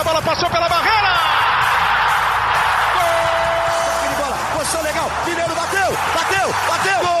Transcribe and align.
a 0.00 0.04
bola 0.04 0.22
passou 0.22 0.48
pela 0.48 0.66
barreira! 0.66 1.08
Gol! 2.94 4.16
bola, 4.16 4.36
posição 4.56 4.82
legal, 4.82 5.10
Mineiro 5.26 5.54
bateu, 5.54 5.92
bateu, 6.14 6.54
bateu! 6.68 7.00
Gol! 7.02 7.20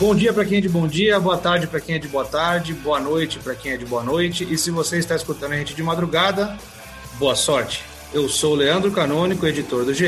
Bom 0.00 0.14
dia 0.14 0.32
para 0.32 0.46
quem 0.46 0.58
é 0.58 0.60
de 0.62 0.68
bom 0.70 0.88
dia, 0.88 1.20
boa 1.20 1.36
tarde 1.36 1.66
para 1.66 1.78
quem 1.78 1.96
é 1.96 1.98
de 1.98 2.08
boa 2.08 2.24
tarde, 2.24 2.72
boa 2.72 2.98
noite 2.98 3.38
para 3.38 3.54
quem 3.54 3.72
é 3.72 3.76
de 3.76 3.84
boa 3.84 4.02
noite. 4.02 4.48
E 4.50 4.56
se 4.56 4.70
você 4.70 4.96
está 4.98 5.14
escutando 5.14 5.52
a 5.52 5.56
gente 5.56 5.74
de 5.74 5.82
madrugada, 5.82 6.56
boa 7.18 7.36
sorte. 7.36 7.84
Eu 8.14 8.30
sou 8.30 8.52
o 8.52 8.56
Leandro 8.56 8.90
Canônico, 8.90 9.46
editor 9.46 9.84
do 9.84 9.92
GE, 9.92 10.06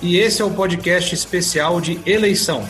e 0.00 0.16
esse 0.16 0.40
é 0.40 0.44
o 0.44 0.50
podcast 0.50 1.12
especial 1.12 1.80
de 1.80 2.00
eleição. 2.06 2.64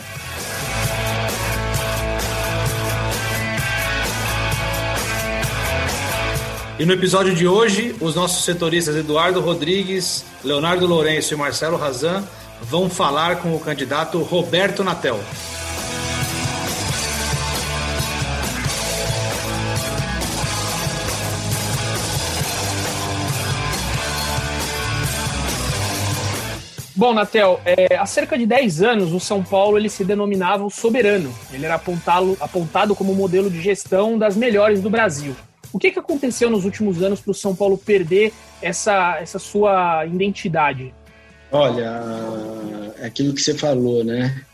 E 6.80 6.87
no 6.87 6.95
episódio 6.95 7.34
de 7.34 7.47
hoje, 7.47 7.95
os 8.01 8.15
nossos 8.15 8.43
setoristas 8.43 8.97
Eduardo 8.97 9.38
Rodrigues, 9.38 10.25
Leonardo 10.43 10.87
Lourenço 10.87 11.34
e 11.34 11.37
Marcelo 11.37 11.77
Razan 11.77 12.27
vão 12.62 12.88
falar 12.88 13.43
com 13.43 13.55
o 13.55 13.61
candidato 13.61 14.19
Roberto 14.23 14.83
Natel. 14.83 15.21
Bom, 26.97 27.13
Natel, 27.13 27.60
é, 27.66 27.95
há 27.95 28.07
cerca 28.07 28.38
de 28.38 28.47
10 28.47 28.82
anos 28.82 29.13
o 29.13 29.21
São 29.21 29.43
Paulo 29.43 29.76
ele 29.76 29.91
se 29.91 30.02
denominava 30.02 30.65
o 30.65 30.71
soberano. 30.71 31.30
Ele 31.52 31.66
era 31.66 31.74
apontado, 31.74 32.38
apontado 32.41 32.95
como 32.95 33.15
modelo 33.15 33.51
de 33.51 33.60
gestão 33.60 34.19
das 34.19 34.35
melhores 34.35 34.80
do 34.80 34.88
Brasil. 34.88 35.37
O 35.73 35.79
que, 35.79 35.90
que 35.90 35.99
aconteceu 35.99 36.51
nos 36.51 36.65
últimos 36.65 37.02
anos 37.02 37.21
para 37.21 37.30
o 37.30 37.35
São 37.35 37.54
Paulo 37.54 37.79
perder 37.79 38.32
essa, 38.60 39.18
essa 39.21 39.38
sua 39.38 40.04
identidade? 40.07 40.93
Olha, 41.52 42.01
é 42.99 43.07
aquilo 43.07 43.35
que 43.35 43.40
você 43.40 43.54
falou, 43.54 44.04
né? 44.04 44.45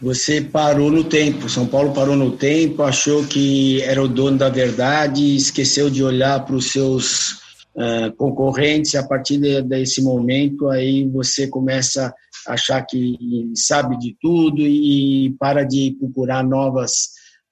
Você 0.00 0.40
parou 0.40 0.90
no 0.90 1.02
tempo. 1.02 1.48
São 1.48 1.66
Paulo 1.66 1.92
parou 1.92 2.14
no 2.14 2.36
tempo, 2.36 2.82
achou 2.82 3.24
que 3.24 3.82
era 3.82 4.02
o 4.02 4.08
dono 4.08 4.38
da 4.38 4.48
verdade, 4.48 5.36
esqueceu 5.36 5.90
de 5.90 6.04
olhar 6.04 6.44
para 6.44 6.54
os 6.54 6.70
seus 6.70 7.32
uh, 7.74 8.12
concorrentes, 8.16 8.94
a 8.94 9.06
partir 9.06 9.38
de, 9.38 9.60
desse 9.62 10.00
momento 10.00 10.68
aí 10.68 11.08
você 11.08 11.48
começa 11.48 12.14
a 12.46 12.52
achar 12.52 12.82
que 12.82 13.50
sabe 13.54 13.98
de 13.98 14.16
tudo 14.20 14.60
e 14.60 15.34
para 15.38 15.64
de 15.64 15.96
procurar 15.98 16.44
novas 16.44 17.08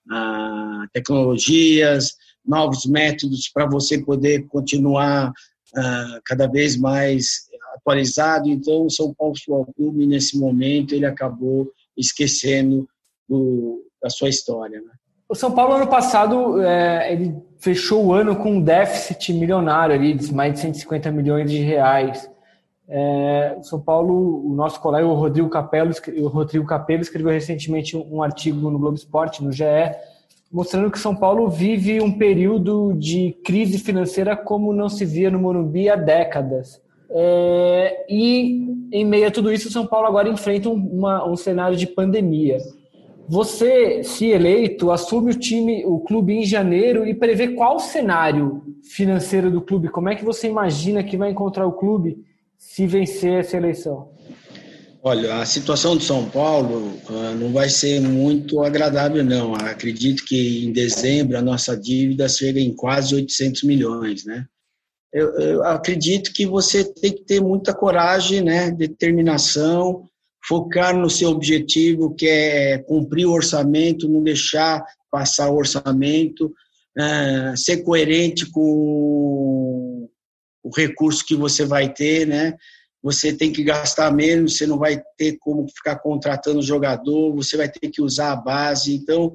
uh, 0.08 0.86
tecnologias, 0.92 2.14
novos 2.46 2.86
métodos 2.86 3.50
para 3.52 3.66
você 3.66 3.98
poder 3.98 4.46
continuar 4.48 5.30
uh, 5.30 6.20
cada 6.24 6.46
vez 6.46 6.76
mais 6.76 7.46
atualizado. 7.74 8.48
Então, 8.48 8.86
o 8.86 8.90
São 8.90 9.14
Paulo 9.14 9.34
Futebol 9.36 9.66
Clube, 9.76 10.06
nesse 10.06 10.38
momento, 10.38 10.94
ele 10.94 11.06
acabou 11.06 11.70
esquecendo 11.96 12.88
do, 13.28 13.84
da 14.02 14.10
sua 14.10 14.28
história. 14.28 14.80
Né? 14.80 14.90
O 15.28 15.34
São 15.34 15.52
Paulo, 15.52 15.74
ano 15.74 15.86
passado, 15.86 16.60
é, 16.62 17.12
ele 17.12 17.36
fechou 17.58 18.06
o 18.06 18.12
ano 18.12 18.36
com 18.36 18.52
um 18.52 18.62
déficit 18.62 19.32
milionário 19.32 19.94
ali, 19.94 20.14
de 20.14 20.32
mais 20.32 20.54
de 20.54 20.60
150 20.60 21.10
milhões 21.10 21.50
de 21.50 21.58
reais. 21.58 22.30
É, 22.88 23.56
o 23.58 23.64
São 23.64 23.80
Paulo, 23.80 24.46
o 24.46 24.54
nosso 24.54 24.80
colega, 24.80 25.06
o 25.06 25.14
Rodrigo 25.14 25.48
Capello, 25.48 25.92
o 26.18 26.28
Rodrigo 26.28 26.64
Capello 26.64 27.02
escreveu 27.02 27.32
recentemente 27.32 27.96
um 27.96 28.22
artigo 28.22 28.70
no 28.70 28.78
Globo 28.78 28.96
Esporte, 28.96 29.42
no 29.42 29.50
GE, 29.50 29.64
mostrando 30.52 30.90
que 30.90 30.98
São 30.98 31.14
Paulo 31.14 31.48
vive 31.48 32.00
um 32.00 32.16
período 32.16 32.94
de 32.94 33.36
crise 33.44 33.78
financeira 33.78 34.36
como 34.36 34.72
não 34.72 34.88
se 34.88 35.04
via 35.04 35.30
no 35.30 35.38
Morumbi 35.38 35.88
há 35.88 35.96
décadas. 35.96 36.80
É, 37.10 38.06
e 38.08 38.88
em 38.92 39.04
meio 39.04 39.28
a 39.28 39.30
tudo 39.30 39.52
isso, 39.52 39.70
São 39.70 39.86
Paulo 39.86 40.06
agora 40.06 40.28
enfrenta 40.28 40.68
uma, 40.68 41.28
um 41.28 41.36
cenário 41.36 41.76
de 41.76 41.86
pandemia. 41.86 42.58
Você, 43.28 44.04
se 44.04 44.26
eleito, 44.26 44.90
assume 44.92 45.32
o 45.32 45.38
time, 45.38 45.84
o 45.84 45.98
clube 45.98 46.32
em 46.32 46.44
janeiro 46.44 47.06
e 47.06 47.12
prevê 47.12 47.48
qual 47.48 47.76
o 47.76 47.80
cenário 47.80 48.62
financeiro 48.82 49.50
do 49.50 49.60
clube? 49.60 49.88
Como 49.88 50.08
é 50.08 50.14
que 50.14 50.24
você 50.24 50.46
imagina 50.46 51.02
que 51.02 51.16
vai 51.16 51.30
encontrar 51.30 51.66
o 51.66 51.72
clube 51.72 52.24
se 52.56 52.86
vencer 52.86 53.40
essa 53.40 53.56
eleição? 53.56 54.10
Olha, 55.08 55.36
a 55.36 55.46
situação 55.46 55.96
de 55.96 56.02
São 56.02 56.28
Paulo 56.28 57.00
uh, 57.08 57.32
não 57.38 57.52
vai 57.52 57.68
ser 57.68 58.00
muito 58.00 58.60
agradável, 58.64 59.22
não. 59.24 59.54
Acredito 59.54 60.24
que 60.24 60.66
em 60.66 60.72
dezembro 60.72 61.38
a 61.38 61.40
nossa 61.40 61.76
dívida 61.76 62.28
chega 62.28 62.58
em 62.58 62.74
quase 62.74 63.14
800 63.14 63.62
milhões, 63.62 64.24
né? 64.24 64.44
Eu, 65.12 65.30
eu 65.38 65.62
acredito 65.62 66.32
que 66.32 66.44
você 66.44 66.82
tem 66.82 67.12
que 67.12 67.22
ter 67.22 67.40
muita 67.40 67.72
coragem, 67.72 68.40
né, 68.40 68.72
determinação, 68.72 70.08
focar 70.44 70.98
no 70.98 71.08
seu 71.08 71.30
objetivo, 71.30 72.12
que 72.12 72.26
é 72.26 72.78
cumprir 72.78 73.26
o 73.26 73.32
orçamento, 73.32 74.08
não 74.08 74.24
deixar 74.24 74.84
passar 75.08 75.50
o 75.50 75.56
orçamento, 75.56 76.46
uh, 76.98 77.56
ser 77.56 77.84
coerente 77.84 78.50
com 78.50 80.08
o 80.64 80.76
recurso 80.76 81.24
que 81.24 81.36
você 81.36 81.64
vai 81.64 81.94
ter, 81.94 82.26
né? 82.26 82.56
Você 83.02 83.32
tem 83.32 83.52
que 83.52 83.62
gastar 83.62 84.12
menos, 84.12 84.56
você 84.56 84.66
não 84.66 84.78
vai 84.78 85.00
ter 85.16 85.36
como 85.38 85.68
ficar 85.68 85.96
contratando 85.96 86.62
jogador, 86.62 87.34
você 87.34 87.56
vai 87.56 87.68
ter 87.68 87.88
que 87.88 88.02
usar 88.02 88.32
a 88.32 88.36
base. 88.36 88.94
Então, 88.94 89.32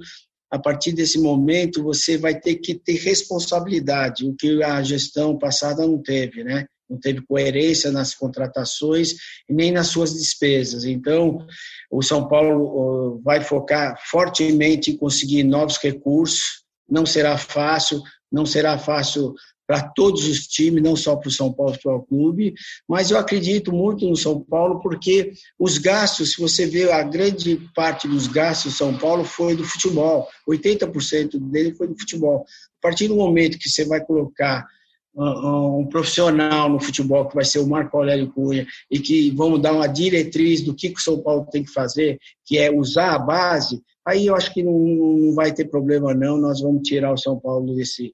a 0.52 0.60
partir 0.60 0.92
desse 0.92 1.20
momento, 1.20 1.84
você 1.84 2.18
vai 2.18 2.38
ter 2.38 2.56
que 2.56 2.76
ter 2.76 2.98
responsabilidade, 2.98 4.26
o 4.26 4.36
que 4.36 4.62
a 4.64 4.82
gestão 4.84 5.38
passada 5.38 5.88
não 5.88 6.02
teve, 6.02 6.44
né? 6.44 6.66
não 6.92 7.00
teve 7.00 7.22
coerência 7.22 7.90
nas 7.90 8.14
contratações 8.14 9.16
nem 9.50 9.72
nas 9.72 9.88
suas 9.88 10.14
despesas. 10.14 10.84
Então, 10.84 11.48
o 11.90 12.02
São 12.02 12.28
Paulo 12.28 13.22
vai 13.24 13.42
focar 13.42 13.98
fortemente 14.10 14.92
em 14.92 14.98
conseguir 14.98 15.44
novos 15.44 15.78
recursos. 15.78 16.64
Não 16.90 17.06
será 17.06 17.38
fácil, 17.38 18.02
não 18.30 18.46
será 18.46 18.78
fácil 18.78 19.34
para 19.72 19.84
todos 19.84 20.28
os 20.28 20.48
times, 20.48 20.84
não 20.84 20.98
só 20.98 21.16
para 21.16 21.30
o 21.30 21.32
São 21.32 21.54
Paulo 21.54 21.72
Futebol 21.72 22.04
Clube, 22.04 22.54
mas 22.86 23.10
eu 23.10 23.18
acredito 23.18 23.72
muito 23.72 24.06
no 24.06 24.18
São 24.18 24.42
Paulo 24.42 24.82
porque 24.82 25.32
os 25.58 25.78
gastos, 25.78 26.34
se 26.34 26.42
você 26.42 26.66
vê 26.66 26.92
a 26.92 27.02
grande 27.04 27.58
parte 27.74 28.06
dos 28.06 28.28
gastos 28.28 28.74
do 28.74 28.78
São 28.78 28.98
Paulo 28.98 29.24
foi 29.24 29.56
do 29.56 29.64
futebol, 29.64 30.28
80% 30.50 31.40
dele 31.40 31.74
foi 31.74 31.88
do 31.88 31.98
futebol. 31.98 32.44
A 32.80 32.82
partir 32.82 33.08
do 33.08 33.16
momento 33.16 33.58
que 33.58 33.70
você 33.70 33.86
vai 33.86 34.04
colocar 34.04 34.68
um 35.16 35.88
profissional 35.90 36.68
no 36.68 36.80
futebol, 36.82 37.30
que 37.30 37.36
vai 37.36 37.46
ser 37.46 37.60
o 37.60 37.68
Marco 37.68 37.96
Aurélio 37.96 38.30
Cunha, 38.30 38.68
e 38.92 39.00
que 39.00 39.32
vamos 39.32 39.62
dar 39.62 39.72
uma 39.72 39.88
diretriz 39.88 40.62
do 40.62 40.76
que, 40.76 40.90
que 40.90 41.00
o 41.00 41.02
São 41.02 41.18
Paulo 41.22 41.48
tem 41.50 41.64
que 41.64 41.72
fazer, 41.72 42.20
que 42.46 42.58
é 42.58 42.70
usar 42.70 43.16
a 43.16 43.20
base, 43.20 43.82
aí 44.06 44.26
eu 44.26 44.36
acho 44.36 44.54
que 44.54 44.62
não, 44.62 44.78
não 44.78 45.34
vai 45.34 45.54
ter 45.54 45.70
problema 45.70 46.14
não, 46.14 46.36
nós 46.36 46.60
vamos 46.60 46.82
tirar 46.86 47.14
o 47.14 47.18
São 47.18 47.40
Paulo 47.40 47.74
desse, 47.74 48.14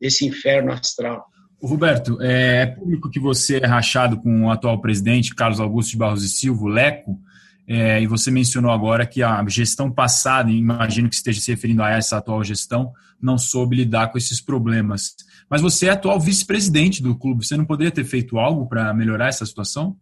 desse 0.00 0.26
inferno 0.26 0.72
astral. 0.72 1.26
Roberto, 1.62 2.18
é, 2.20 2.62
é 2.62 2.66
público 2.66 3.10
que 3.10 3.18
você 3.18 3.58
é 3.58 3.66
rachado 3.66 4.18
com 4.18 4.44
o 4.44 4.50
atual 4.50 4.80
presidente, 4.80 5.34
Carlos 5.34 5.60
Augusto 5.60 5.92
de 5.92 5.96
Barros 5.96 6.22
e 6.22 6.28
Silva, 6.28 6.64
o 6.64 6.68
Leco, 6.68 7.18
é, 7.68 8.00
e 8.00 8.06
você 8.06 8.30
mencionou 8.30 8.70
agora 8.70 9.06
que 9.06 9.22
a 9.22 9.44
gestão 9.48 9.90
passada, 9.90 10.50
imagino 10.50 11.08
que 11.08 11.16
esteja 11.16 11.40
se 11.40 11.50
referindo 11.50 11.82
a 11.82 11.90
essa 11.90 12.18
atual 12.18 12.44
gestão, 12.44 12.92
não 13.20 13.36
soube 13.36 13.74
lidar 13.74 14.12
com 14.12 14.18
esses 14.18 14.40
problemas. 14.40 15.16
Mas 15.50 15.62
você 15.62 15.86
é 15.86 15.90
atual 15.90 16.20
vice-presidente 16.20 17.02
do 17.02 17.16
clube, 17.16 17.44
você 17.44 17.56
não 17.56 17.64
poderia 17.64 17.90
ter 17.90 18.04
feito 18.04 18.38
algo 18.38 18.68
para 18.68 18.92
melhorar 18.94 19.28
essa 19.28 19.44
situação? 19.44 19.96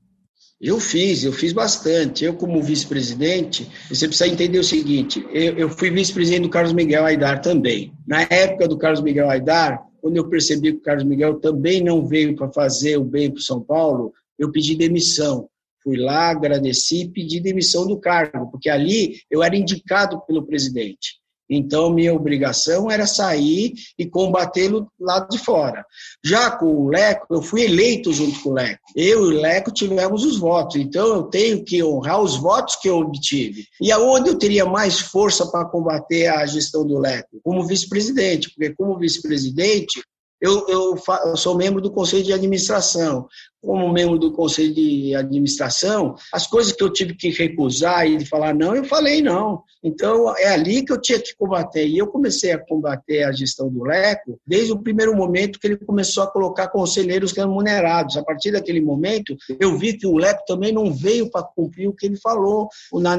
Eu 0.61 0.81
fiz, 0.81 1.25
eu 1.25 1.33
fiz 1.33 1.53
bastante. 1.53 2.25
Eu, 2.25 2.35
como 2.35 2.63
vice-presidente, 2.63 3.69
você 3.89 4.07
precisa 4.07 4.31
entender 4.31 4.59
o 4.59 4.65
seguinte: 4.65 5.25
eu, 5.31 5.59
eu 5.59 5.69
fui 5.69 5.91
vice-presidente 5.91 6.43
do 6.43 6.49
Carlos 6.49 6.73
Miguel 6.73 7.05
Aidar 7.05 7.41
também. 7.41 7.93
Na 8.07 8.23
época 8.23 8.69
do 8.69 8.79
Carlos 8.79 9.03
Miguel 9.03 9.29
Aidar, 9.29 9.83
quando 10.05 10.19
eu 10.19 10.29
percebi 10.29 10.71
que 10.71 10.79
o 10.81 10.83
Carlos 10.83 11.07
Miguel 11.07 11.41
também 11.41 11.83
não 11.83 12.07
veio 12.07 12.37
para 12.37 12.53
fazer 12.53 12.99
o 12.99 13.05
bem 13.05 13.31
para 13.31 13.39
o 13.39 13.43
São 13.43 13.63
Paulo, 13.63 14.13
eu 14.39 14.53
pedi 14.53 14.77
demissão. 14.77 15.49
Fui 15.83 15.97
lá, 15.97 16.29
agradeci 16.29 17.05
e 17.05 17.09
pedi 17.09 17.41
demissão 17.41 17.87
do 17.87 17.99
cargo, 17.99 18.51
porque 18.51 18.69
ali 18.69 19.17
eu 19.31 19.43
era 19.43 19.57
indicado 19.57 20.21
pelo 20.27 20.45
presidente. 20.45 21.19
Então, 21.49 21.91
minha 21.91 22.15
obrigação 22.15 22.91
era 22.91 23.07
sair 23.07 23.75
e 23.99 24.07
combatê-lo 24.07 24.89
lá 24.99 25.21
de 25.21 25.39
fora. 25.39 25.85
Já 26.25 26.51
com 26.51 26.67
o 26.67 26.89
Leco, 26.89 27.27
eu 27.31 27.43
fui 27.43 27.63
eleito 27.65 28.13
junto 28.13 28.43
com 28.43 28.51
o 28.51 28.55
Leco. 28.55 28.81
Eu 28.97 29.31
e 29.31 29.37
o 29.37 29.41
Leco 29.41 29.71
tivemos 29.71 30.25
os 30.25 30.39
votos, 30.39 30.77
então 30.77 31.07
eu 31.07 31.23
tenho 31.25 31.65
que 31.65 31.83
honrar 31.83 32.21
os 32.21 32.37
votos 32.37 32.77
que 32.77 32.89
eu 32.89 32.99
obtive. 32.99 33.65
E 33.81 33.93
aonde 33.93 34.31
eu 34.31 34.39
teria 34.39 34.65
mais 34.65 34.99
força 35.01 35.47
para 35.51 35.67
combater 35.67 36.29
a 36.29 36.47
gestão 36.47 36.87
do 36.87 36.99
Leco? 36.99 37.41
Como 37.43 37.67
vice-presidente, 37.67 38.51
porque 38.51 38.75
como 38.75 38.99
vice-presidente, 38.99 40.03
eu, 40.41 40.67
eu, 40.69 40.99
eu, 41.25 41.37
sou 41.39 41.57
membro 41.57 41.81
do 41.81 41.91
conselho 41.91 42.23
de 42.23 42.33
administração. 42.33 43.27
Como 43.65 43.93
membro 43.93 44.19
do 44.19 44.33
conselho 44.33 44.75
de 44.75 45.15
administração, 45.15 46.15
as 46.33 46.47
coisas 46.47 46.73
que 46.73 46.83
eu 46.83 46.93
tive 46.93 47.15
que 47.15 47.31
recusar 47.31 48.07
e 48.07 48.25
falar 48.27 48.55
não, 48.55 48.77
eu 48.77 48.85
falei 48.85 49.23
não. 49.23 49.63
Então, 49.83 50.35
é 50.39 50.49
ali 50.49 50.85
que 50.85 50.93
eu 50.93 51.01
tinha 51.01 51.21
que 51.21 51.37
combater. 51.37 51.87
E 51.87 51.99
eu 51.99 52.07
comecei 52.07 52.53
a 52.53 52.59
combater 52.59 53.23
a 53.25 53.33
gestão 53.33 53.69
do 53.69 53.85
Leco 53.85 54.41
desde 54.47 54.73
o 54.73 54.79
primeiro 54.79 55.15
momento 55.15 55.59
que 55.59 55.67
ele 55.67 55.77
começou 55.77 56.23
a 56.23 56.31
colocar 56.31 56.69
conselheiros 56.69 57.33
remunerados. 57.33 58.17
A 58.17 58.25
partir 58.25 58.53
daquele 58.53 58.81
momento, 58.81 59.37
eu 59.61 59.77
vi 59.79 59.97
que 59.97 60.07
o 60.07 60.17
Leco 60.17 60.43
também 60.47 60.73
não 60.73 60.93
veio 60.93 61.31
para 61.31 61.43
cumprir 61.43 61.89
o 61.89 61.93
que 61.93 62.07
ele 62.07 62.17
falou 62.17 62.69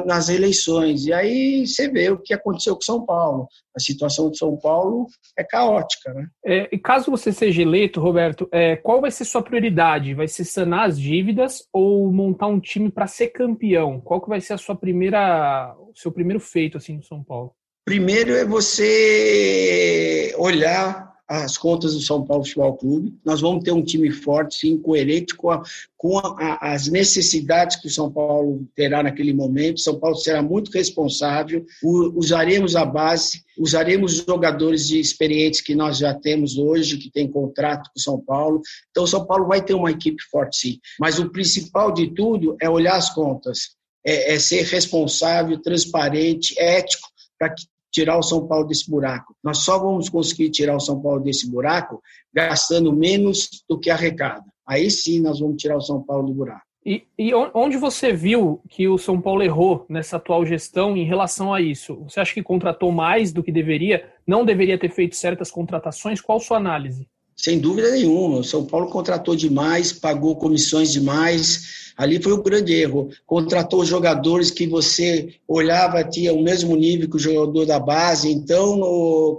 nas 0.06 0.30
eleições. 0.30 1.06
E 1.06 1.14
aí 1.14 1.68
você 1.68 1.88
vê 1.88 2.10
o 2.10 2.18
que 2.18 2.34
aconteceu 2.34 2.76
com 2.76 2.82
São 2.82 3.06
Paulo. 3.06 3.48
A 3.76 3.80
situação 3.80 4.32
de 4.32 4.38
São 4.38 4.56
Paulo 4.58 5.06
é 5.38 5.44
caótica. 5.44 6.14
Né? 6.14 6.28
É, 6.46 6.70
e 6.72 6.80
caso 6.80 7.12
você 7.12 7.32
seja 7.32 7.62
eleito, 7.62 8.00
Roberto, 8.00 8.48
é, 8.52 8.76
qual 8.78 9.02
vai 9.02 9.12
ser 9.12 9.26
sua 9.26 9.44
prioridade? 9.44 10.14
Vai 10.14 10.28
sanar 10.44 10.90
as 10.90 11.00
dívidas 11.00 11.68
ou 11.72 12.12
montar 12.12 12.48
um 12.48 12.60
time 12.60 12.92
para 12.92 13.08
ser 13.08 13.28
campeão? 13.28 14.02
Qual 14.02 14.20
que 14.20 14.28
vai 14.28 14.42
ser 14.42 14.54
a 14.54 14.58
sua 14.58 14.76
primeira, 14.76 15.74
o 15.80 15.94
seu 15.96 16.12
primeiro 16.12 16.40
feito 16.40 16.78
assim 16.78 16.98
no 16.98 17.04
São 17.04 17.24
Paulo? 17.24 17.54
Primeiro 17.86 18.34
é 18.34 18.44
você 18.44 20.34
olhar 20.38 21.15
as 21.28 21.58
contas 21.58 21.94
do 21.94 22.02
São 22.02 22.24
Paulo 22.24 22.44
Futebol 22.44 22.78
Clube. 22.78 23.14
Nós 23.26 23.42
vamos 23.42 23.64
ter 23.64 23.72
um 23.72 23.84
time 23.84 24.12
forte, 24.12 24.60
sim, 24.60 24.78
coerente 24.78 25.34
com, 25.36 25.50
a, 25.50 25.64
com 25.98 26.18
a, 26.20 26.74
as 26.74 26.88
necessidades 26.88 27.78
que 27.78 27.88
o 27.88 27.92
São 27.92 28.12
Paulo 28.12 28.68
terá 28.76 29.02
naquele 29.02 29.34
momento. 29.34 29.80
São 29.80 30.00
Paulo 30.00 30.16
será 30.16 30.42
muito 30.42 30.72
responsável. 30.72 31.66
usaremos 31.84 32.76
a 32.76 32.86
base, 32.86 33.44
usaremos 33.58 34.24
jogadores 34.28 34.88
de 34.88 35.00
experientes 35.00 35.62
que 35.62 35.74
nós 35.74 35.98
já 35.98 36.14
temos 36.14 36.58
hoje, 36.58 36.98
que 36.98 37.10
tem 37.10 37.28
contrato 37.28 37.90
com 37.90 38.00
o 38.00 38.02
São 38.02 38.20
Paulo. 38.20 38.62
Então, 38.92 39.04
o 39.04 39.08
São 39.08 39.26
Paulo 39.26 39.48
vai 39.48 39.64
ter 39.64 39.74
uma 39.74 39.92
equipe 39.92 40.22
forte, 40.30 40.58
sim. 40.58 40.80
Mas 41.00 41.18
o 41.18 41.30
principal 41.32 41.92
de 41.92 42.14
tudo 42.14 42.56
é 42.62 42.70
olhar 42.70 42.96
as 42.96 43.10
contas, 43.10 43.76
é, 44.06 44.36
é 44.36 44.40
ser 44.40 44.64
responsável, 44.64 45.60
transparente, 45.60 46.54
ético, 46.60 47.08
para 47.40 47.50
que 47.50 47.66
tirar 47.96 48.18
o 48.18 48.24
São 48.24 48.46
Paulo 48.46 48.68
desse 48.68 48.92
buraco. 48.92 49.34
Nós 49.42 49.60
só 49.60 49.80
vamos 49.80 50.10
conseguir 50.10 50.50
tirar 50.50 50.76
o 50.76 50.82
São 50.82 51.02
Paulo 51.02 51.22
desse 51.22 51.50
buraco 51.50 52.02
gastando 52.34 52.92
menos 52.92 53.64
do 53.70 53.80
que 53.80 53.90
arrecada. 53.90 54.44
Aí 54.68 54.92
sim 54.92 55.22
nós 55.22 55.40
vamos 55.40 55.56
tirar 55.62 55.78
o 55.78 55.82
São 55.82 56.04
Paulo 56.04 56.28
do 56.28 56.34
buraco. 56.34 56.66
E, 56.86 57.04
e, 57.18 57.34
onde 57.34 57.78
você 57.78 58.12
viu 58.12 58.62
que 58.70 58.88
o 58.88 58.98
São 58.98 59.20
Paulo 59.20 59.42
errou 59.42 59.86
nessa 59.90 60.18
atual 60.18 60.46
gestão 60.46 60.96
em 60.96 61.06
relação 61.06 61.54
a 61.54 61.62
isso? 61.62 61.96
Você 62.04 62.20
acha 62.20 62.34
que 62.34 62.44
contratou 62.44 62.92
mais 62.92 63.32
do 63.32 63.42
que 63.42 63.52
deveria? 63.52 64.08
Não 64.28 64.46
deveria 64.46 64.78
ter 64.78 64.90
feito 64.90 65.16
certas 65.16 65.50
contratações? 65.50 66.22
Qual 66.22 66.40
sua 66.40 66.58
análise? 66.58 67.08
Sem 67.36 67.60
dúvida 67.60 67.92
nenhuma. 67.92 68.40
O 68.40 68.44
São 68.44 68.66
Paulo 68.66 68.90
contratou 68.90 69.36
demais, 69.36 69.92
pagou 69.92 70.36
comissões 70.38 70.92
demais. 70.92 71.86
Ali 71.98 72.22
foi 72.22 72.34
o 72.34 72.42
grande 72.42 72.74
erro. 72.74 73.10
Contratou 73.26 73.86
jogadores 73.86 74.52
que 74.52 74.68
você 74.68 75.36
olhava, 75.48 76.04
tinha 76.04 76.34
o 76.34 76.42
mesmo 76.42 76.76
nível 76.76 77.10
que 77.10 77.16
o 77.16 77.20
jogador 77.20 77.66
da 77.66 77.80
base, 77.80 78.30
então 78.30 78.80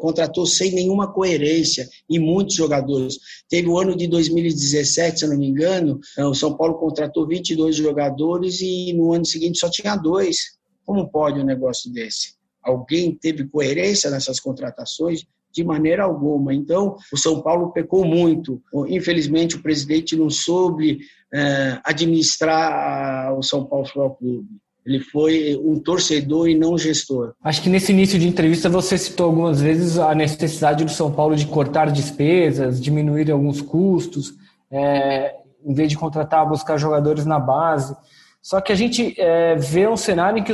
contratou 0.01 0.47
sem 0.47 0.73
nenhuma 0.73 1.13
coerência 1.13 1.89
e 2.09 2.19
muitos 2.19 2.55
jogadores. 2.55 3.19
Teve 3.49 3.69
o 3.69 3.79
ano 3.79 3.97
de 3.97 4.07
2017, 4.07 5.21
se 5.21 5.27
não 5.27 5.37
me 5.37 5.49
engano, 5.49 6.01
eh, 6.17 6.25
o 6.25 6.35
São 6.35 6.57
Paulo 6.57 6.79
contratou 6.79 7.27
22 7.27 7.77
jogadores 7.77 8.61
e 8.61 8.93
no 8.95 9.13
ano 9.13 9.25
seguinte 9.25 9.59
só 9.59 9.69
tinha 9.71 9.97
dois. 9.97 10.57
Como 10.85 11.11
pode 11.11 11.41
um 11.41 11.45
negócio 11.45 11.93
desse? 11.93 12.37
Alguém 12.63 13.15
teve 13.15 13.47
coerência 13.49 14.11
nessas 14.11 14.41
contratações? 14.41 15.25
De 15.57 15.65
maneira 15.65 16.05
alguma. 16.05 16.53
Então, 16.53 16.97
o 17.11 17.17
São 17.17 17.41
Paulo 17.41 17.73
pecou 17.73 18.05
muito. 18.05 18.63
Infelizmente, 18.89 19.57
o 19.57 19.63
presidente 19.63 20.15
não 20.15 20.29
soube 20.29 20.99
é, 21.33 21.79
administrar 21.83 23.35
o 23.37 23.43
São 23.43 23.65
Paulo 23.65 23.87
Futebol 23.87 24.11
Clube. 24.11 24.49
Ele 24.85 25.01
foi 25.01 25.59
um 25.65 25.81
torcedor 25.81 26.49
e 26.49 26.55
não 26.55 26.77
gestor. 26.77 27.33
Acho 27.43 27.63
que 27.63 27.71
nesse 27.71 27.91
início 27.91 28.19
de 28.19 28.29
entrevista 28.29 28.69
você 28.69 28.99
citou 28.99 29.27
algumas 29.27 29.61
vezes 29.61 29.99
a 29.99 30.15
necessidade 30.15 30.85
do 30.85 30.91
São 30.91 31.11
Paulo 31.11 31.35
de 31.35 31.47
cortar 31.47 31.91
despesas, 31.91 32.81
diminuir 32.81 33.31
alguns 33.33 33.63
custos, 33.63 34.35
é, 34.71 35.35
em 35.65 35.73
vez 35.73 35.89
de 35.89 35.97
contratar, 35.97 36.47
buscar 36.47 36.77
jogadores 36.77 37.25
na 37.25 37.41
base. 37.41 37.97
Só 38.43 38.61
que 38.61 38.71
a 38.71 38.77
gente 38.77 39.19
é, 39.19 39.57
vê 39.57 39.89
um 39.89 39.97
cenário 39.97 40.39
em 40.39 40.45
que, 40.45 40.53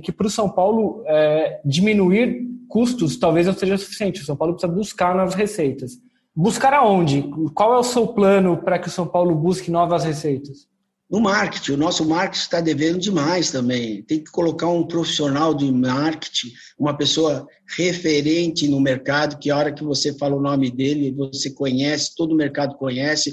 que 0.00 0.12
para 0.12 0.28
o 0.28 0.30
São 0.30 0.48
Paulo 0.48 1.02
é, 1.06 1.60
diminuir 1.62 2.53
custos 2.74 3.16
talvez 3.16 3.46
não 3.46 3.54
seja 3.54 3.78
suficiente. 3.78 4.20
O 4.20 4.24
São 4.24 4.36
Paulo 4.36 4.54
precisa 4.54 4.72
buscar 4.72 5.14
novas 5.14 5.34
receitas. 5.34 5.92
Buscar 6.34 6.74
aonde? 6.74 7.22
Qual 7.54 7.72
é 7.72 7.78
o 7.78 7.84
seu 7.84 8.08
plano 8.08 8.56
para 8.56 8.80
que 8.80 8.88
o 8.88 8.90
São 8.90 9.06
Paulo 9.06 9.32
busque 9.32 9.70
novas 9.70 10.02
receitas? 10.02 10.66
No 11.08 11.20
marketing, 11.20 11.74
o 11.74 11.76
nosso 11.76 12.04
marketing 12.04 12.42
está 12.42 12.60
devendo 12.60 12.98
demais 12.98 13.52
também. 13.52 14.02
Tem 14.02 14.18
que 14.18 14.32
colocar 14.32 14.66
um 14.66 14.84
profissional 14.88 15.54
de 15.54 15.70
marketing, 15.70 16.48
uma 16.76 16.96
pessoa 16.96 17.46
referente 17.76 18.66
no 18.66 18.80
mercado, 18.80 19.38
que 19.38 19.52
a 19.52 19.56
hora 19.56 19.72
que 19.72 19.84
você 19.84 20.12
fala 20.18 20.34
o 20.34 20.42
nome 20.42 20.68
dele, 20.68 21.14
você 21.14 21.52
conhece, 21.52 22.16
todo 22.16 22.32
o 22.32 22.36
mercado 22.36 22.74
conhece. 22.74 23.32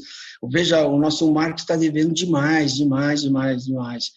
Veja, 0.52 0.86
o 0.86 1.00
nosso 1.00 1.32
marketing 1.34 1.62
está 1.62 1.76
devendo 1.76 2.14
demais, 2.14 2.76
demais, 2.76 3.24
demais, 3.24 3.66
demais. 3.66 4.12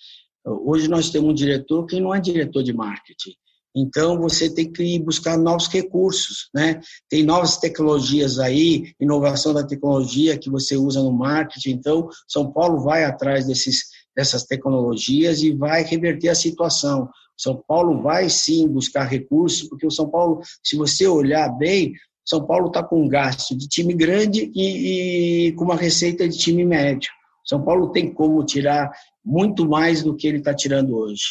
Hoje 0.44 0.86
nós 0.86 1.08
temos 1.08 1.30
um 1.30 1.34
diretor 1.34 1.86
que 1.86 1.98
não 1.98 2.14
é 2.14 2.20
diretor 2.20 2.62
de 2.62 2.74
marketing. 2.74 3.32
Então, 3.74 4.20
você 4.20 4.48
tem 4.48 4.70
que 4.70 4.98
buscar 5.00 5.36
novos 5.36 5.66
recursos, 5.66 6.48
né? 6.54 6.80
Tem 7.08 7.24
novas 7.24 7.56
tecnologias 7.56 8.38
aí, 8.38 8.92
inovação 9.00 9.52
da 9.52 9.66
tecnologia 9.66 10.38
que 10.38 10.48
você 10.48 10.76
usa 10.76 11.02
no 11.02 11.12
marketing. 11.12 11.70
Então, 11.70 12.08
São 12.28 12.52
Paulo 12.52 12.80
vai 12.80 13.04
atrás 13.04 13.46
desses, 13.46 13.86
dessas 14.16 14.44
tecnologias 14.44 15.42
e 15.42 15.52
vai 15.52 15.82
reverter 15.82 16.28
a 16.28 16.34
situação. 16.36 17.08
São 17.36 17.60
Paulo 17.66 18.00
vai 18.00 18.30
sim 18.30 18.68
buscar 18.68 19.04
recursos, 19.04 19.68
porque 19.68 19.86
o 19.86 19.90
São 19.90 20.08
Paulo, 20.08 20.40
se 20.62 20.76
você 20.76 21.08
olhar 21.08 21.48
bem, 21.58 21.92
São 22.24 22.46
Paulo 22.46 22.68
está 22.68 22.80
com 22.80 23.02
um 23.02 23.08
gasto 23.08 23.56
de 23.56 23.66
time 23.66 23.92
grande 23.92 24.52
e, 24.54 25.48
e 25.48 25.52
com 25.54 25.64
uma 25.64 25.76
receita 25.76 26.28
de 26.28 26.38
time 26.38 26.64
médio. 26.64 27.10
São 27.44 27.62
Paulo 27.62 27.90
tem 27.90 28.12
como 28.12 28.44
tirar 28.44 28.90
muito 29.24 29.68
mais 29.68 30.02
do 30.02 30.14
que 30.14 30.28
ele 30.28 30.38
está 30.38 30.54
tirando 30.54 30.96
hoje. 30.96 31.24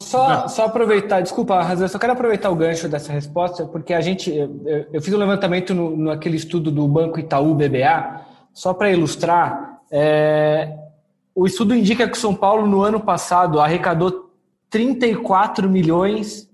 Só, 0.00 0.46
só 0.46 0.66
aproveitar, 0.66 1.20
desculpa, 1.20 1.60
Razão, 1.60 1.88
só 1.88 1.98
quero 1.98 2.12
aproveitar 2.12 2.50
o 2.50 2.54
gancho 2.54 2.88
dessa 2.88 3.12
resposta, 3.12 3.66
porque 3.66 3.92
a 3.92 4.00
gente, 4.00 4.30
eu, 4.30 4.86
eu 4.92 5.02
fiz 5.02 5.12
um 5.12 5.18
levantamento 5.18 5.74
no, 5.74 5.96
naquele 5.96 6.36
estudo 6.36 6.70
do 6.70 6.86
Banco 6.86 7.18
Itaú 7.18 7.54
BBA, 7.54 8.20
só 8.52 8.72
para 8.72 8.92
ilustrar, 8.92 9.80
é, 9.90 10.76
o 11.34 11.46
estudo 11.46 11.74
indica 11.74 12.08
que 12.08 12.18
São 12.18 12.34
Paulo, 12.34 12.66
no 12.66 12.82
ano 12.82 13.00
passado, 13.00 13.60
arrecadou 13.60 14.30
34 14.70 15.68
milhões 15.68 16.48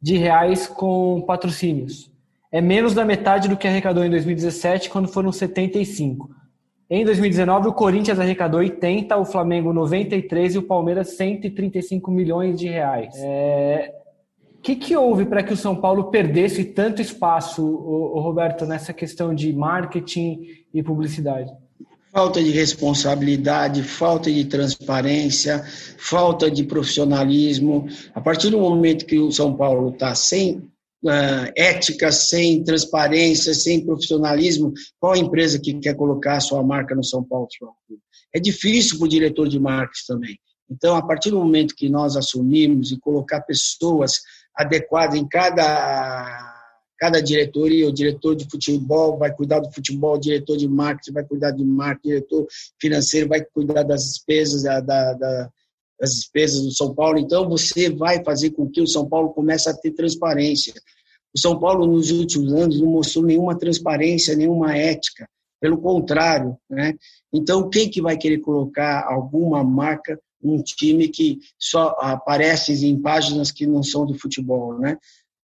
de 0.00 0.16
reais 0.16 0.66
com 0.66 1.22
patrocínios. 1.26 2.10
É 2.52 2.60
menos 2.60 2.94
da 2.94 3.04
metade 3.04 3.48
do 3.48 3.56
que 3.56 3.66
arrecadou 3.66 4.04
em 4.04 4.10
2017, 4.10 4.88
quando 4.88 5.08
foram 5.08 5.32
75. 5.32 6.30
Em 6.88 7.04
2019, 7.04 7.68
o 7.68 7.72
Corinthians 7.72 8.20
arrecadou 8.20 8.60
80, 8.60 9.16
o 9.16 9.24
Flamengo 9.24 9.72
93 9.72 10.54
e 10.54 10.58
o 10.58 10.62
Palmeiras 10.62 11.16
135 11.16 12.10
milhões 12.12 12.58
de 12.58 12.68
reais. 12.68 13.12
É... 13.16 13.92
O 14.56 14.60
que, 14.66 14.76
que 14.76 14.96
houve 14.96 15.26
para 15.26 15.42
que 15.42 15.52
o 15.52 15.56
São 15.56 15.76
Paulo 15.76 16.10
perdesse 16.10 16.64
tanto 16.64 17.00
espaço, 17.00 17.64
o, 17.64 18.18
Roberto, 18.20 18.66
nessa 18.66 18.92
questão 18.92 19.32
de 19.32 19.52
marketing 19.52 20.40
e 20.74 20.82
publicidade? 20.82 21.52
Falta 22.12 22.42
de 22.42 22.50
responsabilidade, 22.50 23.82
falta 23.82 24.30
de 24.30 24.44
transparência, 24.44 25.62
falta 25.98 26.50
de 26.50 26.64
profissionalismo. 26.64 27.86
A 28.12 28.20
partir 28.20 28.50
do 28.50 28.58
momento 28.58 29.06
que 29.06 29.18
o 29.18 29.30
São 29.30 29.54
Paulo 29.54 29.90
está 29.90 30.14
sem 30.14 30.68
uh, 31.06 31.52
ética, 31.56 32.10
sem 32.12 32.62
transparência, 32.62 33.54
sem 33.54 33.84
profissionalismo, 33.84 34.72
qual 34.98 35.16
empresa 35.16 35.58
que 35.58 35.74
quer 35.74 35.94
colocar 35.94 36.36
a 36.36 36.40
sua 36.40 36.62
marca 36.62 36.94
no 36.94 37.04
São 37.04 37.22
Paulo 37.22 37.48
É 38.32 38.40
difícil 38.40 38.98
para 38.98 39.06
o 39.06 39.08
diretor 39.08 39.48
de 39.48 39.58
marketing 39.58 40.06
também. 40.06 40.38
Então, 40.70 40.96
a 40.96 41.06
partir 41.06 41.30
do 41.30 41.38
momento 41.38 41.74
que 41.76 41.88
nós 41.88 42.16
assumimos 42.16 42.90
e 42.90 42.98
colocar 42.98 43.40
pessoas 43.42 44.20
adequadas 44.54 45.18
em 45.18 45.26
cada 45.26 46.54
cada 46.98 47.20
diretoria, 47.20 47.86
o 47.86 47.92
diretor 47.92 48.34
de 48.34 48.48
futebol 48.50 49.18
vai 49.18 49.30
cuidar 49.30 49.60
do 49.60 49.70
futebol, 49.70 50.14
o 50.14 50.20
diretor 50.20 50.56
de 50.56 50.66
marketing 50.66 51.12
vai 51.12 51.24
cuidar 51.24 51.50
de 51.50 51.62
marketing, 51.62 52.08
o 52.08 52.10
diretor 52.10 52.46
financeiro 52.80 53.28
vai 53.28 53.44
cuidar 53.44 53.82
das 53.82 54.02
despesas 54.04 54.62
da, 54.62 54.80
da, 54.80 55.12
das 56.00 56.10
despesas 56.14 56.62
do 56.62 56.72
São 56.72 56.94
Paulo. 56.94 57.18
Então, 57.18 57.48
você 57.48 57.90
vai 57.90 58.22
fazer 58.24 58.50
com 58.50 58.68
que 58.68 58.80
o 58.80 58.86
São 58.86 59.08
Paulo 59.08 59.30
comece 59.34 59.68
a 59.68 59.74
ter 59.74 59.92
transparência. 59.92 60.72
O 61.36 61.38
São 61.38 61.58
Paulo, 61.58 61.86
nos 61.86 62.10
últimos 62.10 62.54
anos, 62.54 62.80
não 62.80 62.88
mostrou 62.88 63.22
nenhuma 63.22 63.58
transparência, 63.58 64.34
nenhuma 64.34 64.74
ética. 64.74 65.28
Pelo 65.60 65.78
contrário, 65.78 66.56
né? 66.68 66.94
Então, 67.32 67.68
quem 67.68 67.90
que 67.90 68.00
vai 68.00 68.16
querer 68.16 68.38
colocar 68.38 69.06
alguma 69.06 69.62
marca 69.62 70.18
um 70.42 70.62
time 70.62 71.08
que 71.08 71.38
só 71.58 71.96
aparece 71.98 72.72
em 72.86 73.00
páginas 73.00 73.50
que 73.50 73.66
não 73.66 73.82
são 73.82 74.06
do 74.06 74.14
futebol, 74.18 74.78
né? 74.78 74.96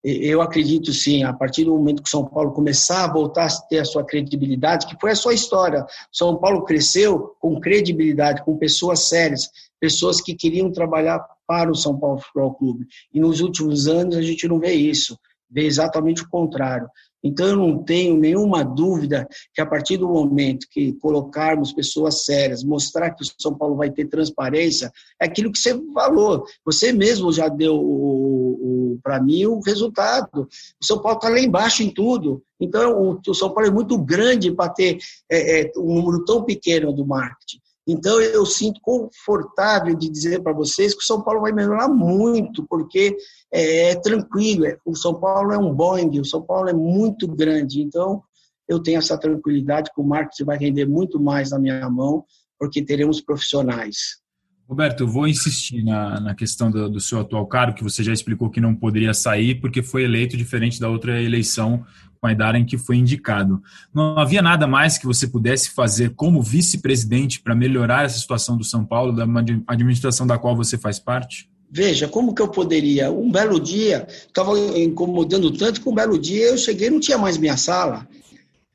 eu 0.05 0.43
acredito 0.43 0.93
sim, 0.93 1.23
a 1.23 1.33
partir 1.33 1.65
do 1.65 1.77
momento 1.77 2.03
que 2.03 2.11
São 2.11 2.25
Paulo 2.25 2.53
começar 2.53 3.05
a 3.05 3.13
voltar 3.13 3.47
a 3.47 3.61
ter 3.69 3.79
a 3.79 3.85
sua 3.85 4.05
credibilidade, 4.05 4.87
que 4.87 4.97
foi 5.01 5.13
a 5.13 5.17
sua 5.17 5.33
história. 5.33 5.87
São 6.11 6.37
Paulo 6.39 6.65
cresceu 6.65 7.37
com 7.39 7.61
credibilidade, 7.61 8.45
com 8.45 8.57
pessoas 8.57 9.09
sérias, 9.09 9.49
pessoas 9.81 10.21
que 10.21 10.35
queriam 10.35 10.73
trabalhar 10.73 11.25
para 11.47 11.71
o 11.71 11.75
São 11.77 11.97
Paulo 11.97 12.19
Futebol 12.19 12.55
Clube. 12.55 12.87
E 13.15 13.21
nos 13.21 13.41
últimos 13.41 13.87
anos 13.87 14.17
a 14.17 14.23
gente 14.23 14.49
não 14.49 14.59
vê 14.59 14.73
isso, 14.73 15.17
vê 15.53 15.65
exatamente 15.65 16.23
o 16.23 16.29
contrário. 16.29 16.89
Então, 17.25 17.47
eu 17.47 17.57
não 17.57 17.79
tenho 17.79 18.17
nenhuma 18.17 18.65
dúvida 18.65 19.29
que, 19.55 19.61
a 19.61 19.67
partir 19.67 19.97
do 19.97 20.09
momento 20.09 20.67
que 20.69 20.93
colocarmos 20.95 21.73
pessoas 21.73 22.25
sérias, 22.25 22.65
mostrar 22.65 23.13
que 23.13 23.23
o 23.23 23.27
São 23.39 23.55
Paulo 23.57 23.77
vai 23.77 23.91
ter 23.91 24.07
transparência, 24.07 24.91
é 25.21 25.27
aquilo 25.27 25.53
que 25.53 25.59
você 25.59 25.81
falou. 25.95 26.45
Você 26.65 26.93
mesmo 26.93 27.33
já 27.33 27.47
deu, 27.47 28.99
para 29.03 29.23
mim, 29.23 29.47
o 29.47 29.61
resultado. 29.61 30.49
O 30.81 30.85
São 30.85 31.01
Paulo 31.01 31.19
está 31.19 31.29
lá 31.29 31.39
embaixo 31.39 31.83
em 31.85 31.91
tudo. 31.91 32.43
Então, 32.61 33.01
o, 33.01 33.21
o 33.25 33.35
São 33.35 33.53
Paulo 33.53 33.69
é 33.69 33.73
muito 33.73 33.97
grande 33.99 34.53
para 34.53 34.73
ter 34.73 34.99
é, 35.31 35.61
é, 35.61 35.73
um 35.77 35.95
número 35.95 36.25
tão 36.25 36.43
pequeno 36.43 36.93
do 36.93 37.07
marketing. 37.07 37.62
Então, 37.87 38.21
eu 38.21 38.47
sinto 38.47 38.81
confortável 38.81 39.95
de 39.97 40.09
dizer 40.09 40.43
para 40.43 40.53
vocês 40.53 40.95
que 40.95 41.03
o 41.03 41.07
São 41.07 41.21
Paulo 41.21 41.41
vai 41.41 41.53
melhorar 41.53 41.89
muito, 41.89 42.65
porque 42.69 43.17
é, 43.53 43.91
é 43.91 43.95
tranquilo. 43.97 44.67
É, 44.67 44.79
o 44.85 44.95
São 44.95 45.15
Paulo 45.15 45.53
é 45.53 45.59
um 45.59 45.75
Boeing, 45.75 46.21
o 46.21 46.25
São 46.25 46.43
Paulo 46.43 46.69
é 46.69 46.73
muito 46.73 47.27
grande. 47.27 47.83
Então, 47.83 48.23
eu 48.69 48.81
tenho 48.81 48.99
essa 48.99 49.19
tranquilidade 49.19 49.91
que 49.93 50.01
o 50.01 50.05
marketing 50.05 50.45
vai 50.45 50.59
render 50.59 50.87
muito 50.87 51.21
mais 51.21 51.51
na 51.51 51.59
minha 51.59 51.91
mão, 51.91 52.25
porque 52.59 52.85
teremos 52.85 53.21
profissionais. 53.21 54.23
Roberto, 54.69 55.01
eu 55.01 55.09
vou 55.09 55.27
insistir 55.27 55.83
na, 55.83 56.21
na 56.21 56.35
questão 56.35 56.71
do, 56.71 56.89
do, 56.89 57.01
seu 57.01 57.21
atual 57.21 57.47
cargo, 57.47 57.77
que 57.77 57.83
você 57.83 58.03
já 58.03 58.13
explicou 58.13 58.49
que 58.49 58.61
não 58.61 58.75
poderia 58.75 59.13
sair 59.13 59.61
porque 59.61 59.83
foi 59.83 60.05
eleito 60.05 60.37
diferente 60.37 60.81
da 60.81 60.89
outra 60.89 61.21
eleição 61.21 61.85
com 62.23 62.31
idade 62.31 62.57
em 62.57 62.65
que 62.65 62.79
foi 62.79 62.97
indicado. 62.97 63.61
Não 63.93 64.17
havia 64.17 64.41
nada 64.41 64.65
mais 64.65 64.97
que 64.97 65.07
você 65.07 65.27
pudesse 65.27 65.71
fazer 65.71 66.15
como 66.15 66.41
vice-presidente 66.41 67.41
para 67.41 67.53
melhorar 67.53 68.05
essa 68.05 68.17
situação 68.17 68.57
do 68.57 68.63
São 68.63 68.85
Paulo, 68.85 69.13
da 69.13 69.25
administração 69.67 70.25
da 70.25 70.39
qual 70.39 70.55
você 70.55 70.79
faz 70.79 71.01
parte? 71.01 71.51
Veja, 71.69 72.07
como 72.07 72.33
que 72.33 72.41
eu 72.41 72.49
poderia? 72.49 73.11
Um 73.11 73.33
belo 73.33 73.59
dia, 73.59 74.07
estava 74.09 74.57
incomodando 74.79 75.51
tanto 75.51 75.81
que 75.81 75.89
um 75.89 75.95
belo 75.95 76.17
dia 76.17 76.51
eu 76.51 76.59
cheguei 76.59 76.91
não 76.91 77.01
tinha 77.01 77.19
mais 77.19 77.37
minha 77.37 77.57
sala. 77.57 78.07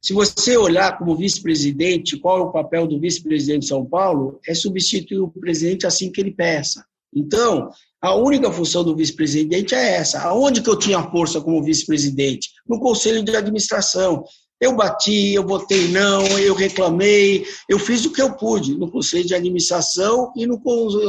Se 0.02 0.12
você 0.12 0.58
olhar 0.58 0.98
como 0.98 1.16
vice-presidente, 1.16 2.18
qual 2.18 2.40
é 2.40 2.42
o 2.42 2.52
papel 2.52 2.86
do 2.86 3.00
vice-presidente 3.00 3.62
de 3.62 3.68
São 3.68 3.86
Paulo? 3.86 4.40
É 4.46 4.54
substituir 4.54 5.20
o 5.20 5.30
presidente 5.30 5.88
assim 5.88 6.12
que 6.12 6.20
ele 6.20 6.32
peça. 6.32 6.86
Então, 7.16 7.70
a 8.02 8.16
única 8.16 8.52
função 8.52 8.84
do 8.84 8.96
vice-presidente 8.96 9.74
é 9.74 9.96
essa. 9.96 10.22
Aonde 10.22 10.62
que 10.62 10.70
eu 10.70 10.78
tinha 10.78 11.02
força 11.10 11.42
como 11.42 11.64
vice-presidente? 11.64 12.50
No 12.68 12.80
conselho 12.80 13.24
de 13.24 13.36
administração. 13.36 14.24
Eu 14.60 14.76
bati, 14.76 15.34
eu 15.34 15.46
votei 15.46 15.88
não, 15.90 16.26
eu 16.40 16.56
reclamei, 16.56 17.46
eu 17.70 17.78
fiz 17.78 18.06
o 18.06 18.12
que 18.12 18.20
eu 18.20 18.34
pude 18.34 18.76
no 18.76 18.90
conselho 18.90 19.24
de 19.24 19.36
administração 19.36 20.34
e 20.36 20.48
no, 20.48 20.60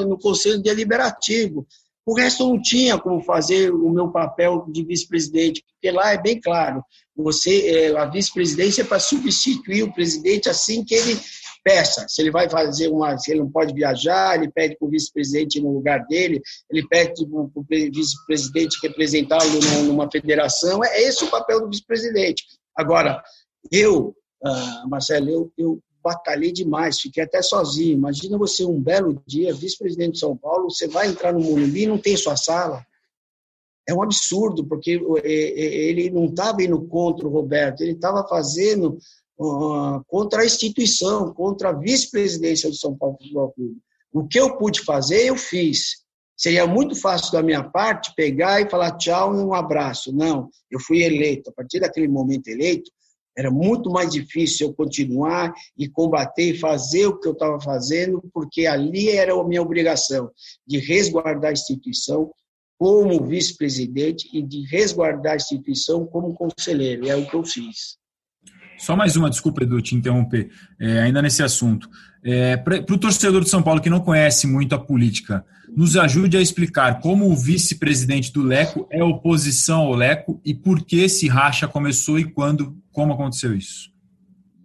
no 0.07 0.19
conselho 0.19 0.63
deliberativo. 0.63 1.67
O 2.05 2.15
resto 2.15 2.47
não 2.47 2.61
tinha 2.61 2.99
como 2.99 3.23
fazer 3.23 3.73
o 3.73 3.89
meu 3.89 4.09
papel 4.09 4.67
de 4.69 4.85
vice-presidente, 4.85 5.65
porque 5.73 5.91
lá 5.91 6.13
é 6.13 6.21
bem 6.21 6.39
claro, 6.39 6.83
você 7.17 7.67
é, 7.69 7.99
a 7.99 8.05
vice-presidência 8.05 8.83
é 8.83 8.85
para 8.85 9.01
substituir 9.01 9.83
o 9.83 9.93
presidente 9.93 10.49
assim 10.49 10.85
que 10.85 10.95
ele 10.95 11.19
peça. 11.69 12.07
Se 12.09 12.23
ele 12.23 12.31
vai 12.31 12.49
fazer 12.49 12.89
uma, 12.89 13.19
se 13.19 13.31
ele 13.31 13.41
não 13.41 13.51
pode 13.51 13.75
viajar, 13.75 14.37
ele 14.37 14.51
pede 14.51 14.75
para 14.79 14.89
o 14.89 14.91
vice-presidente 14.91 15.61
no 15.61 15.71
lugar 15.71 16.07
dele, 16.07 16.41
ele 16.71 16.87
pede 16.89 17.27
para 17.27 17.41
o 17.41 17.67
vice-presidente 17.69 18.79
representá-lo 18.83 19.61
numa 19.85 20.11
federação. 20.11 20.83
É 20.83 21.03
esse 21.03 21.25
o 21.25 21.31
papel 21.31 21.61
do 21.61 21.69
vice-presidente. 21.69 22.43
Agora, 22.75 23.23
eu, 23.71 24.17
uh, 24.43 24.89
Marcelo, 24.89 25.29
eu, 25.29 25.53
eu 25.59 25.83
batalhei 26.03 26.53
demais, 26.53 27.01
fiquei 27.01 27.23
até 27.23 27.43
sozinho. 27.43 27.99
Imagina 27.99 28.39
você 28.39 28.65
um 28.65 28.81
belo 28.81 29.23
dia, 29.27 29.53
vice-presidente 29.53 30.13
de 30.13 30.21
São 30.21 30.35
Paulo, 30.35 30.71
você 30.71 30.89
vai 30.89 31.09
entrar 31.09 31.35
no 31.35 31.41
Morumbi 31.41 31.83
e 31.83 31.87
não 31.87 31.99
tem 31.99 32.17
sua 32.17 32.37
sala. 32.37 32.83
É 33.87 33.93
um 33.93 34.03
absurdo, 34.03 34.67
porque 34.67 35.03
ele 35.23 36.09
não 36.11 36.27
estava 36.27 36.63
indo 36.63 36.81
contra 36.89 37.27
o 37.27 37.31
Roberto, 37.31 37.83
ele 37.83 37.93
estava 37.93 38.27
fazendo 38.27 38.99
uh, 39.39 40.03
contra 40.07 40.43
a 40.43 40.47
instituição, 40.47 41.33
contra 41.33 41.71
a 41.71 41.73
vice-presidência 41.73 42.69
do 42.69 42.77
São 42.77 42.97
Paulo 42.97 43.17
Futebol 43.19 43.53
Clube. 43.53 43.79
O 44.13 44.27
que 44.27 44.41
eu 44.41 44.57
pude 44.57 44.83
fazer, 44.83 45.27
eu 45.27 45.37
fiz. 45.37 46.07
Seria 46.37 46.67
muito 46.67 46.95
fácil 46.95 47.33
da 47.33 47.43
minha 47.43 47.65
parte 47.65 48.13
pegar 48.15 48.61
e 48.61 48.71
falar 48.71 48.97
tchau 48.97 49.35
e 49.35 49.39
um 49.39 49.53
abraço. 49.53 50.13
Não, 50.13 50.49
eu 50.71 50.79
fui 50.81 51.03
eleito. 51.03 51.51
A 51.51 51.53
partir 51.53 51.81
daquele 51.81 52.09
momento 52.09 52.49
eleito, 52.49 52.91
era 53.37 53.51
muito 53.51 53.91
mais 53.91 54.11
difícil 54.11 54.69
eu 54.69 54.75
continuar 54.75 55.53
e 55.77 55.89
combater 55.89 56.55
e 56.55 56.59
fazer 56.59 57.07
o 57.07 57.19
que 57.19 57.29
eu 57.29 57.33
estava 57.33 57.61
fazendo, 57.61 58.23
porque 58.33 58.67
ali 58.67 59.11
era 59.11 59.33
a 59.33 59.45
minha 59.45 59.63
obrigação 59.63 60.31
de 60.67 60.79
resguardar 60.79 61.51
a 61.51 61.53
instituição 61.53 62.33
como 62.79 63.25
vice-presidente 63.25 64.29
e 64.33 64.41
de 64.41 64.65
resguardar 64.67 65.33
a 65.33 65.37
instituição 65.37 66.07
como 66.07 66.35
conselheiro. 66.35 67.09
É 67.09 67.17
o 67.17 67.29
que 67.29 67.35
eu 67.35 67.45
fiz. 67.45 67.98
Só 68.79 68.97
mais 68.97 69.17
uma, 69.17 69.29
desculpa, 69.29 69.63
Edu, 69.63 69.81
te 69.83 69.95
interromper, 69.95 70.51
é, 70.79 71.01
ainda 71.01 71.21
nesse 71.21 71.43
assunto. 71.43 71.89
É, 72.23 72.57
Para 72.57 72.79
o 72.79 72.99
torcedor 72.99 73.43
de 73.43 73.51
São 73.51 73.63
Paulo 73.63 73.81
que 73.81 73.91
não 73.91 74.01
conhece 74.01 74.47
muito 74.47 74.75
a 74.75 74.79
política, 74.79 75.45
nos 75.77 75.97
ajude 75.97 76.37
a 76.37 76.41
explicar 76.41 77.01
como 77.01 77.31
o 77.31 77.37
vice-presidente 77.37 78.33
do 78.33 78.43
Leco 78.43 78.87
é 78.91 79.03
oposição 79.03 79.81
ao 79.81 79.95
Leco 79.95 80.41
e 80.45 80.55
por 80.55 80.85
que 80.85 81.01
esse 81.01 81.29
racha 81.29 81.69
começou 81.69 82.19
e 82.19 82.25
quando, 82.25 82.77
como 82.93 83.13
aconteceu 83.13 83.55
isso. 83.55 83.91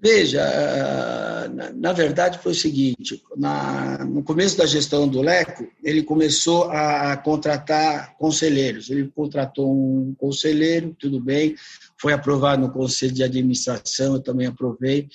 Veja, 0.01 1.43
na, 1.75 1.94
verdade 1.94 2.39
foi 2.39 2.51
o 2.51 2.56
seguinte, 2.56 3.22
na, 3.36 4.03
no 4.06 4.24
começo 4.24 4.58
da 4.58 4.65
gestão 4.65 5.08
do 5.08 5.22
Leco, 5.22 5.68
ele 5.84 6.03
começou 6.03 6.65
a, 6.65 7.13
a 7.13 7.18
contratar 7.18 8.15
conselheiros. 8.18 8.89
Ele 8.89 9.08
contratou 9.08 9.72
um 9.72 10.13
conselheiro, 10.18 10.96
tudo 11.00 11.20
bem, 11.20 11.56
foi 12.00 12.13
aprovado 12.13 12.62
no 12.62 12.72
conselho 12.72 13.13
de 13.13 13.24
administração, 13.24 14.15
eu 14.15 14.22
também 14.22 14.48
aprovei. 14.48 15.08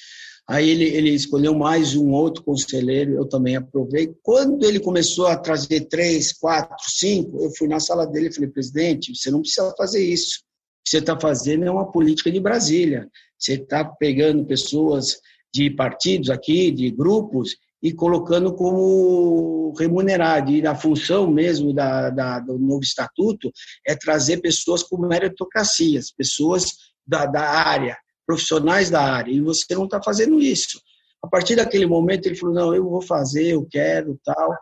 Aí 0.49 0.71
ele, 0.71 0.85
ele 0.85 1.11
escolheu 1.11 1.55
mais 1.55 1.95
um 1.95 2.11
outro 2.11 2.43
conselheiro, 2.43 3.13
eu 3.13 3.27
também 3.27 3.55
aprovei. 3.55 4.15
Quando 4.23 4.65
ele 4.65 4.81
começou 4.81 5.27
a 5.27 5.37
trazer 5.37 5.83
três, 5.83 6.33
quatro, 6.33 6.91
cinco, 6.91 7.43
eu 7.43 7.51
fui 7.51 7.69
na 7.69 7.79
sala 7.79 8.07
dele 8.07 8.29
e 8.29 8.33
falei, 8.33 8.49
presidente, 8.49 9.15
você 9.15 9.31
não 9.31 9.43
precisa 9.43 9.75
fazer 9.77 10.03
isso. 10.03 10.39
O 10.39 10.85
que 10.85 10.91
você 10.91 10.99
está 10.99 11.21
fazendo 11.21 11.65
é 11.65 11.71
uma 11.71 11.93
política 11.93 12.31
de 12.31 12.41
Brasília. 12.41 13.07
Você 13.39 13.55
está 13.55 13.85
pegando 13.85 14.47
pessoas 14.47 15.21
de 15.53 15.71
partidos 15.71 16.31
aqui, 16.31 16.71
de 16.71 16.91
grupos, 16.91 17.57
e 17.83 17.93
colocando 17.93 18.55
como 18.55 19.73
remunerado. 19.79 20.51
E 20.51 20.67
a 20.67 20.75
função 20.75 21.31
mesmo 21.31 21.73
da, 21.73 22.11
da, 22.11 22.41
do 22.41 22.59
novo 22.59 22.83
estatuto 22.83 23.51
é 23.87 23.95
trazer 23.95 24.39
pessoas 24.39 24.83
com 24.83 24.99
meritocracias, 24.99 26.11
pessoas 26.11 26.67
da, 27.07 27.27
da 27.27 27.43
área, 27.43 27.97
profissionais 28.27 28.91
da 28.91 29.01
área. 29.01 29.33
E 29.33 29.41
você 29.41 29.75
não 29.75 29.85
está 29.85 30.03
fazendo 30.03 30.41
isso. 30.41 30.81
A 31.23 31.29
partir 31.29 31.57
daquele 31.57 31.87
momento 31.87 32.27
ele 32.27 32.37
falou, 32.37 32.55
não, 32.55 32.75
eu 32.75 32.89
vou 32.89 33.03
fazer, 33.03 33.49
eu 33.49 33.67
quero, 33.69 34.19
tal 34.25 34.53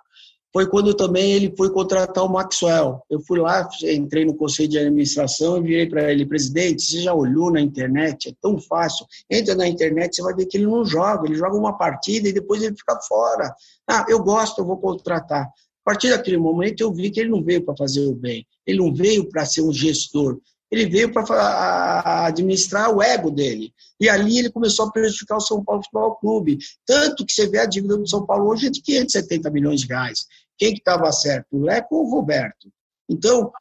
foi 0.57 0.67
quando 0.67 0.95
também 0.95 1.33
ele 1.33 1.53
foi 1.55 1.69
contratar 1.69 2.25
o 2.25 2.31
Maxwell. 2.31 3.03
Eu 3.11 3.21
fui 3.21 3.39
lá, 3.39 3.69
entrei 3.83 4.25
no 4.25 4.35
conselho 4.35 4.71
de 4.71 4.79
administração 4.79 5.59
e 5.59 5.63
virei 5.63 5.87
para 5.87 6.11
ele, 6.11 6.25
presidente, 6.25 6.81
você 6.81 7.03
já 7.03 7.13
olhou 7.13 7.53
na 7.53 7.61
internet? 7.61 8.31
É 8.31 8.33
tão 8.41 8.59
fácil. 8.59 9.05
Entra 9.31 9.55
na 9.55 9.69
internet, 9.69 10.17
você 10.17 10.23
vai 10.23 10.35
ver 10.35 10.47
que 10.47 10.57
ele 10.57 10.65
não 10.65 10.83
joga, 10.83 11.29
ele 11.29 11.37
joga 11.37 11.59
uma 11.59 11.77
partida 11.77 12.31
e 12.31 12.33
depois 12.33 12.63
ele 12.63 12.75
fica 12.75 12.99
fora. 13.07 13.55
Ah, 13.87 14.07
eu 14.09 14.19
gosto, 14.23 14.63
eu 14.63 14.65
vou 14.65 14.79
contratar. 14.79 15.43
A 15.43 15.51
partir 15.85 16.09
daquele 16.09 16.39
momento 16.39 16.81
eu 16.81 16.91
vi 16.91 17.11
que 17.11 17.21
ele 17.21 17.29
não 17.29 17.45
veio 17.45 17.63
para 17.63 17.77
fazer 17.77 18.07
o 18.07 18.15
bem, 18.15 18.47
ele 18.67 18.79
não 18.79 18.95
veio 18.95 19.29
para 19.29 19.45
ser 19.45 19.61
um 19.61 19.71
gestor, 19.71 20.41
ele 20.71 20.87
veio 20.87 21.13
para 21.13 22.27
administrar 22.27 22.91
o 22.95 23.03
ego 23.03 23.31
dele. 23.31 23.73
E 24.01 24.09
ali 24.09 24.39
ele 24.39 24.51
começou 24.51 24.87
a 24.87 24.91
prejudicar 24.91 25.37
o 25.37 25.41
São 25.41 25.65
Paulo 25.65 25.83
Futebol 25.83 26.17
Clube. 26.17 26.59
Tanto 26.85 27.25
que 27.25 27.33
você 27.33 27.47
vê 27.47 27.59
a 27.59 27.67
dívida 27.67 27.97
do 27.97 28.09
São 28.09 28.27
Paulo 28.27 28.51
hoje 28.51 28.67
é 28.67 28.71
de 28.71 28.83
570 28.83 29.51
milhões 29.51 29.81
de 29.81 29.87
reais. 29.87 30.27
Quem 30.59 30.73
que 30.73 30.79
estava 30.79 31.11
certo, 31.13 31.47
o 31.53 31.63
Leco 31.63 31.97
ou 31.97 32.07
o 32.07 32.11
Roberto? 32.11 32.71
Então, 33.09 33.53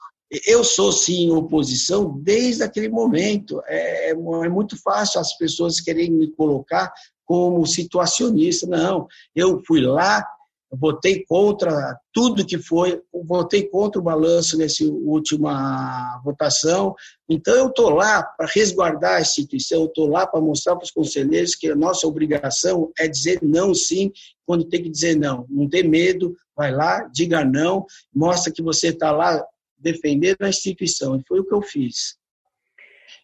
eu 0.45 0.63
sou 0.63 0.91
sim 0.91 1.31
oposição 1.31 2.19
desde 2.19 2.63
aquele 2.63 2.89
momento. 2.89 3.61
É, 3.67 4.09
é, 4.09 4.11
é 4.11 4.49
muito 4.49 4.81
fácil 4.81 5.19
as 5.19 5.37
pessoas 5.37 5.79
querem 5.79 6.11
me 6.11 6.31
colocar 6.31 6.91
como 7.25 7.65
situacionista. 7.65 8.67
Não, 8.67 9.07
eu 9.35 9.61
fui 9.65 9.81
lá, 9.81 10.25
votei 10.71 11.23
contra 11.25 11.97
tudo 12.11 12.45
que 12.45 12.57
foi, 12.57 13.01
votei 13.25 13.67
contra 13.67 13.99
o 13.99 14.03
balanço 14.03 14.57
nessa 14.57 14.83
última 14.83 16.19
votação. 16.23 16.95
Então, 17.29 17.53
eu 17.55 17.67
estou 17.67 17.89
lá 17.89 18.23
para 18.23 18.47
resguardar 18.53 19.17
a 19.17 19.21
instituição, 19.21 19.81
eu 19.81 19.87
estou 19.87 20.07
lá 20.07 20.25
para 20.25 20.41
mostrar 20.41 20.75
para 20.75 20.85
os 20.85 20.91
conselheiros 20.91 21.55
que 21.55 21.69
a 21.69 21.75
nossa 21.75 22.07
obrigação 22.07 22.91
é 22.97 23.07
dizer 23.07 23.39
não, 23.41 23.73
sim, 23.73 24.11
quando 24.45 24.65
tem 24.65 24.83
que 24.83 24.89
dizer 24.89 25.15
não. 25.15 25.45
Não 25.49 25.69
ter 25.69 25.87
medo, 25.87 26.35
vai 26.55 26.71
lá, 26.71 27.09
diga 27.13 27.43
não, 27.43 27.85
mostra 28.13 28.51
que 28.51 28.61
você 28.61 28.89
está 28.89 29.11
lá 29.11 29.43
defender 29.77 30.35
a 30.39 30.49
instituição. 30.49 31.15
E 31.15 31.23
foi 31.27 31.39
o 31.39 31.45
que 31.45 31.53
eu 31.53 31.61
fiz. 31.61 32.15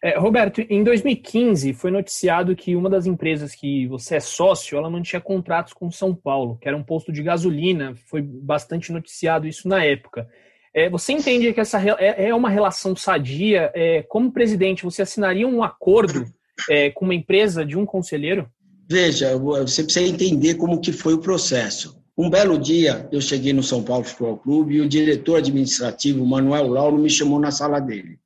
É, 0.04 0.18
Roberto, 0.18 0.60
em 0.68 0.82
2015 0.82 1.72
foi 1.74 1.90
noticiado 1.92 2.56
que 2.56 2.74
uma 2.74 2.90
das 2.90 3.06
empresas 3.06 3.54
que 3.54 3.86
você 3.86 4.16
é 4.16 4.20
sócio, 4.20 4.76
ela 4.76 4.90
mantinha 4.90 5.20
contratos 5.20 5.72
com 5.72 5.92
São 5.92 6.12
Paulo, 6.12 6.58
que 6.60 6.66
era 6.66 6.76
um 6.76 6.82
posto 6.82 7.12
de 7.12 7.22
gasolina. 7.22 7.94
Foi 8.08 8.20
bastante 8.20 8.90
noticiado 8.90 9.46
isso 9.46 9.68
na 9.68 9.84
época. 9.84 10.28
É, 10.74 10.90
você 10.90 11.12
entende 11.12 11.52
que 11.52 11.60
essa 11.60 11.80
é, 12.00 12.28
é 12.28 12.34
uma 12.34 12.50
relação 12.50 12.96
sadia? 12.96 13.70
É, 13.74 14.02
como 14.02 14.32
presidente, 14.32 14.82
você 14.82 15.02
assinaria 15.02 15.46
um 15.46 15.62
acordo 15.62 16.26
é, 16.68 16.90
com 16.90 17.04
uma 17.04 17.14
empresa 17.14 17.64
de 17.64 17.76
um 17.76 17.86
conselheiro? 17.86 18.50
Veja, 18.90 19.38
você 19.38 19.84
precisa 19.84 20.06
entender 20.06 20.56
como 20.56 20.80
que 20.80 20.92
foi 20.92 21.14
o 21.14 21.20
processo. 21.20 22.01
Um 22.16 22.28
belo 22.28 22.58
dia, 22.58 23.08
eu 23.10 23.20
cheguei 23.22 23.54
no 23.54 23.62
São 23.62 23.82
Paulo 23.82 24.04
Futebol 24.04 24.36
Clube 24.36 24.74
e 24.74 24.80
o 24.82 24.88
diretor 24.88 25.36
administrativo, 25.36 26.26
Manuel 26.26 26.68
Lauro, 26.68 26.98
me 26.98 27.08
chamou 27.08 27.40
na 27.40 27.50
sala 27.50 27.80
dele. 27.80 28.18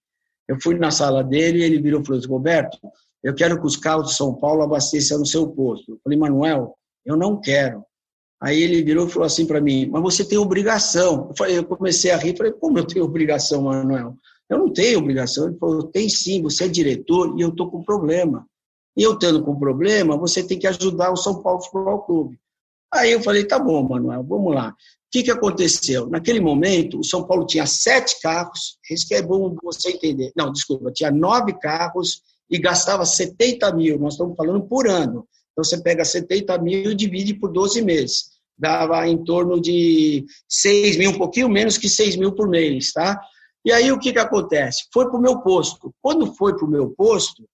Eu 0.48 0.60
fui 0.60 0.76
na 0.76 0.90
sala 0.90 1.22
dele 1.22 1.60
e 1.60 1.62
ele 1.62 1.80
virou 1.80 2.00
e 2.00 2.04
falou 2.04 2.18
assim, 2.18 2.28
Roberto, 2.28 2.78
eu 3.22 3.34
quero 3.34 3.60
que 3.60 3.66
os 3.66 3.76
carros 3.76 4.08
de 4.08 4.14
São 4.14 4.34
Paulo 4.34 4.62
abasteçam 4.62 5.18
no 5.18 5.26
seu 5.26 5.48
posto. 5.48 5.92
Eu 5.92 6.00
falei, 6.02 6.18
Manuel, 6.18 6.76
eu 7.04 7.16
não 7.16 7.40
quero. 7.40 7.84
Aí 8.40 8.60
ele 8.60 8.82
virou 8.82 9.06
e 9.06 9.10
falou 9.10 9.26
assim 9.26 9.46
para 9.46 9.60
mim, 9.60 9.86
mas 9.86 10.02
você 10.02 10.24
tem 10.24 10.36
obrigação. 10.36 11.28
Eu, 11.28 11.36
falei, 11.36 11.58
eu 11.58 11.64
comecei 11.64 12.10
a 12.10 12.16
rir, 12.16 12.36
falei, 12.36 12.52
como 12.52 12.78
eu 12.78 12.86
tenho 12.86 13.04
obrigação, 13.04 13.62
Manuel? 13.62 14.16
Eu 14.48 14.58
não 14.58 14.72
tenho 14.72 14.98
obrigação. 14.98 15.46
Ele 15.46 15.58
falou, 15.58 15.84
tem 15.84 16.08
sim, 16.08 16.42
você 16.42 16.64
é 16.64 16.68
diretor 16.68 17.34
e 17.38 17.42
eu 17.42 17.50
estou 17.50 17.70
com 17.70 17.82
problema. 17.82 18.46
E 18.96 19.02
eu 19.02 19.16
tendo 19.16 19.42
com 19.42 19.58
problema, 19.58 20.16
você 20.16 20.42
tem 20.42 20.58
que 20.58 20.66
ajudar 20.66 21.12
o 21.12 21.16
São 21.16 21.40
Paulo 21.42 21.62
Futebol 21.62 22.00
Clube. 22.00 22.38
Aí 22.92 23.12
eu 23.12 23.22
falei, 23.22 23.44
tá 23.44 23.58
bom, 23.58 23.82
Manuel, 23.82 24.22
vamos 24.22 24.54
lá. 24.54 24.70
O 24.70 24.74
que, 25.10 25.22
que 25.22 25.30
aconteceu? 25.30 26.08
Naquele 26.08 26.40
momento, 26.40 26.98
o 26.98 27.04
São 27.04 27.26
Paulo 27.26 27.46
tinha 27.46 27.66
sete 27.66 28.20
carros, 28.20 28.78
isso 28.90 29.06
que 29.06 29.14
é 29.14 29.22
bom 29.22 29.54
você 29.62 29.90
entender. 29.90 30.32
Não, 30.36 30.52
desculpa, 30.52 30.90
tinha 30.92 31.10
nove 31.10 31.58
carros 31.58 32.22
e 32.50 32.58
gastava 32.58 33.04
70 33.04 33.72
mil, 33.74 33.98
nós 33.98 34.14
estamos 34.14 34.36
falando 34.36 34.62
por 34.66 34.88
ano. 34.88 35.26
Então, 35.52 35.64
você 35.64 35.80
pega 35.80 36.04
70 36.04 36.58
mil 36.58 36.90
e 36.90 36.94
divide 36.94 37.34
por 37.34 37.50
12 37.50 37.82
meses. 37.82 38.36
Dava 38.58 39.06
em 39.08 39.22
torno 39.22 39.60
de 39.60 40.24
6 40.48 40.96
mil, 40.96 41.10
um 41.10 41.18
pouquinho 41.18 41.48
menos 41.48 41.78
que 41.78 41.88
6 41.88 42.16
mil 42.16 42.32
por 42.32 42.48
mês, 42.48 42.92
tá? 42.92 43.20
E 43.64 43.72
aí, 43.72 43.90
o 43.90 43.98
que, 43.98 44.12
que 44.12 44.18
acontece? 44.18 44.86
Foi 44.92 45.08
para 45.08 45.18
o 45.18 45.20
meu 45.20 45.40
posto. 45.40 45.92
Quando 46.00 46.32
foi 46.34 46.54
para 46.56 46.64
o 46.64 46.70
meu 46.70 46.90
posto, 46.90 47.44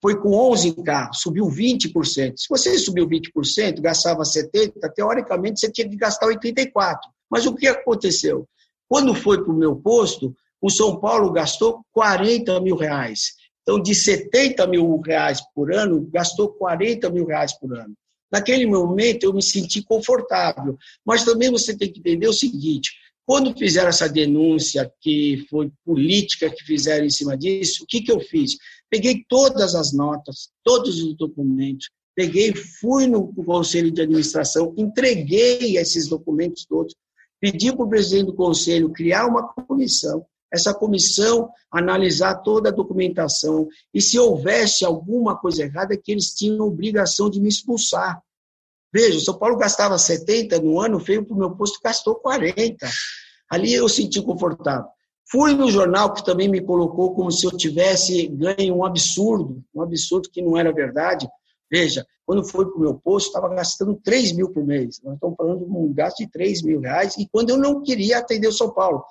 foi 0.00 0.18
com 0.18 0.32
11 0.32 0.82
carros, 0.82 1.20
subiu 1.20 1.46
20%. 1.46 2.34
Se 2.36 2.48
você 2.48 2.78
subiu 2.78 3.06
20%, 3.06 3.80
gastava 3.80 4.22
70%, 4.22 4.72
teoricamente 4.94 5.60
você 5.60 5.70
tinha 5.70 5.88
que 5.88 5.96
gastar 5.96 6.26
84%. 6.28 6.96
Mas 7.30 7.46
o 7.46 7.54
que 7.54 7.66
aconteceu? 7.66 8.48
Quando 8.88 9.14
foi 9.14 9.42
para 9.42 9.52
o 9.52 9.56
meu 9.56 9.76
posto, 9.76 10.34
o 10.60 10.70
São 10.70 10.98
Paulo 10.98 11.30
gastou 11.32 11.84
40 11.92 12.60
mil 12.60 12.76
reais. 12.76 13.34
Então, 13.62 13.80
de 13.80 13.94
70 13.94 14.66
mil 14.66 15.00
reais 15.00 15.40
por 15.54 15.72
ano, 15.72 16.08
gastou 16.12 16.48
40 16.48 17.08
mil 17.10 17.26
reais 17.26 17.52
por 17.52 17.76
ano. 17.76 17.94
Naquele 18.32 18.66
momento, 18.66 19.24
eu 19.24 19.32
me 19.32 19.42
senti 19.42 19.82
confortável. 19.82 20.76
Mas 21.04 21.24
também 21.24 21.50
você 21.50 21.76
tem 21.76 21.92
que 21.92 22.00
entender 22.00 22.26
o 22.26 22.32
seguinte: 22.32 22.90
quando 23.26 23.56
fizeram 23.56 23.88
essa 23.88 24.08
denúncia, 24.08 24.90
que 25.00 25.46
foi 25.48 25.70
política 25.84 26.50
que 26.50 26.64
fizeram 26.64 27.06
em 27.06 27.10
cima 27.10 27.36
disso, 27.36 27.84
o 27.84 27.86
que, 27.86 28.00
que 28.02 28.10
eu 28.10 28.20
fiz? 28.20 28.56
Peguei 28.90 29.24
todas 29.28 29.74
as 29.74 29.92
notas, 29.92 30.50
todos 30.64 31.00
os 31.00 31.16
documentos, 31.16 31.88
peguei, 32.14 32.54
fui 32.54 33.06
no 33.06 33.32
conselho 33.32 33.90
de 33.90 34.02
administração, 34.02 34.74
entreguei 34.76 35.78
esses 35.78 36.08
documentos 36.08 36.66
todos, 36.66 36.94
pedi 37.40 37.72
para 37.72 37.84
o 37.84 37.88
presidente 37.88 38.26
do 38.26 38.34
conselho 38.34 38.92
criar 38.92 39.26
uma 39.26 39.46
comissão, 39.52 40.26
essa 40.52 40.74
comissão 40.74 41.48
analisar 41.70 42.42
toda 42.42 42.70
a 42.70 42.72
documentação 42.72 43.68
e 43.94 44.02
se 44.02 44.18
houvesse 44.18 44.84
alguma 44.84 45.38
coisa 45.38 45.62
errada, 45.62 45.96
que 45.96 46.10
eles 46.10 46.34
tinham 46.34 46.66
obrigação 46.66 47.30
de 47.30 47.40
me 47.40 47.48
expulsar. 47.48 48.20
Veja, 48.92 49.20
São 49.20 49.38
Paulo 49.38 49.56
gastava 49.56 49.96
70 49.96 50.60
no 50.60 50.80
ano, 50.80 50.98
veio 50.98 51.24
para 51.24 51.34
o 51.34 51.38
meu 51.38 51.52
posto 51.52 51.78
gastou 51.82 52.16
40. 52.16 52.90
Ali 53.48 53.72
eu 53.72 53.88
senti 53.88 54.20
confortável. 54.20 54.90
Fui 55.30 55.54
no 55.54 55.70
jornal 55.70 56.12
que 56.12 56.24
também 56.24 56.48
me 56.48 56.60
colocou 56.60 57.14
como 57.14 57.30
se 57.30 57.46
eu 57.46 57.56
tivesse 57.56 58.26
ganho 58.26 58.74
um 58.74 58.84
absurdo, 58.84 59.62
um 59.72 59.80
absurdo 59.80 60.28
que 60.28 60.42
não 60.42 60.56
era 60.56 60.72
verdade. 60.72 61.28
Veja, 61.70 62.04
quando 62.26 62.44
foi 62.44 62.66
para 62.66 62.76
o 62.76 62.80
meu 62.80 62.94
posto, 62.94 63.28
estava 63.28 63.48
gastando 63.48 64.00
3 64.02 64.32
mil 64.32 64.50
por 64.50 64.64
mês. 64.64 65.00
Nós 65.04 65.14
estamos 65.14 65.36
falando 65.36 65.64
de 65.64 65.70
um 65.70 65.92
gasto 65.92 66.18
de 66.18 66.30
3 66.30 66.62
mil 66.62 66.80
reais, 66.80 67.16
e 67.16 67.28
quando 67.28 67.50
eu 67.50 67.56
não 67.56 67.82
queria 67.82 68.18
atender 68.18 68.48
o 68.48 68.52
São 68.52 68.72
Paulo. 68.72 69.04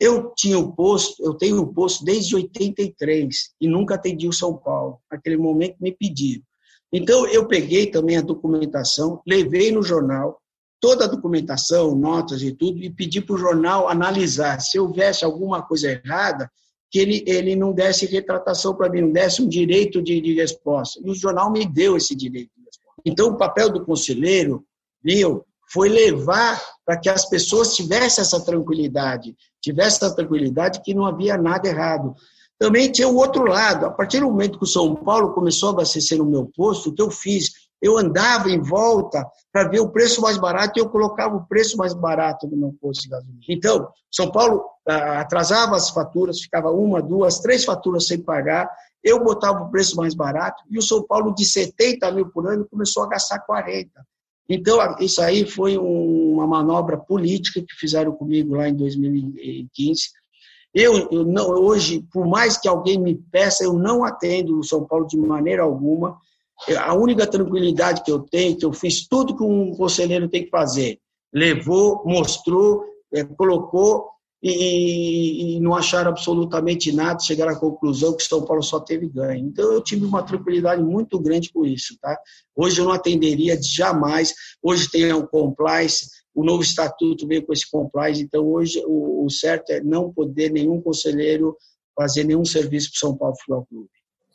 Eu 0.00 0.32
tinha 0.34 0.58
o 0.58 0.74
posto, 0.74 1.22
eu 1.24 1.34
tenho 1.34 1.60
o 1.60 1.72
posto 1.72 2.04
desde 2.04 2.34
83 2.34 3.54
e 3.60 3.68
nunca 3.68 3.94
atendi 3.94 4.26
o 4.26 4.32
São 4.32 4.56
Paulo. 4.56 4.98
Naquele 5.10 5.36
momento 5.36 5.76
me 5.80 5.92
pediram. 5.92 6.42
Então 6.92 7.26
eu 7.26 7.46
peguei 7.46 7.86
também 7.86 8.16
a 8.16 8.22
documentação, 8.22 9.22
levei 9.26 9.70
no 9.70 9.82
jornal, 9.82 10.41
toda 10.82 11.04
a 11.04 11.08
documentação, 11.08 11.94
notas 11.94 12.42
e 12.42 12.50
tudo, 12.50 12.78
e 12.82 12.90
pedi 12.90 13.20
para 13.20 13.36
o 13.36 13.38
jornal 13.38 13.88
analisar. 13.88 14.60
Se 14.60 14.80
houvesse 14.80 15.24
alguma 15.24 15.62
coisa 15.62 15.92
errada, 15.92 16.50
que 16.90 16.98
ele, 16.98 17.22
ele 17.24 17.54
não 17.54 17.72
desse 17.72 18.04
retratação 18.04 18.74
para 18.74 18.90
mim, 18.90 19.02
não 19.02 19.12
desse 19.12 19.40
um 19.40 19.48
direito 19.48 20.02
de, 20.02 20.20
de 20.20 20.34
resposta. 20.34 21.00
E 21.02 21.08
o 21.08 21.14
jornal 21.14 21.52
me 21.52 21.64
deu 21.64 21.96
esse 21.96 22.16
direito 22.16 22.50
de 22.56 22.64
resposta. 22.64 23.00
Então, 23.06 23.28
o 23.28 23.36
papel 23.36 23.70
do 23.70 23.84
conselheiro, 23.84 24.64
meu, 25.02 25.46
foi 25.72 25.88
levar 25.88 26.60
para 26.84 26.98
que 26.98 27.08
as 27.08 27.26
pessoas 27.26 27.76
tivessem 27.76 28.20
essa 28.20 28.44
tranquilidade, 28.44 29.36
tivessem 29.62 30.04
essa 30.04 30.16
tranquilidade 30.16 30.82
que 30.82 30.92
não 30.92 31.06
havia 31.06 31.38
nada 31.38 31.68
errado. 31.68 32.12
Também 32.58 32.90
tinha 32.90 33.08
o 33.08 33.16
outro 33.16 33.44
lado. 33.44 33.86
A 33.86 33.90
partir 33.90 34.18
do 34.18 34.26
momento 34.26 34.58
que 34.58 34.64
o 34.64 34.68
São 34.68 34.96
Paulo 34.96 35.32
começou 35.32 35.68
a 35.68 35.72
abastecer 35.72 36.18
no 36.18 36.26
meu 36.26 36.46
posto, 36.46 36.90
o 36.90 36.92
que 36.92 37.00
eu 37.00 37.10
fiz? 37.10 37.52
Eu 37.82 37.98
andava 37.98 38.48
em 38.48 38.60
volta 38.60 39.26
para 39.52 39.68
ver 39.68 39.80
o 39.80 39.90
preço 39.90 40.22
mais 40.22 40.38
barato 40.38 40.78
e 40.78 40.80
eu 40.80 40.88
colocava 40.88 41.36
o 41.36 41.44
preço 41.46 41.76
mais 41.76 41.92
barato 41.92 42.46
do 42.46 42.56
meu 42.56 42.72
posto 42.80 43.02
de 43.02 43.08
gasolina. 43.08 43.40
Então, 43.48 43.88
São 44.08 44.30
Paulo 44.30 44.64
ah, 44.88 45.20
atrasava 45.20 45.74
as 45.74 45.90
faturas, 45.90 46.40
ficava 46.40 46.70
uma, 46.70 47.02
duas, 47.02 47.40
três 47.40 47.64
faturas 47.64 48.06
sem 48.06 48.20
pagar, 48.20 48.70
eu 49.02 49.22
botava 49.24 49.64
o 49.64 49.70
preço 49.70 49.96
mais 49.96 50.14
barato 50.14 50.62
e 50.70 50.78
o 50.78 50.82
São 50.82 51.02
Paulo 51.02 51.34
de 51.34 51.44
70 51.44 52.12
mil 52.12 52.30
por 52.30 52.46
ano 52.46 52.66
começou 52.70 53.02
a 53.02 53.08
gastar 53.08 53.40
40. 53.40 53.90
Então, 54.48 54.78
isso 55.00 55.20
aí 55.20 55.44
foi 55.44 55.76
uma 55.76 56.46
manobra 56.46 56.96
política 56.96 57.60
que 57.60 57.74
fizeram 57.74 58.12
comigo 58.12 58.54
lá 58.54 58.68
em 58.68 58.74
2015. 58.74 60.02
Eu, 60.74 61.08
eu 61.10 61.24
não, 61.24 61.50
hoje, 61.50 62.04
por 62.12 62.26
mais 62.26 62.56
que 62.56 62.68
alguém 62.68 62.98
me 62.98 63.14
peça, 63.14 63.64
eu 63.64 63.72
não 63.72 64.04
atendo 64.04 64.58
o 64.58 64.64
São 64.64 64.84
Paulo 64.84 65.06
de 65.06 65.16
maneira 65.16 65.62
alguma 65.62 66.18
a 66.78 66.94
única 66.94 67.26
tranquilidade 67.26 68.02
que 68.02 68.10
eu 68.10 68.20
tenho, 68.20 68.56
que 68.56 68.64
eu 68.64 68.72
fiz 68.72 69.06
tudo 69.06 69.36
que 69.36 69.42
um 69.42 69.74
conselheiro 69.74 70.28
tem 70.28 70.44
que 70.44 70.50
fazer. 70.50 70.98
Levou, 71.32 72.02
mostrou, 72.04 72.84
é, 73.12 73.24
colocou 73.24 74.12
e, 74.42 75.56
e, 75.56 75.60
não 75.60 75.74
acharam 75.74 76.10
absolutamente 76.10 76.90
nada, 76.90 77.20
chegaram 77.20 77.52
à 77.52 77.58
conclusão 77.58 78.16
que 78.16 78.24
São 78.24 78.44
Paulo 78.44 78.62
só 78.62 78.80
teve 78.80 79.08
ganho. 79.08 79.46
Então 79.46 79.72
eu 79.72 79.80
tive 79.80 80.04
uma 80.04 80.22
tranquilidade 80.22 80.82
muito 80.82 81.18
grande 81.20 81.52
com 81.52 81.64
isso. 81.64 81.96
Tá? 82.00 82.18
Hoje 82.56 82.80
eu 82.80 82.84
não 82.84 82.92
atenderia 82.92 83.58
jamais, 83.62 84.34
hoje 84.60 84.90
tem 84.90 85.12
o 85.12 85.26
compliance, 85.26 86.08
o 86.34 86.44
novo 86.44 86.62
estatuto 86.62 87.26
veio 87.26 87.46
com 87.46 87.52
esse 87.52 87.70
compliance, 87.70 88.22
então 88.22 88.44
hoje 88.44 88.82
o, 88.84 89.24
o 89.24 89.30
certo 89.30 89.70
é 89.70 89.80
não 89.80 90.12
poder 90.12 90.50
nenhum 90.50 90.80
conselheiro 90.80 91.56
fazer 91.94 92.24
nenhum 92.24 92.44
serviço 92.44 92.90
para 92.90 92.96
o 92.96 92.98
São 92.98 93.16
Paulo 93.16 93.36
Futebol 93.36 93.66
Clube. 93.66 93.90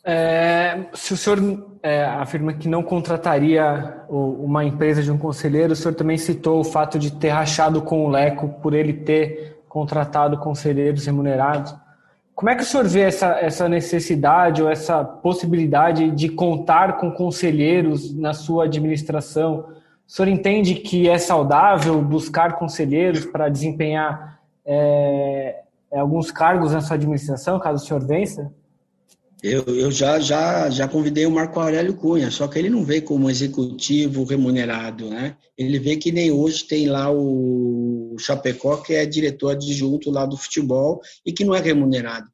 É, 0.10 0.86
se 0.93 1.13
o 1.13 1.17
senhor 1.17 1.67
é, 1.84 2.06
afirma 2.06 2.54
que 2.54 2.70
não 2.70 2.82
contrataria 2.82 4.06
uma 4.08 4.63
empresa 4.63 5.04
de 5.04 5.12
um 5.12 5.17
conselheiro, 5.17 5.74
o 5.74 5.76
senhor 5.76 5.93
também 5.93 6.17
citou 6.17 6.62
o 6.62 6.63
fato 6.63 6.98
de 6.98 7.12
ter 7.12 7.28
rachado 7.28 7.82
com 7.82 8.06
o 8.06 8.10
Leco 8.10 8.48
por 8.62 8.74
ele 8.74 8.93
ter 8.93 9.62
contratado 9.67 10.38
conselheiros 10.38 11.06
remunerados. 11.06 11.76
Como 12.34 12.50
é 12.50 12.56
que 12.56 12.63
o 12.63 12.65
senhor 12.65 12.88
vê 12.88 13.02
essa, 13.02 13.38
essa 13.41 13.67
necessidade 13.67 14.63
ou 14.63 14.70
essa 14.70 15.04
possibilidade 15.04 16.10
de 16.12 16.30
contar 16.30 16.96
com 16.98 17.12
conselheiros 17.12 18.15
na 18.15 18.34
sua 18.34 18.63
administração? 18.63 19.65
O 20.08 20.10
senhor 20.10 20.30
entende 20.30 20.76
que 20.76 21.10
é 21.10 21.17
saudável 21.17 22.02
buscar 22.02 22.54
conselheiros 22.54 23.26
para 23.26 23.50
desempenhar 23.50 24.39
é, 24.65 25.63
alguns 25.91 26.32
cargos 26.32 26.72
na 26.72 26.80
sua 26.80 26.96
administração, 26.96 27.60
caso 27.60 27.84
o 27.84 27.86
senhor 27.86 28.06
vença? 28.08 28.54
Eu, 29.43 29.63
eu 29.65 29.91
já, 29.91 30.19
já, 30.19 30.67
já 30.69 30.88
convidei 30.88 31.26
o 31.28 31.32
Marco 31.32 31.60
Aurélio 31.60 31.95
Cunha, 31.95 32.32
só 32.32 32.47
que 32.47 32.58
ele 32.58 32.71
não 32.71 32.84
veio 32.84 33.04
como 33.04 33.30
executivo 33.30 34.23
remunerado, 34.23 35.10
né? 35.10 35.38
Ele 35.56 35.78
vê 35.78 35.95
que 35.95 36.12
nem 36.12 36.32
hoje 36.32 36.63
tem 36.63 36.88
lá 36.88 37.12
o 37.12 38.15
Chapecó, 38.17 38.78
que 38.78 38.95
é 38.95 39.06
diretor 39.06 39.52
adjunto 39.52 40.10
lá 40.10 40.26
do 40.26 40.36
futebol 40.36 41.02
e 41.23 41.32
que 41.32 41.45
não 41.45 41.54
é 41.54 41.60
remunerado. 41.60 42.28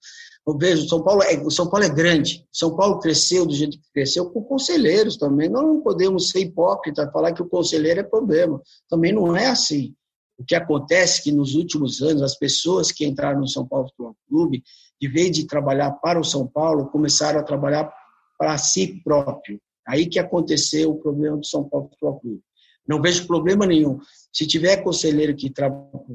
Eu 0.48 0.58
vejo, 0.58 0.88
São 0.88 1.02
Paulo 1.02 1.24
é, 1.24 1.50
São 1.50 1.70
Paulo 1.70 1.86
é 1.86 1.90
grande. 1.90 2.46
São 2.52 2.76
Paulo 2.76 3.00
cresceu 3.00 3.46
do 3.46 3.54
jeito 3.54 3.78
que 3.78 3.92
cresceu 3.94 4.30
com 4.30 4.42
conselheiros 4.42 5.18
também. 5.18 5.50
Nós 5.50 5.64
não 5.64 5.82
podemos 5.82 6.30
ser 6.30 6.40
hipócritas, 6.40 7.12
falar 7.12 7.34
que 7.34 7.42
o 7.42 7.50
conselheiro 7.50 8.00
é 8.00 8.04
problema. 8.04 8.62
Também 8.90 9.12
não 9.12 9.36
é 9.36 9.48
assim. 9.48 9.94
O 10.38 10.44
que 10.44 10.56
acontece 10.56 11.20
é 11.20 11.24
que 11.24 11.32
nos 11.32 11.56
últimos 11.56 12.02
anos, 12.02 12.22
as 12.22 12.38
pessoas 12.38 12.92
que 12.92 13.06
entraram 13.06 13.40
no 13.40 13.48
São 13.48 13.66
Paulo 13.66 13.88
Futebol 13.88 14.16
Clube, 14.28 14.64
de 15.04 15.10
vez 15.10 15.32
de 15.32 15.46
trabalhar 15.46 15.92
para 15.92 16.18
o 16.18 16.24
São 16.24 16.48
Paulo, 16.48 16.88
começaram 16.88 17.38
a 17.38 17.44
trabalhar 17.44 17.94
para 18.40 18.58
si 18.58 19.02
próprio. 19.04 19.60
Aí 19.86 20.06
que 20.06 20.18
aconteceu 20.18 20.92
o 20.92 20.98
problema 20.98 21.36
do 21.36 21.46
São 21.46 21.68
Paulo 21.68 21.90
Futebol 21.90 22.22
Clube. 22.22 22.42
Não 22.88 23.02
vejo 23.02 23.28
problema 23.28 23.66
nenhum. 23.66 24.00
Se 24.32 24.48
tiver 24.48 24.78
conselheiro 24.78 25.36
que 25.36 25.50
tra 25.50 25.70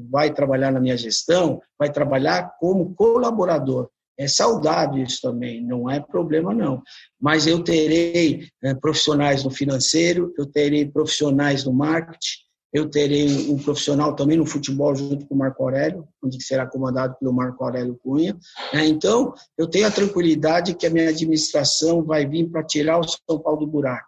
vai 0.09 0.33
trabalhar 0.33 0.71
na 0.71 0.79
minha 0.79 0.97
gestão, 0.97 1.61
vai 1.77 1.91
trabalhar 1.91 2.55
como 2.59 2.95
colaborador. 2.95 3.91
É 4.17 4.27
saudável 4.27 5.03
isso 5.03 5.21
também, 5.21 5.63
não 5.63 5.87
é 5.87 5.99
problema 5.99 6.51
não. 6.51 6.81
Mas 7.21 7.45
eu 7.45 7.63
terei 7.63 8.47
é, 8.63 8.73
profissionais 8.73 9.43
no 9.43 9.51
financeiro, 9.51 10.33
eu 10.35 10.47
terei 10.47 10.83
profissionais 10.89 11.63
no 11.63 11.71
marketing, 11.71 12.39
eu 12.71 12.89
terei 12.89 13.49
um 13.49 13.57
profissional 13.57 14.15
também 14.15 14.37
no 14.37 14.45
futebol 14.45 14.95
junto 14.95 15.25
com 15.25 15.35
o 15.35 15.37
Marco 15.37 15.63
Aurélio, 15.63 16.07
onde 16.23 16.41
será 16.43 16.67
comandado 16.67 17.15
pelo 17.19 17.33
Marco 17.33 17.63
Aurélio 17.63 17.99
Cunha. 18.03 18.37
Né? 18.73 18.87
Então, 18.87 19.33
eu 19.57 19.67
tenho 19.67 19.87
a 19.87 19.91
tranquilidade 19.91 20.75
que 20.75 20.85
a 20.85 20.89
minha 20.89 21.09
administração 21.09 22.03
vai 22.03 22.27
vir 22.27 22.47
para 22.49 22.63
tirar 22.63 22.99
o 22.99 23.03
São 23.03 23.39
Paulo 23.39 23.61
do 23.61 23.67
buraco. 23.67 24.07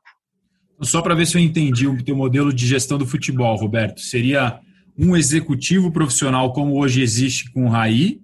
Só 0.81 1.01
para 1.01 1.15
ver 1.15 1.27
se 1.27 1.37
eu 1.37 1.41
entendi 1.41 1.87
o 1.87 2.03
teu 2.03 2.15
modelo 2.15 2.53
de 2.53 2.65
gestão 2.65 2.97
do 2.97 3.05
futebol, 3.05 3.55
Roberto. 3.55 4.01
Seria 4.01 4.59
um 4.97 5.15
executivo 5.15 5.91
profissional 5.91 6.53
como 6.53 6.79
hoje 6.79 7.01
existe 7.01 7.51
com 7.51 7.65
o 7.65 7.69
Raí 7.69 8.19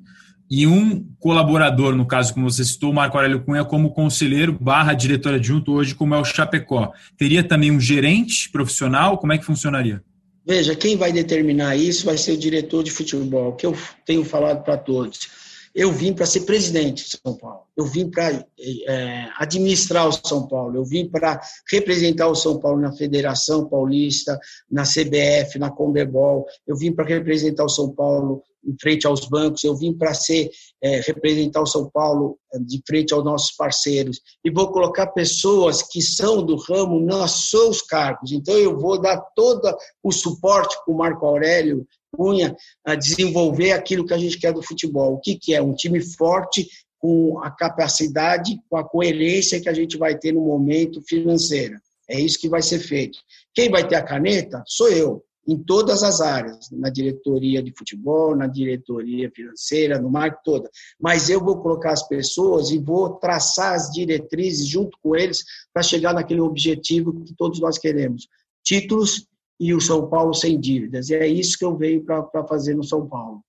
e 0.50 0.66
um 0.66 1.06
colaborador, 1.20 1.96
no 1.96 2.06
caso, 2.06 2.34
como 2.34 2.50
você 2.50 2.64
citou, 2.64 2.92
o 2.92 2.94
Marco 2.94 3.18
Aurélio 3.18 3.44
Cunha, 3.44 3.66
como 3.66 3.92
conselheiro 3.92 4.58
barra 4.60 4.94
diretor 4.94 5.34
adjunto 5.34 5.74
hoje, 5.74 5.94
como 5.94 6.16
é 6.16 6.18
o 6.18 6.26
Chapecó. 6.26 6.92
Teria 7.18 7.44
também 7.44 7.70
um 7.70 7.80
gerente 7.80 8.50
profissional? 8.50 9.18
Como 9.18 9.34
é 9.34 9.38
que 9.38 9.46
funcionaria? 9.46 10.02
Veja, 10.48 10.74
quem 10.74 10.96
vai 10.96 11.12
determinar 11.12 11.76
isso 11.76 12.06
vai 12.06 12.18
ser 12.18 12.32
o 12.32 12.38
diretor 12.38 12.82
de 12.82 12.90
futebol, 12.90 13.54
que 13.54 13.66
eu 13.66 13.76
tenho 14.06 14.24
falado 14.24 14.64
para 14.64 14.78
todos. 14.78 15.28
Eu 15.76 15.92
vim 15.92 16.14
para 16.14 16.26
ser 16.26 16.42
presidente 16.42 17.04
de 17.04 17.20
São 17.22 17.36
Paulo, 17.36 17.64
eu 17.76 17.86
vim 17.86 18.10
para 18.10 18.46
é, 18.58 19.28
administrar 19.38 20.08
o 20.08 20.12
São 20.14 20.48
Paulo, 20.48 20.78
eu 20.78 20.86
vim 20.86 21.10
para 21.10 21.42
representar 21.70 22.30
o 22.30 22.36
São 22.36 22.60
Paulo 22.60 22.80
na 22.80 22.94
Federação 22.94 23.68
Paulista, 23.68 24.40
na 24.72 24.84
CBF, 24.84 25.60
na 25.60 25.70
Comebol, 25.70 26.46
eu 26.66 26.78
vim 26.78 26.94
para 26.94 27.06
representar 27.06 27.66
o 27.66 27.70
São 27.70 27.94
Paulo 27.94 28.42
em 28.68 28.76
frente 28.80 29.08
aos 29.08 29.28
bancos, 29.28 29.64
eu 29.64 29.76
vim 29.76 29.94
para 29.94 30.14
ser 30.14 30.52
é, 30.84 31.00
representar 31.02 31.62
o 31.62 31.66
São 31.66 31.90
Paulo 31.90 32.38
é, 32.54 32.60
de 32.60 32.82
frente 32.86 33.14
aos 33.14 33.24
nossos 33.24 33.56
parceiros 33.56 34.20
e 34.44 34.52
vou 34.52 34.72
colocar 34.72 35.08
pessoas 35.08 35.82
que 35.82 36.02
são 36.02 36.46
do 36.46 36.58
ramo 36.58 37.00
nos 37.00 37.50
seus 37.50 37.82
cargos. 37.82 38.32
Então 38.32 38.56
eu 38.56 38.78
vou 38.78 39.00
dar 39.00 39.18
todo 39.36 39.74
o 40.04 40.12
suporte 40.12 40.76
para 40.84 40.94
o 40.94 40.98
Marco 40.98 41.26
Aurélio 41.26 41.88
Cunha 42.16 42.56
a 42.86 42.96
desenvolver 42.96 43.72
aquilo 43.72 44.06
que 44.06 44.14
a 44.14 44.18
gente 44.18 44.40
quer 44.40 44.54
do 44.54 44.64
futebol. 44.64 45.14
O 45.14 45.20
que, 45.20 45.36
que 45.36 45.54
é 45.54 45.62
um 45.62 45.74
time 45.74 46.02
forte 46.02 46.68
com 47.00 47.40
a 47.44 47.52
capacidade, 47.52 48.60
com 48.70 48.78
a 48.78 48.84
coerência 48.84 49.62
que 49.62 49.70
a 49.70 49.74
gente 49.74 49.98
vai 49.98 50.18
ter 50.18 50.34
no 50.34 50.42
momento 50.42 51.02
financeiro. 51.08 51.78
É 52.10 52.20
isso 52.20 52.40
que 52.40 52.50
vai 52.50 52.62
ser 52.62 52.80
feito. 52.80 53.20
Quem 53.54 53.70
vai 53.70 53.88
ter 53.88 53.96
a 53.96 54.04
caneta 54.04 54.64
sou 54.66 54.90
eu 54.90 55.24
em 55.48 55.58
todas 55.58 56.04
as 56.04 56.20
áreas, 56.20 56.70
na 56.72 56.90
diretoria 56.90 57.64
de 57.64 57.74
futebol, 57.76 58.36
na 58.36 58.48
diretoria 58.48 59.32
financeira, 59.32 60.00
no 60.00 60.10
marco 60.10 60.42
toda. 60.44 60.70
Mas 61.00 61.30
eu 61.30 61.40
vou 61.40 61.62
colocar 61.62 61.94
as 61.94 62.06
pessoas 62.06 62.70
e 62.70 62.78
vou 62.78 63.16
traçar 63.16 63.74
as 63.74 63.90
diretrizes 63.92 64.68
junto 64.68 64.98
com 65.02 65.16
eles 65.16 65.44
para 65.74 65.82
chegar 65.82 66.14
naquele 66.14 66.42
objetivo 66.42 67.24
que 67.24 67.34
todos 67.34 67.62
nós 67.62 67.78
queremos: 67.78 68.28
títulos 68.64 69.26
e 69.60 69.74
o 69.74 69.80
São 69.80 70.10
Paulo 70.10 70.34
sem 70.34 70.60
dívidas. 70.60 71.10
E 71.10 71.16
é 71.16 71.28
isso 71.28 71.58
que 71.58 71.66
eu 71.66 71.76
venho 71.76 72.04
para 72.04 72.46
fazer 72.48 72.76
no 72.76 72.84
São 72.84 73.08
Paulo. 73.08 73.42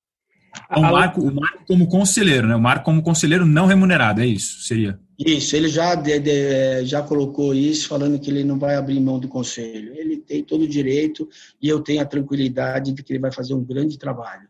O 0.75 0.81
Marco, 0.81 1.21
o 1.21 1.35
Marco 1.35 1.65
como 1.67 1.89
conselheiro, 1.89 2.47
né? 2.47 2.57
O 2.57 2.61
Marco 2.61 2.85
como 2.85 3.03
conselheiro 3.03 3.47
não 3.47 3.67
remunerado, 3.67 4.21
é 4.21 4.27
isso? 4.27 4.63
Seria? 4.63 4.99
Isso, 5.19 5.57
ele 5.57 5.69
já, 5.69 5.95
de, 5.95 6.19
de, 6.21 6.85
já 6.85 7.03
colocou 7.03 7.55
isso, 7.55 7.89
falando 7.89 8.19
que 8.21 8.31
ele 8.31 8.45
não 8.45 8.59
vai 8.59 8.77
abrir 8.77 9.01
mão 9.01 9.19
do 9.19 9.27
conselho. 9.27 9.93
Ele 9.95 10.19
tem 10.19 10.45
todo 10.45 10.63
o 10.63 10.69
direito 10.69 11.29
e 11.61 11.69
eu 11.69 11.81
tenho 11.81 12.01
a 12.01 12.07
tranquilidade 12.07 12.93
de 12.93 13.03
que 13.03 13.13
ele 13.13 13.21
vai 13.21 13.33
fazer 13.33 13.55
um 13.55 13.65
grande 13.65 13.99
trabalho. 13.99 14.49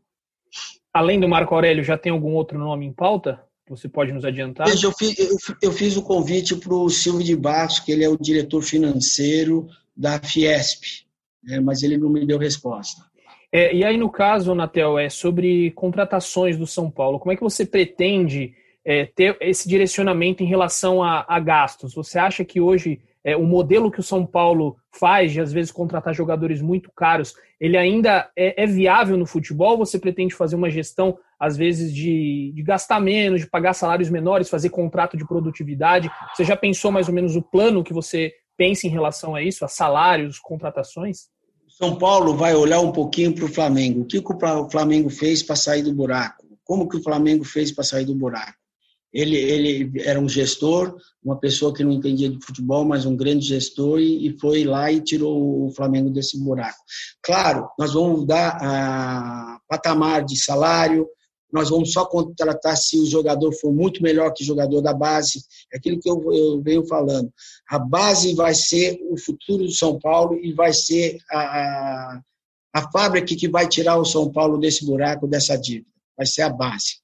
Além 0.93 1.19
do 1.19 1.29
Marco 1.29 1.55
Aurélio, 1.55 1.85
já 1.85 1.97
tem 1.97 2.13
algum 2.13 2.35
outro 2.35 2.59
nome 2.59 2.85
em 2.85 2.93
pauta? 2.93 3.41
Você 3.69 3.89
pode 3.89 4.13
nos 4.13 4.25
adiantar? 4.25 4.67
Veja, 4.67 4.87
eu, 4.87 4.93
fiz, 4.93 5.19
eu, 5.19 5.37
eu 5.63 5.73
fiz 5.73 5.97
o 5.97 6.03
convite 6.03 6.57
para 6.57 6.75
o 6.75 6.89
Silvio 6.89 7.25
de 7.25 7.37
Bastos, 7.37 7.81
que 7.81 7.93
ele 7.93 8.05
é 8.05 8.09
o 8.09 8.17
diretor 8.17 8.63
financeiro 8.63 9.69
da 9.97 10.19
Fiesp, 10.21 11.07
né, 11.43 11.61
mas 11.61 11.83
ele 11.83 11.99
não 11.99 12.09
me 12.09 12.27
deu 12.27 12.39
resposta. 12.39 13.03
É, 13.51 13.75
e 13.75 13.85
aí, 13.85 13.97
no 13.97 14.11
caso, 14.11 14.55
Natel, 14.55 14.99
é 14.99 15.09
sobre 15.09 15.71
contratações 15.71 16.57
do 16.57 16.67
São 16.67 16.91
Paulo. 16.91 17.19
Como 17.19 17.33
é 17.33 17.37
que 17.37 17.43
você 17.43 17.65
pretende 17.65 18.55
é, 18.85 19.07
ter 19.07 19.37
esse 19.41 19.69
direcionamento 19.69 20.43
em 20.43 20.47
relação 20.47 21.03
a, 21.03 21.25
a 21.27 21.41
gastos? 21.41 21.95
Você 21.95 22.19
acha 22.19 22.45
que 22.45 22.61
hoje 22.61 23.01
é, 23.25 23.37
o 23.37 23.45
modelo 23.45 23.91
que 23.91 24.01
o 24.01 24.03
São 24.03 24.25
Paulo 24.25 24.77
faz 24.93 25.33
de 25.33 25.41
às 25.41 25.53
vezes 25.53 25.73
contratar 25.73 26.15
jogadores 26.15 26.61
muito 26.61 26.91
caros, 26.95 27.35
ele 27.61 27.77
ainda 27.77 28.31
é, 28.37 28.63
é 28.63 28.67
viável 28.67 29.17
no 29.17 29.27
futebol? 29.27 29.79
Você 29.79 29.99
pretende 29.99 30.35
fazer 30.35 30.57
uma 30.57 30.71
gestão 30.71 31.19
às 31.39 31.57
vezes 31.57 31.95
de, 31.95 32.53
de, 32.55 32.63
gastar 32.63 33.01
menos, 33.01 33.41
de 33.41 33.47
pagar 33.47 33.73
salários 33.73 34.11
menores, 34.11 34.51
fazer 34.51 34.71
contrato 34.71 35.17
de 35.17 35.27
produtividade? 35.27 36.11
Você 36.35 36.45
já 36.45 36.57
pensou 36.57 36.91
mais 36.91 37.09
ou 37.09 37.15
menos 37.15 37.35
o 37.35 37.43
plano 37.43 37.85
que 37.85 37.93
você 37.95 38.33
pensa 38.57 38.87
em 38.87 38.91
relação 38.91 39.35
a 39.35 39.43
isso, 39.43 39.65
a 39.65 39.69
salários, 39.69 40.39
contratações? 40.39 41.29
São 41.79 41.97
Paulo 41.97 42.35
vai 42.35 42.57
olhar 42.57 42.81
um 42.81 42.91
pouquinho 42.91 43.33
para 43.33 43.45
o 43.45 43.49
Flamengo. 43.49 44.01
O 44.01 44.05
que, 44.05 44.21
que 44.21 44.33
o 44.33 44.69
Flamengo 44.69 45.09
fez 45.09 45.45
para 45.45 45.55
sair 45.55 45.83
do 45.83 45.95
buraco? 45.95 46.45
Como 46.65 46.89
que 46.89 46.97
o 46.97 47.03
Flamengo 47.03 47.45
fez 47.45 47.71
para 47.71 47.85
sair 47.85 48.05
do 48.05 48.17
buraco? 48.17 48.59
Ele, 49.13 49.37
ele 49.37 50.03
era 50.03 50.19
um 50.19 50.29
gestor, 50.29 50.97
uma 51.23 51.39
pessoa 51.39 51.73
que 51.73 51.85
não 51.85 51.93
entendia 51.93 52.29
de 52.29 52.45
futebol, 52.45 52.85
mas 52.85 53.07
um 53.07 53.17
grande 53.17 53.47
gestor, 53.47 54.01
e, 54.01 54.27
e 54.27 54.39
foi 54.41 54.65
lá 54.65 54.91
e 54.91 55.01
tirou 55.01 55.67
o 55.67 55.71
Flamengo 55.71 56.11
desse 56.11 56.37
buraco. 56.43 56.79
Claro, 57.23 57.69
nós 57.79 57.95
vamos 57.95 58.27
dar 58.27 58.59
a 58.61 59.61
patamar 59.69 60.25
de 60.25 60.37
salário, 60.37 61.07
nós 61.53 61.71
vamos 61.71 61.93
só 61.93 62.05
contratar 62.05 62.77
se 62.77 62.99
o 62.99 63.07
jogador 63.07 63.53
for 63.53 63.73
muito 63.73 64.03
melhor 64.03 64.33
que 64.33 64.43
o 64.43 64.47
jogador 64.47 64.81
da 64.81 64.93
base. 64.93 65.43
É 65.73 65.79
aquilo 65.79 65.99
que 65.99 66.09
eu, 66.09 66.33
eu 66.33 66.61
venho 66.63 66.87
falando. 66.87 67.33
A 67.69 67.79
base 67.79 68.35
vai 68.35 68.55
ser 68.55 68.99
o 69.11 69.19
futuro 69.19 69.65
do 69.65 69.73
São 69.73 69.99
Paulo 69.99 70.39
e 70.43 70.53
vai 70.53 70.73
ser 70.73 71.19
a, 71.31 71.39
a, 71.39 72.21
a 72.75 72.91
fábrica 72.91 73.35
que 73.35 73.49
vai 73.49 73.67
tirar 73.67 73.97
o 73.97 74.05
São 74.05 74.31
Paulo 74.31 74.59
desse 74.59 74.85
buraco, 74.85 75.27
dessa 75.27 75.57
dívida. 75.57 75.89
Vai 76.17 76.27
ser 76.27 76.43
a 76.43 76.51
base. 76.51 76.99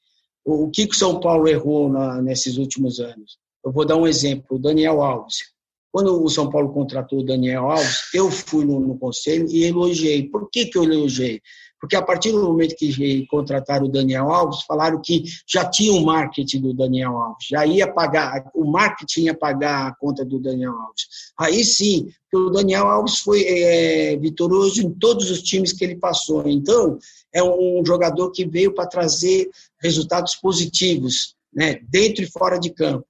O 0.45 0.69
que, 0.71 0.87
que 0.87 0.95
o 0.95 0.99
São 0.99 1.19
Paulo 1.21 1.49
errou 1.49 1.89
na, 1.89 2.21
nesses 2.21 2.59
últimos 2.59 3.01
anos? 3.01 3.39
Eu 3.65 3.73
vou 3.73 3.87
dar 3.87 3.97
um 3.97 4.07
exemplo, 4.07 4.57
o 4.57 4.59
Daniel 4.59 5.03
Alves. 5.03 5.55
Quando 5.91 6.23
o 6.23 6.29
São 6.29 6.51
Paulo 6.51 6.73
contratou 6.73 7.21
o 7.21 7.25
Daniel 7.25 7.71
Alves, 7.71 8.13
eu 8.13 8.31
fui 8.31 8.65
no, 8.65 8.79
no 8.81 8.99
conselho 8.99 9.47
e 9.49 9.65
elogiei. 9.65 10.29
Por 10.29 10.51
que, 10.51 10.67
que 10.67 10.77
eu 10.77 10.85
elogiei? 10.85 11.41
Porque 11.85 11.97
a 11.97 12.03
partir 12.03 12.33
do 12.33 12.43
momento 12.43 12.77
que 12.77 13.27
contrataram 13.27 13.85
o 13.85 13.91
Daniel 13.91 14.33
Alves, 14.33 14.63
falaram 14.63 15.03
que 15.03 15.23
já 15.47 15.67
tinha 15.67 15.93
o 15.93 16.03
marketing 16.03 16.63
do 16.63 16.73
Daniel 16.73 17.15
Alves, 17.15 17.47
já 17.51 17.67
ia 17.67 17.87
pagar, 17.87 18.51
o 18.55 18.65
marketing 18.65 19.25
ia 19.25 19.35
pagar 19.35 19.89
a 19.89 19.95
conta 19.95 20.25
do 20.25 20.39
Daniel 20.39 20.73
Alves. 20.73 21.03
Aí 21.39 21.63
sim, 21.63 22.09
o 22.33 22.49
Daniel 22.49 22.87
Alves 22.87 23.19
foi 23.19 23.45
é, 23.47 24.17
vitorioso 24.17 24.81
em 24.81 24.95
todos 24.95 25.31
os 25.31 25.43
times 25.43 25.75
que 25.75 25.85
ele 25.85 25.97
passou. 25.97 26.49
Então, 26.49 26.99
é 27.31 27.45
um 27.45 27.83
jogador 27.85 28.31
que 28.31 28.47
veio 28.47 28.73
para 28.73 28.89
trazer 28.89 29.51
resultados 29.79 30.37
positivos, 30.37 31.35
né, 31.55 31.81
dentro 31.91 32.25
e 32.25 32.31
fora 32.31 32.59
de 32.59 32.71
campo. 32.71 33.05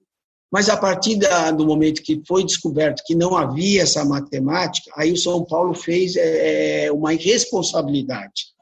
Mas 0.50 0.68
a 0.68 0.76
partir 0.76 1.14
da, 1.14 1.52
do 1.52 1.64
momento 1.64 2.02
que 2.02 2.20
foi 2.26 2.42
descoberto 2.42 3.04
que 3.06 3.14
não 3.14 3.36
havia 3.36 3.82
essa 3.82 4.04
matemática, 4.04 4.90
aí 4.96 5.12
o 5.12 5.16
São 5.16 5.44
Paulo 5.44 5.74
fez 5.74 6.16
é, 6.16 6.90
uma 6.90 7.14
irresponsabilidade 7.14 8.53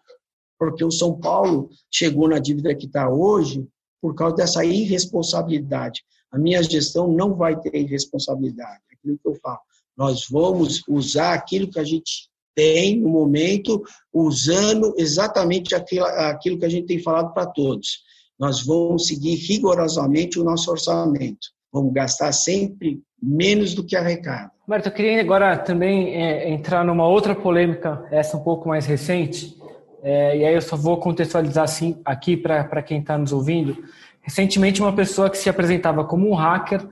porque 0.62 0.84
o 0.84 0.92
São 0.92 1.18
Paulo 1.18 1.70
chegou 1.90 2.28
na 2.28 2.38
dívida 2.38 2.72
que 2.72 2.86
está 2.86 3.10
hoje 3.10 3.66
por 4.00 4.14
causa 4.14 4.36
dessa 4.36 4.64
irresponsabilidade. 4.64 6.04
A 6.30 6.38
minha 6.38 6.62
gestão 6.62 7.08
não 7.08 7.34
vai 7.34 7.58
ter 7.58 7.74
irresponsabilidade, 7.74 8.80
é 8.88 8.94
aquilo 8.94 9.18
que 9.18 9.28
eu 9.28 9.34
falo. 9.42 9.58
Nós 9.96 10.28
vamos 10.30 10.80
usar 10.88 11.34
aquilo 11.34 11.68
que 11.68 11.80
a 11.80 11.84
gente 11.84 12.28
tem 12.54 13.00
no 13.00 13.08
momento, 13.08 13.82
usando 14.14 14.94
exatamente 14.96 15.74
aquilo, 15.74 16.06
aquilo 16.06 16.56
que 16.60 16.64
a 16.64 16.70
gente 16.70 16.86
tem 16.86 17.00
falado 17.00 17.34
para 17.34 17.46
todos. 17.46 18.02
Nós 18.38 18.64
vamos 18.64 19.08
seguir 19.08 19.34
rigorosamente 19.34 20.38
o 20.38 20.44
nosso 20.44 20.70
orçamento. 20.70 21.48
Vamos 21.72 21.92
gastar 21.92 22.30
sempre 22.30 23.02
menos 23.20 23.74
do 23.74 23.84
que 23.84 23.96
arrecada. 23.96 24.52
Marta, 24.64 24.90
eu 24.90 24.92
queria 24.92 25.20
agora 25.20 25.58
também 25.58 26.14
é, 26.14 26.50
entrar 26.50 26.84
numa 26.84 27.08
outra 27.08 27.34
polêmica, 27.34 28.06
essa 28.12 28.36
um 28.36 28.44
pouco 28.44 28.68
mais 28.68 28.86
recente, 28.86 29.60
é, 30.02 30.36
e 30.36 30.44
aí 30.44 30.54
eu 30.54 30.60
só 30.60 30.76
vou 30.76 30.96
contextualizar 30.96 31.62
assim 31.64 31.96
aqui 32.04 32.36
para 32.36 32.82
quem 32.82 32.98
está 32.98 33.16
nos 33.16 33.32
ouvindo. 33.32 33.84
Recentemente, 34.20 34.80
uma 34.80 34.92
pessoa 34.92 35.30
que 35.30 35.38
se 35.38 35.48
apresentava 35.48 36.04
como 36.04 36.28
um 36.28 36.34
hacker 36.34 36.84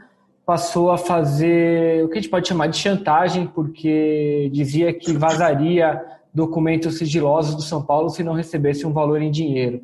passou 0.47 0.91
a 0.91 0.99
fazer 0.99 2.05
o 2.05 2.09
que 2.09 2.19
a 2.19 2.21
gente 2.21 2.31
pode 2.31 2.49
chamar 2.49 2.69
de 2.69 2.77
chantagem, 2.77 3.47
porque 3.47 4.49
dizia 4.53 4.93
que 4.93 5.13
vazaria 5.13 6.01
documentos 6.33 6.99
sigilosos 6.99 7.57
do 7.57 7.63
São 7.63 7.83
Paulo 7.83 8.11
se 8.11 8.23
não 8.23 8.33
recebesse 8.33 8.87
um 8.87 8.93
valor 8.93 9.21
em 9.21 9.31
dinheiro. 9.31 9.81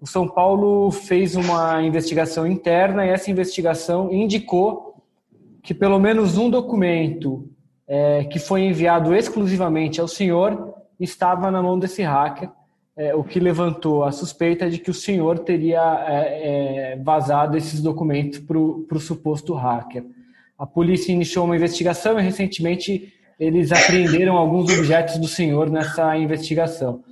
O 0.00 0.06
São 0.06 0.28
Paulo 0.28 0.90
fez 0.90 1.36
uma 1.36 1.82
investigação 1.82 2.46
interna 2.46 3.06
e 3.06 3.10
essa 3.10 3.30
investigação 3.30 4.12
indicou 4.12 4.96
que 5.62 5.74
pelo 5.74 5.98
menos 5.98 6.38
um 6.38 6.48
documento 6.48 7.48
é, 7.86 8.24
que 8.24 8.38
foi 8.38 8.62
enviado 8.62 9.14
exclusivamente 9.14 10.00
ao 10.00 10.06
senhor 10.06 10.77
estava 10.98 11.50
na 11.50 11.62
mão 11.62 11.78
desse 11.78 12.02
hacker, 12.02 12.50
é, 12.96 13.14
o 13.14 13.22
que 13.22 13.38
levantou 13.38 14.04
a 14.04 14.10
suspeita 14.10 14.68
de 14.68 14.78
que 14.78 14.90
o 14.90 14.94
senhor 14.94 15.38
teria 15.38 16.04
é, 16.06 16.92
é 16.92 16.96
vazado 16.96 17.56
esses 17.56 17.80
documentos 17.80 18.40
para 18.40 18.58
o 18.58 19.00
suposto 19.00 19.54
hacker. 19.54 20.04
A 20.58 20.66
polícia 20.66 21.12
iniciou 21.12 21.44
uma 21.44 21.56
investigação 21.56 22.18
e 22.18 22.22
recentemente 22.22 23.12
eles 23.38 23.70
apreenderam 23.70 24.36
alguns 24.36 24.64
objetos 24.76 25.16
do 25.18 25.28
senhor 25.28 25.70
nessa 25.70 26.16
investigação. 26.16 27.04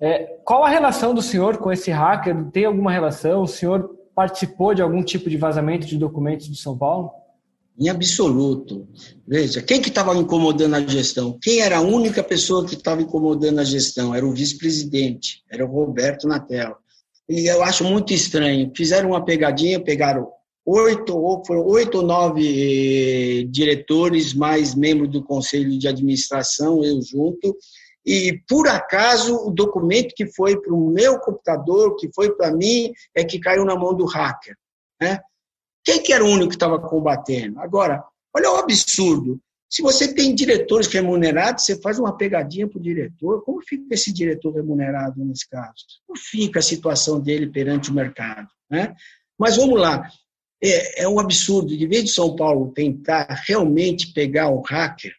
É, 0.00 0.38
qual 0.42 0.64
a 0.64 0.70
relação 0.70 1.12
do 1.12 1.20
senhor 1.20 1.58
com 1.58 1.70
esse 1.70 1.90
hacker? 1.90 2.46
Tem 2.46 2.64
alguma 2.64 2.90
relação? 2.90 3.42
O 3.42 3.46
senhor 3.46 3.94
participou 4.14 4.72
de 4.72 4.80
algum 4.80 5.02
tipo 5.02 5.28
de 5.28 5.36
vazamento 5.36 5.86
de 5.86 5.98
documentos 5.98 6.48
do 6.48 6.56
São 6.56 6.76
Paulo? 6.76 7.10
Em 7.78 7.88
absoluto. 7.88 8.86
Veja, 9.26 9.62
quem 9.62 9.80
que 9.80 9.88
estava 9.88 10.14
incomodando 10.16 10.74
a 10.74 10.80
gestão? 10.80 11.38
Quem 11.40 11.60
era 11.60 11.78
a 11.78 11.82
única 11.82 12.22
pessoa 12.22 12.66
que 12.66 12.74
estava 12.74 13.00
incomodando 13.00 13.58
a 13.58 13.64
gestão? 13.64 14.14
Era 14.14 14.26
o 14.26 14.32
vice-presidente, 14.32 15.42
era 15.50 15.64
o 15.64 15.70
Roberto 15.70 16.28
Natel. 16.28 16.76
E 17.28 17.46
eu 17.46 17.62
acho 17.62 17.84
muito 17.84 18.12
estranho. 18.12 18.70
Fizeram 18.76 19.10
uma 19.10 19.24
pegadinha, 19.24 19.80
pegaram 19.80 20.28
oito 20.66 21.16
ou 21.16 21.44
foram 21.44 21.64
oito 21.66 21.98
ou 21.98 22.04
nove 22.04 23.40
eh, 23.40 23.44
diretores 23.48 24.34
mais 24.34 24.74
membros 24.74 25.10
do 25.10 25.22
conselho 25.22 25.78
de 25.78 25.88
administração, 25.88 26.84
eu 26.84 27.00
junto, 27.02 27.56
e 28.04 28.40
por 28.48 28.66
acaso 28.68 29.36
o 29.36 29.50
documento 29.50 30.14
que 30.14 30.26
foi 30.26 30.60
para 30.60 30.74
o 30.74 30.90
meu 30.90 31.18
computador, 31.18 31.96
que 31.96 32.10
foi 32.14 32.34
para 32.34 32.52
mim, 32.52 32.92
é 33.14 33.24
que 33.24 33.38
caiu 33.38 33.64
na 33.64 33.76
mão 33.76 33.94
do 33.94 34.06
hacker. 34.06 34.56
Né? 35.00 35.20
Quem 35.84 36.02
que 36.02 36.12
era 36.12 36.24
o 36.24 36.28
único 36.28 36.48
que 36.48 36.56
estava 36.56 36.78
combatendo? 36.78 37.58
Agora, 37.60 38.04
olha 38.34 38.52
o 38.52 38.56
absurdo. 38.56 39.40
Se 39.68 39.82
você 39.82 40.12
tem 40.12 40.34
diretores 40.34 40.88
remunerados, 40.88 41.64
você 41.64 41.80
faz 41.80 41.98
uma 41.98 42.16
pegadinha 42.16 42.66
para 42.66 42.78
o 42.78 42.82
diretor. 42.82 43.44
Como 43.44 43.62
fica 43.62 43.94
esse 43.94 44.12
diretor 44.12 44.52
remunerado 44.52 45.24
nesse 45.24 45.48
caso? 45.48 45.84
Como 46.06 46.18
fica 46.18 46.58
a 46.58 46.62
situação 46.62 47.20
dele 47.20 47.46
perante 47.46 47.90
o 47.90 47.94
mercado? 47.94 48.48
Né? 48.68 48.94
Mas 49.38 49.56
vamos 49.56 49.80
lá. 49.80 50.08
É, 50.62 51.04
é 51.04 51.08
um 51.08 51.20
absurdo. 51.20 51.76
De 51.76 51.86
vez 51.86 52.04
de 52.04 52.10
São 52.10 52.34
Paulo 52.34 52.72
tentar 52.72 53.26
realmente 53.46 54.12
pegar 54.12 54.50
o 54.50 54.60
hacker, 54.60 55.14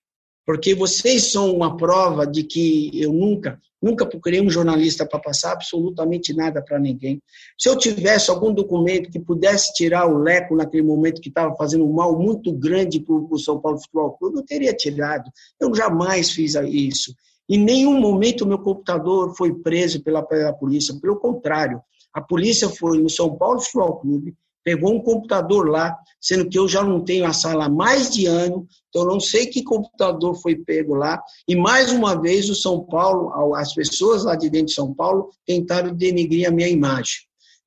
porque 0.46 0.74
vocês 0.74 1.32
são 1.32 1.54
uma 1.56 1.78
prova 1.78 2.26
de 2.26 2.44
que 2.44 2.92
eu 2.94 3.14
nunca, 3.14 3.60
nunca 3.82 4.06
procurei 4.06 4.42
um 4.42 4.50
jornalista 4.50 5.06
para 5.06 5.20
passar 5.20 5.54
absolutamente 5.54 6.34
nada 6.34 6.62
para 6.62 6.80
ninguém. 6.80 7.22
Se 7.58 7.70
eu 7.70 7.78
tivesse 7.78 8.30
algum 8.30 8.54
documento 8.54 9.10
que 9.10 9.20
pudesse 9.20 9.74
tirar 9.74 10.08
o 10.08 10.18
Leco 10.18 10.56
naquele 10.56 10.84
momento 10.84 11.22
que 11.22 11.30
estava 11.30 11.56
fazendo 11.56 11.86
um 11.86 11.94
mal 11.94 12.18
muito 12.18 12.52
grande 12.52 13.00
para 13.00 13.16
o 13.16 13.38
São 13.38 13.60
Paulo 13.60 13.80
Futebol 13.80 14.18
Clube, 14.18 14.38
eu 14.38 14.46
teria 14.46 14.74
tirado. 14.74 15.30
Eu 15.60 15.74
jamais 15.74 16.32
fiz 16.32 16.56
isso. 16.56 17.14
Em 17.50 17.58
nenhum 17.58 18.00
momento 18.00 18.48
meu 18.48 18.60
computador 18.60 19.36
foi 19.36 19.54
preso 19.54 20.02
pela, 20.04 20.24
pela 20.24 20.54
polícia, 20.54 20.98
pelo 21.00 21.18
contrário. 21.18 21.82
A 22.14 22.22
polícia 22.22 22.68
foi 22.70 23.00
no 23.00 23.10
São 23.10 23.38
Paulo 23.38 23.60
Futebol 23.60 24.00
Clube, 24.00 24.36
pegou 24.64 24.94
um 24.94 25.02
computador 25.02 25.70
lá, 25.70 25.98
sendo 26.20 26.48
que 26.50 26.58
eu 26.58 26.68
já 26.68 26.84
não 26.84 27.04
tenho 27.04 27.26
a 27.26 27.34
sala 27.34 27.66
há 27.66 27.70
mais 27.70 28.10
de 28.12 28.26
ano, 28.26 28.68
então 28.90 29.06
não 29.06 29.20
sei 29.20 29.48
que 29.48 29.64
computador 29.64 30.36
foi 30.36 30.56
pego 30.56 30.96
lá. 30.96 31.22
E 31.48 31.56
mais 31.56 31.92
uma 31.92 32.20
vez 32.20 32.50
o 32.50 32.56
São 32.56 32.84
Paulo, 32.86 33.56
as 33.56 33.74
pessoas 33.74 34.24
lá 34.24 34.36
de 34.36 34.50
dentro 34.50 34.68
de 34.68 34.74
São 34.74 34.94
Paulo 34.94 35.30
tentaram 35.46 35.94
denegrir 35.96 36.48
a 36.48 36.52
minha 36.52 36.70
imagem. 36.70 37.22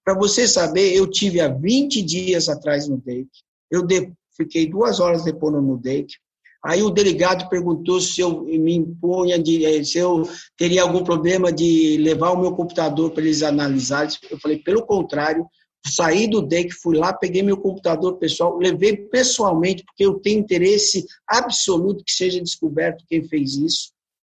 Para 0.04 0.14
você 0.14 0.46
saber, 0.46 0.94
eu 0.94 1.10
tive 1.10 1.40
há 1.40 1.48
20 1.48 2.02
dias 2.02 2.48
atrás 2.48 2.88
no 2.88 2.98
DEIC, 2.98 3.28
eu 3.70 3.82
de, 3.82 4.12
fiquei 4.36 4.68
duas 4.68 5.00
horas 5.00 5.24
depois 5.24 5.54
no 5.54 5.78
DEIC, 5.78 6.14
Aí 6.64 6.82
o 6.82 6.88
delegado 6.88 7.46
perguntou 7.50 8.00
se 8.00 8.22
eu 8.22 8.42
me 8.42 8.74
impunha, 8.74 9.38
de, 9.38 9.66
eh, 9.66 9.84
se 9.84 9.98
eu 9.98 10.26
teria 10.56 10.80
algum 10.80 11.04
problema 11.04 11.52
de 11.52 11.98
levar 11.98 12.30
o 12.30 12.40
meu 12.40 12.52
computador 12.52 13.10
para 13.10 13.22
eles 13.22 13.42
analisarem. 13.42 14.16
Eu 14.30 14.38
falei, 14.40 14.58
pelo 14.58 14.86
contrário, 14.86 15.46
saí 15.86 16.26
do 16.26 16.40
DEC, 16.40 16.72
fui 16.72 16.96
lá, 16.96 17.12
peguei 17.12 17.42
meu 17.42 17.56
computador 17.56 18.16
pessoal, 18.16 18.56
levei 18.56 18.96
pessoalmente, 18.96 19.84
porque 19.84 20.04
eu 20.04 20.14
tenho 20.14 20.40
interesse 20.40 21.04
absoluto 21.28 22.04
que 22.04 22.12
seja 22.12 22.40
descoberto 22.40 23.04
quem 23.06 23.22
fez 23.22 23.54
isso. 23.56 23.92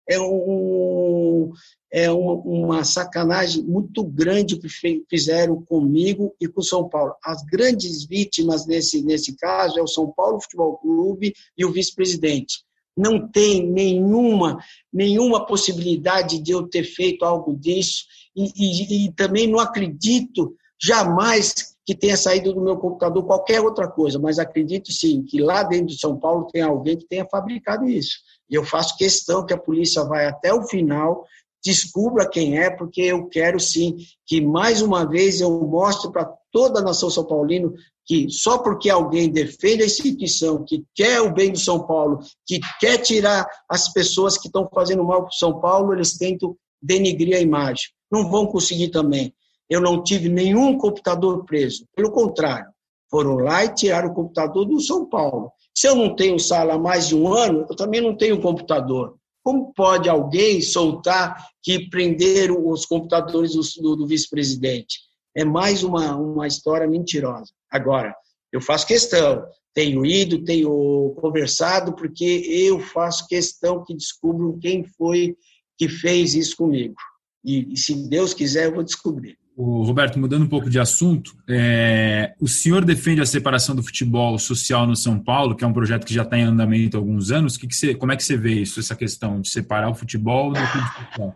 É, 0.08 0.20
um, 0.20 1.52
é 1.92 2.12
uma, 2.12 2.34
uma 2.34 2.84
sacanagem 2.84 3.64
muito 3.64 4.04
grande 4.04 4.58
que 4.60 4.68
fizeram 5.10 5.62
comigo 5.64 6.34
e 6.40 6.48
com 6.48 6.62
São 6.62 6.88
Paulo. 6.88 7.14
As 7.24 7.44
grandes 7.44 8.06
vítimas 8.06 8.66
nesse, 8.66 9.04
nesse 9.04 9.36
caso 9.36 9.80
é 9.80 9.82
o 9.82 9.88
São 9.88 10.12
Paulo 10.12 10.42
Futebol 10.42 10.78
Clube 10.78 11.34
e 11.58 11.66
o 11.66 11.72
vice-presidente. 11.72 12.64
Não 12.98 13.28
tem 13.28 13.66
nenhuma, 13.72 14.58
nenhuma 14.92 15.46
possibilidade 15.46 16.40
de 16.40 16.52
eu 16.52 16.68
ter 16.68 16.84
feito 16.84 17.24
algo 17.24 17.56
disso 17.56 18.04
e, 18.36 18.52
e, 18.56 19.06
e 19.06 19.12
também 19.14 19.48
não 19.48 19.60
acredito 19.60 20.56
jamais 20.82 21.54
que 21.86 21.96
tenha 21.96 22.16
saído 22.16 22.54
do 22.54 22.62
meu 22.62 22.78
computador 22.78 23.26
qualquer 23.26 23.62
outra 23.62 23.88
coisa, 23.88 24.20
mas 24.20 24.38
acredito 24.38 24.92
sim 24.92 25.24
que 25.24 25.42
lá 25.42 25.64
dentro 25.64 25.88
de 25.88 26.00
São 26.00 26.20
Paulo 26.20 26.48
tem 26.52 26.62
alguém 26.62 26.96
que 26.96 27.08
tenha 27.08 27.26
fabricado 27.26 27.88
isso. 27.88 28.20
E 28.50 28.56
eu 28.56 28.64
faço 28.64 28.96
questão 28.96 29.46
que 29.46 29.54
a 29.54 29.58
polícia 29.58 30.04
vai 30.04 30.28
até 30.28 30.54
o 30.54 30.68
final, 30.68 31.26
descubra 31.64 32.30
quem 32.30 32.60
é, 32.60 32.70
porque 32.70 33.02
eu 33.02 33.28
quero 33.28 33.60
sim 33.60 33.98
que 34.26 34.40
mais 34.40 34.82
uma 34.82 35.04
vez 35.04 35.42
eu 35.42 35.50
mostre 35.62 36.12
para 36.12 36.32
toda 36.52 36.80
a 36.80 36.84
nação 36.84 37.10
são 37.10 37.26
paulino 37.26 37.74
que 38.06 38.30
só 38.30 38.58
porque 38.58 38.90
alguém 38.90 39.30
defende 39.30 39.84
a 39.84 39.86
instituição, 39.86 40.64
que 40.64 40.84
quer 40.96 41.22
o 41.22 41.34
bem 41.34 41.52
do 41.52 41.60
São 41.60 41.86
Paulo, 41.86 42.20
que 42.46 42.60
quer 42.80 42.98
tirar 43.00 43.48
as 43.70 43.92
pessoas 43.92 44.38
que 44.38 44.48
estão 44.48 44.68
fazendo 44.74 45.04
mal 45.04 45.22
para 45.22 45.30
o 45.30 45.34
São 45.34 45.60
Paulo, 45.60 45.94
eles 45.94 46.18
tentam 46.18 46.56
denigrir 46.82 47.36
a 47.36 47.40
imagem. 47.40 47.86
Não 48.12 48.30
vão 48.30 48.48
conseguir 48.48 48.90
também 48.90 49.34
eu 49.70 49.80
não 49.80 50.04
tive 50.04 50.30
nenhum 50.30 50.78
computador 50.78 51.46
preso. 51.46 51.86
Pelo 51.96 52.12
contrário, 52.12 52.70
foram 53.10 53.36
lá 53.36 53.66
e 53.66 53.74
tiraram 53.74 54.10
o 54.10 54.14
computador 54.14 54.66
do 54.66 54.80
São 54.80 55.06
Paulo. 55.08 55.52
Se 55.76 55.88
eu 55.88 55.96
não 55.96 56.16
tenho 56.16 56.40
sala 56.40 56.74
há 56.74 56.78
mais 56.78 57.08
de 57.08 57.16
um 57.16 57.34
ano, 57.34 57.66
eu 57.70 57.76
também 57.76 58.02
não 58.02 58.16
tenho 58.16 58.42
computador. 58.42 59.16
Como 59.44 59.74
pode 59.74 60.10
alguém 60.10 60.62
soltar 60.62 61.48
que 61.64 61.90
prenderam 61.90 62.68
os 62.68 62.86
computadores 62.86 63.54
do, 63.54 63.96
do, 63.96 64.06
vice-presidente? 64.06 65.00
É 65.36 65.46
mais 65.46 65.84
uma, 65.84 66.16
uma 66.16 66.48
história 66.48 66.88
mentirosa. 66.88 67.52
Agora, 67.72 68.14
eu 68.52 68.62
faço 68.62 68.86
questão, 68.86 69.44
tenho 69.74 70.06
ido, 70.06 70.44
tenho 70.44 71.16
conversado, 71.22 71.96
porque 71.96 72.26
eu 72.48 72.80
faço 72.80 73.28
questão 73.28 73.84
que 73.84 73.96
descubram 73.96 74.60
quem 74.60 74.84
foi 74.84 75.38
que 75.78 75.88
fez 75.88 76.36
isso 76.36 76.58
comigo. 76.58 76.96
E, 77.44 77.74
e 77.74 77.78
se 77.78 77.96
Deus 78.10 78.34
quiser, 78.34 78.66
eu 78.66 78.76
vou 78.76 78.84
descobrir. 78.84 79.39
O 79.62 79.84
Roberto, 79.84 80.18
mudando 80.18 80.44
um 80.44 80.48
pouco 80.48 80.70
de 80.70 80.80
assunto, 80.80 81.36
é, 81.46 82.34
o 82.40 82.48
senhor 82.48 82.86
defende 82.86 83.20
a 83.20 83.26
separação 83.26 83.76
do 83.76 83.84
futebol 83.84 84.40
social 84.40 84.88
no 84.88 84.96
São 84.96 85.20
Paulo, 85.20 85.54
que 85.54 85.66
é 85.66 85.68
um 85.68 85.74
projeto 85.74 86.06
que 86.06 86.14
já 86.14 86.22
está 86.22 86.38
em 86.38 86.44
andamento 86.44 86.96
há 86.96 87.00
alguns 87.02 87.30
anos. 87.30 87.58
Que 87.58 87.68
que 87.68 87.76
você, 87.76 87.94
como 87.94 88.14
é 88.14 88.16
que 88.16 88.24
você 88.24 88.38
vê 88.38 88.54
isso, 88.54 88.80
essa 88.80 88.96
questão 88.96 89.42
de 89.42 89.50
separar 89.50 89.90
o 89.90 89.94
futebol 89.94 90.54
do 90.54 90.60
futebol? 90.62 91.36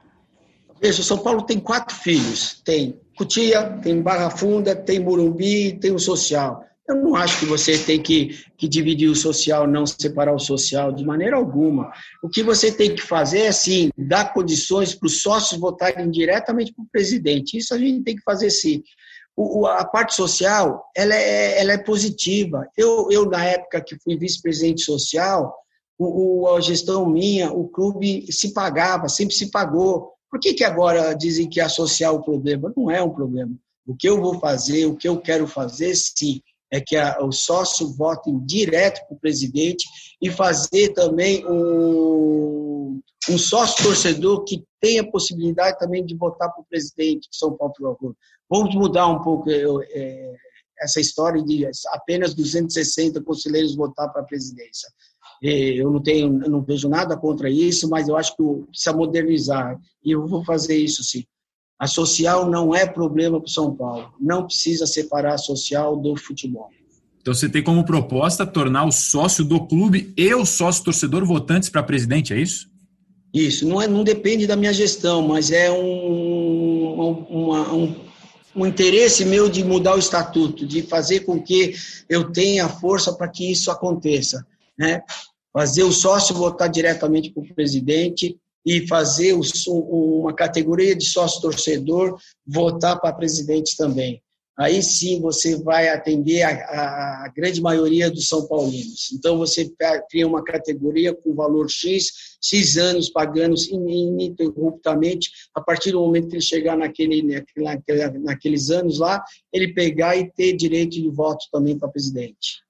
Veja, 0.82 1.02
o 1.02 1.04
São 1.04 1.18
Paulo 1.18 1.42
tem 1.42 1.60
quatro 1.60 1.94
filhos. 1.94 2.62
Tem 2.64 2.98
Cutia, 3.18 3.78
tem 3.84 4.02
Barra 4.02 4.30
Funda, 4.30 4.74
tem 4.74 5.02
Morumbi, 5.02 5.74
tem 5.74 5.92
o 5.92 6.00
Social. 6.00 6.64
Eu 6.88 6.96
não 6.96 7.16
acho 7.16 7.40
que 7.40 7.46
você 7.46 7.78
tem 7.78 8.02
que, 8.02 8.44
que 8.58 8.68
dividir 8.68 9.08
o 9.08 9.16
social, 9.16 9.66
não 9.66 9.86
separar 9.86 10.34
o 10.34 10.40
social, 10.40 10.92
de 10.92 11.06
maneira 11.06 11.38
alguma. 11.38 11.92
O 12.22 12.28
que 12.28 12.44
você 12.44 12.72
tem 12.72 12.94
que 12.94 13.02
fazer 13.02 13.42
é, 13.42 13.52
sim, 13.54 13.90
dar 13.98 14.34
condições 14.34 14.94
para 14.94 15.08
os 15.08 15.22
sócios 15.22 15.60
votarem 15.60 16.12
diretamente 16.12 16.74
para 16.74 16.84
o 16.84 16.88
presidente. 16.92 17.58
Isso 17.58 17.74
a 17.74 17.78
gente 17.78 18.04
tem 18.04 18.16
que 18.16 18.24
fazer, 18.24 18.50
sim. 18.50 18.84
O, 19.36 19.66
a 19.66 19.86
parte 19.86 20.14
social, 20.14 20.84
ela 20.96 21.16
é, 21.16 21.60
ela 21.60 21.72
é 21.72 21.78
positiva. 21.78 22.68
Eu, 22.78 23.08
eu, 23.10 23.26
na 23.30 23.44
época 23.46 23.82
que 23.82 23.98
fui 24.04 24.18
vice-presidente 24.18 24.84
social, 24.84 25.56
o, 25.98 26.48
a 26.50 26.60
gestão 26.60 27.10
minha, 27.10 27.52
o 27.52 27.68
clube 27.70 28.30
se 28.32 28.54
pagava, 28.54 29.08
sempre 29.08 29.34
se 29.34 29.50
pagou. 29.50 30.12
Por 30.30 30.40
que, 30.40 30.54
que 30.54 30.64
agora 30.64 31.14
dizem 31.14 31.50
que 31.50 31.62
a 31.62 31.70
social 31.70 32.16
é 32.16 32.20
o 32.20 32.24
problema? 32.24 32.74
Não 32.76 32.92
é 32.92 33.02
um 33.02 33.10
problema. 33.10 33.54
O 33.86 33.96
que 33.96 34.08
eu 34.08 34.20
vou 34.20 34.40
fazer, 34.40 34.86
o 34.86 34.96
que 34.96 35.08
eu 35.08 35.20
quero 35.20 35.48
fazer, 35.48 35.96
sim, 35.96 36.42
é 36.74 36.82
que 36.82 36.96
a, 36.96 37.24
os 37.24 37.46
sócios 37.46 37.96
votem 37.96 38.44
direto 38.44 39.06
para 39.06 39.16
o 39.16 39.20
presidente 39.20 39.86
e 40.20 40.32
fazer 40.32 40.90
também 40.94 41.46
um, 41.46 43.00
um 43.30 43.38
sócio 43.38 43.84
torcedor 43.84 44.44
que 44.44 44.64
tenha 44.82 45.10
possibilidade 45.10 45.78
também 45.78 46.04
de 46.04 46.16
votar 46.18 46.52
para 46.52 46.62
o 46.62 46.66
presidente 46.66 47.30
de 47.30 47.38
São 47.38 47.56
Paulo 47.56 47.74
Futebol 47.78 48.16
Vamos 48.50 48.74
mudar 48.76 49.08
um 49.08 49.22
pouco 49.22 49.52
é, 49.52 50.34
essa 50.82 51.00
história 51.00 51.44
de 51.44 51.64
apenas 51.90 52.34
260 52.34 53.22
conselheiros 53.22 53.76
votar 53.76 54.12
para 54.12 54.24
a 54.24 54.26
presidência. 54.26 54.90
Eu 55.42 55.92
não 55.92 56.02
tenho, 56.02 56.42
eu 56.44 56.50
não 56.50 56.64
vejo 56.64 56.90
nada 56.90 57.16
contra 57.18 57.50
isso, 57.50 57.88
mas 57.88 58.08
eu 58.08 58.18
acho 58.18 58.36
que 58.36 58.44
precisa 58.68 58.96
modernizar 58.96 59.80
e 60.04 60.12
eu 60.12 60.26
vou 60.26 60.44
fazer 60.44 60.76
isso 60.76 61.04
sim. 61.04 61.24
A 61.80 61.88
social 61.88 62.50
não 62.50 62.74
é 62.74 62.86
problema 62.86 63.40
para 63.40 63.48
o 63.48 63.52
São 63.52 63.76
Paulo. 63.76 64.14
Não 64.20 64.46
precisa 64.46 64.86
separar 64.86 65.34
a 65.34 65.38
social 65.38 65.98
do 65.98 66.16
futebol. 66.16 66.70
Então 67.22 67.34
você 67.34 67.48
tem 67.48 67.64
como 67.64 67.86
proposta 67.86 68.46
tornar 68.46 68.86
o 68.86 68.92
sócio 68.92 69.46
do 69.46 69.66
clube 69.66 70.14
e 70.18 70.34
o 70.36 70.46
sócio 70.46 70.84
torcedor 70.84 71.26
votantes 71.26 71.70
para 71.70 71.82
presidente, 71.82 72.34
é 72.34 72.40
isso? 72.40 72.70
Isso, 73.34 73.68
não, 73.68 73.82
é, 73.82 73.88
não 73.88 74.04
depende 74.04 74.46
da 74.46 74.56
minha 74.56 74.74
gestão, 74.74 75.28
mas 75.28 75.50
é 75.50 75.72
um, 75.72 77.26
uma, 77.30 77.74
um, 77.74 77.96
um 78.56 78.66
interesse 78.68 79.26
meu 79.26 79.50
de 79.50 79.64
mudar 79.64 79.96
o 79.96 80.00
estatuto, 80.00 80.68
de 80.68 80.84
fazer 80.84 81.22
com 81.22 81.42
que 81.42 81.74
eu 82.08 82.32
tenha 82.32 82.70
força 82.70 83.12
para 83.14 83.28
que 83.28 83.52
isso 83.52 83.72
aconteça. 83.72 84.46
Né? 84.78 85.02
Fazer 85.52 85.84
o 85.84 85.92
sócio 85.92 86.36
votar 86.36 86.70
diretamente 86.70 87.32
para 87.32 87.42
o 87.42 87.56
presidente 87.56 88.38
e 88.66 88.88
fazer 88.88 89.38
uma 89.68 90.34
categoria 90.34 90.96
de 90.96 91.06
sócio-torcedor 91.06 92.18
votar 92.46 93.00
para 93.00 93.14
presidente 93.14 93.76
também. 93.78 94.22
Aí 94.58 94.84
sim 94.84 95.20
você 95.20 95.56
vai 95.58 95.90
atender 95.90 96.44
a, 96.44 97.32
grande 97.36 97.60
maioria 97.60 98.12
dos 98.12 98.28
São 98.28 98.48
Paulinos. 98.48 99.12
Então 99.12 99.38
você 99.38 99.72
cria 100.10 100.28
uma 100.28 100.44
categoria 100.44 101.14
com 101.14 101.34
valor 101.34 101.68
X, 101.70 102.38
X 102.40 102.78
anos 102.78 103.10
pagando 103.10 103.56
ininterruptamente, 103.72 105.32
a 105.56 105.62
partir 105.62 105.92
do 105.92 106.02
momento 106.02 106.28
que 106.28 106.36
ele 106.36 106.42
chegar 106.42 106.78
naquele, 106.78 107.24
naquele, 107.58 108.20
naqueles 108.20 108.70
anos 108.70 109.00
lá, 109.00 109.24
ele 109.52 109.74
pegar 109.74 110.16
e 110.16 110.30
ter 110.32 110.54
direito 110.54 110.92
de 110.92 111.10
voto 111.10 111.46
também 111.52 111.78
para 111.78 111.90
presidente. 111.90 112.63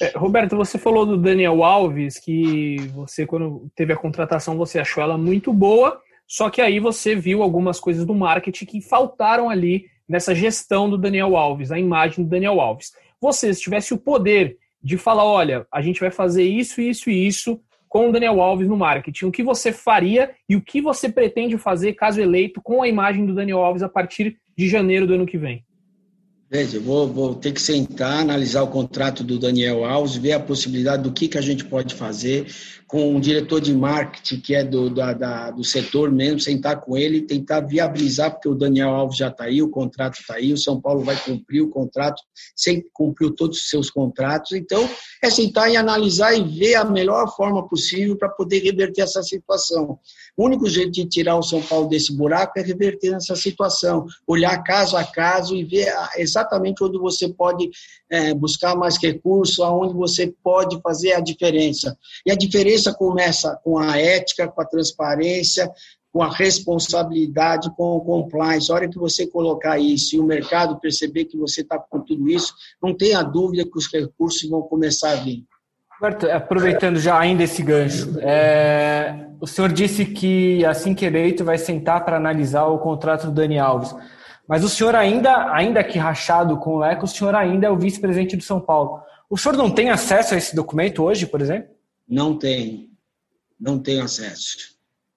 É, 0.00 0.16
Roberto, 0.16 0.56
você 0.56 0.78
falou 0.78 1.04
do 1.04 1.16
Daniel 1.16 1.64
Alves, 1.64 2.18
que 2.18 2.76
você, 2.94 3.26
quando 3.26 3.68
teve 3.74 3.92
a 3.92 3.96
contratação, 3.96 4.56
você 4.56 4.78
achou 4.78 5.02
ela 5.02 5.18
muito 5.18 5.52
boa, 5.52 6.00
só 6.26 6.48
que 6.48 6.60
aí 6.60 6.78
você 6.78 7.16
viu 7.16 7.42
algumas 7.42 7.80
coisas 7.80 8.06
do 8.06 8.14
marketing 8.14 8.64
que 8.64 8.80
faltaram 8.80 9.50
ali 9.50 9.86
nessa 10.08 10.34
gestão 10.34 10.88
do 10.88 10.96
Daniel 10.96 11.36
Alves, 11.36 11.72
a 11.72 11.78
imagem 11.78 12.24
do 12.24 12.30
Daniel 12.30 12.60
Alves. 12.60 12.92
Você, 13.20 13.52
se 13.52 13.60
tivesse 13.60 13.92
o 13.92 13.98
poder 13.98 14.56
de 14.80 14.96
falar, 14.96 15.24
olha, 15.24 15.66
a 15.72 15.82
gente 15.82 16.00
vai 16.00 16.10
fazer 16.10 16.44
isso, 16.44 16.80
isso 16.80 17.10
e 17.10 17.26
isso 17.26 17.60
com 17.88 18.08
o 18.08 18.12
Daniel 18.12 18.40
Alves 18.40 18.68
no 18.68 18.76
marketing, 18.76 19.24
o 19.24 19.32
que 19.32 19.42
você 19.42 19.72
faria 19.72 20.30
e 20.48 20.54
o 20.54 20.60
que 20.60 20.80
você 20.80 21.08
pretende 21.08 21.58
fazer, 21.58 21.94
caso 21.94 22.20
eleito, 22.20 22.60
com 22.62 22.82
a 22.82 22.88
imagem 22.88 23.26
do 23.26 23.34
Daniel 23.34 23.64
Alves 23.64 23.82
a 23.82 23.88
partir 23.88 24.36
de 24.56 24.68
janeiro 24.68 25.06
do 25.06 25.14
ano 25.14 25.26
que 25.26 25.38
vem? 25.38 25.64
Veja, 26.50 26.80
vou, 26.80 27.06
vou 27.06 27.34
ter 27.34 27.52
que 27.52 27.60
sentar, 27.60 28.20
analisar 28.20 28.62
o 28.62 28.68
contrato 28.68 29.22
do 29.22 29.38
Daniel 29.38 29.84
Alves, 29.84 30.16
ver 30.16 30.32
a 30.32 30.40
possibilidade 30.40 31.02
do 31.02 31.12
que, 31.12 31.28
que 31.28 31.36
a 31.36 31.42
gente 31.42 31.62
pode 31.62 31.94
fazer 31.94 32.46
com 32.86 33.14
um 33.14 33.20
diretor 33.20 33.60
de 33.60 33.74
marketing 33.74 34.40
que 34.40 34.54
é 34.54 34.64
do, 34.64 34.88
da, 34.88 35.12
da, 35.12 35.50
do 35.50 35.62
setor 35.62 36.10
mesmo, 36.10 36.40
sentar 36.40 36.80
com 36.80 36.96
ele 36.96 37.18
e 37.18 37.26
tentar 37.26 37.60
viabilizar, 37.60 38.30
porque 38.30 38.48
o 38.48 38.54
Daniel 38.54 38.88
Alves 38.88 39.18
já 39.18 39.28
está 39.28 39.44
aí, 39.44 39.60
o 39.60 39.68
contrato 39.68 40.18
está 40.18 40.36
aí, 40.36 40.54
o 40.54 40.56
São 40.56 40.80
Paulo 40.80 41.04
vai 41.04 41.14
cumprir 41.16 41.60
o 41.60 41.68
contrato, 41.68 42.22
sempre 42.56 42.88
cumpriu 42.94 43.30
todos 43.34 43.58
os 43.58 43.68
seus 43.68 43.90
contratos. 43.90 44.52
Então, 44.52 44.88
é 45.22 45.28
sentar 45.28 45.70
e 45.70 45.76
analisar 45.76 46.32
e 46.32 46.42
ver 46.42 46.76
a 46.76 46.84
melhor 46.86 47.28
forma 47.36 47.68
possível 47.68 48.16
para 48.16 48.30
poder 48.30 48.60
reverter 48.60 49.02
essa 49.02 49.22
situação. 49.22 49.98
O 50.34 50.46
único 50.46 50.66
jeito 50.66 50.92
de 50.92 51.04
tirar 51.06 51.36
o 51.36 51.42
São 51.42 51.60
Paulo 51.60 51.90
desse 51.90 52.16
buraco 52.16 52.58
é 52.58 52.62
reverter 52.62 53.12
essa 53.12 53.36
situação, 53.36 54.06
olhar 54.26 54.56
caso 54.62 54.96
a 54.96 55.04
caso 55.04 55.54
e 55.54 55.62
ver 55.62 55.92
exatamente 56.16 56.37
onde 56.82 56.98
você 56.98 57.28
pode 57.28 57.70
é, 58.10 58.34
buscar 58.34 58.76
mais 58.76 58.96
recursos, 58.96 59.60
aonde 59.60 59.94
você 59.94 60.32
pode 60.42 60.80
fazer 60.80 61.12
a 61.12 61.20
diferença. 61.20 61.96
E 62.26 62.30
a 62.30 62.34
diferença 62.34 62.92
começa 62.92 63.58
com 63.64 63.78
a 63.78 63.98
ética, 63.98 64.48
com 64.48 64.60
a 64.60 64.66
transparência, 64.66 65.70
com 66.12 66.22
a 66.22 66.28
responsabilidade, 66.28 67.70
com 67.76 67.96
o 67.96 68.00
compliance. 68.00 68.70
A 68.70 68.74
hora 68.74 68.88
que 68.88 68.98
você 68.98 69.26
colocar 69.26 69.78
isso 69.78 70.16
e 70.16 70.20
o 70.20 70.24
mercado 70.24 70.80
perceber 70.80 71.26
que 71.26 71.36
você 71.36 71.60
está 71.60 71.78
com 71.78 72.00
tudo 72.00 72.28
isso, 72.28 72.52
não 72.82 72.94
tenha 72.94 73.22
dúvida 73.22 73.64
que 73.64 73.78
os 73.78 73.90
recursos 73.92 74.48
vão 74.48 74.62
começar 74.62 75.10
a 75.12 75.16
vir. 75.16 75.44
Roberto, 76.00 76.30
aproveitando 76.30 76.98
já 76.98 77.18
ainda 77.18 77.42
esse 77.42 77.60
gancho, 77.60 78.18
é, 78.20 79.26
o 79.40 79.46
senhor 79.48 79.72
disse 79.72 80.04
que 80.04 80.64
assim 80.64 80.94
que 80.94 81.04
eleito 81.04 81.44
vai 81.44 81.58
sentar 81.58 82.04
para 82.04 82.16
analisar 82.16 82.66
o 82.66 82.78
contrato 82.78 83.26
do 83.26 83.32
Dani 83.32 83.58
Alves. 83.58 83.94
Mas 84.48 84.64
o 84.64 84.68
senhor 84.68 84.94
ainda, 84.94 85.52
ainda 85.52 85.84
que 85.84 85.98
rachado 85.98 86.56
com 86.58 86.76
o 86.76 86.78
Leco, 86.78 87.04
o 87.04 87.08
senhor 87.08 87.34
ainda 87.34 87.66
é 87.66 87.70
o 87.70 87.76
vice-presidente 87.76 88.34
do 88.34 88.42
São 88.42 88.58
Paulo. 88.58 89.02
O 89.28 89.36
senhor 89.36 89.56
não 89.56 89.70
tem 89.70 89.90
acesso 89.90 90.34
a 90.34 90.38
esse 90.38 90.56
documento 90.56 91.02
hoje, 91.02 91.26
por 91.26 91.42
exemplo? 91.42 91.70
Não 92.08 92.38
tenho. 92.38 92.88
Não 93.60 93.78
tenho 93.78 94.02
acesso. 94.02 94.56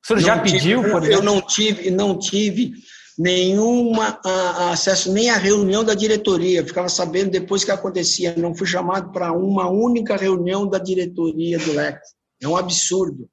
O 0.04 0.08
senhor 0.08 0.20
não 0.20 0.28
já 0.28 0.40
tive, 0.40 0.58
pediu, 0.58 0.82
por 0.82 1.04
exemplo? 1.04 1.14
Eu 1.14 1.24
não 1.24 1.42
tive, 1.42 1.92
não 1.92 2.20
tive 2.20 2.74
nenhuma 3.18 4.20
a, 4.26 4.72
acesso 4.72 5.14
nem 5.14 5.30
à 5.30 5.38
reunião 5.38 5.84
da 5.84 5.94
diretoria. 5.94 6.66
ficava 6.66 6.90
sabendo 6.90 7.32
depois 7.32 7.64
que 7.64 7.72
acontecia. 7.72 8.36
Não 8.36 8.54
fui 8.54 8.68
chamado 8.68 9.14
para 9.14 9.32
uma 9.32 9.70
única 9.70 10.18
reunião 10.18 10.68
da 10.68 10.78
diretoria 10.78 11.58
do 11.58 11.72
Leco. 11.72 12.02
É 12.42 12.48
um 12.48 12.58
absurdo. 12.58 13.30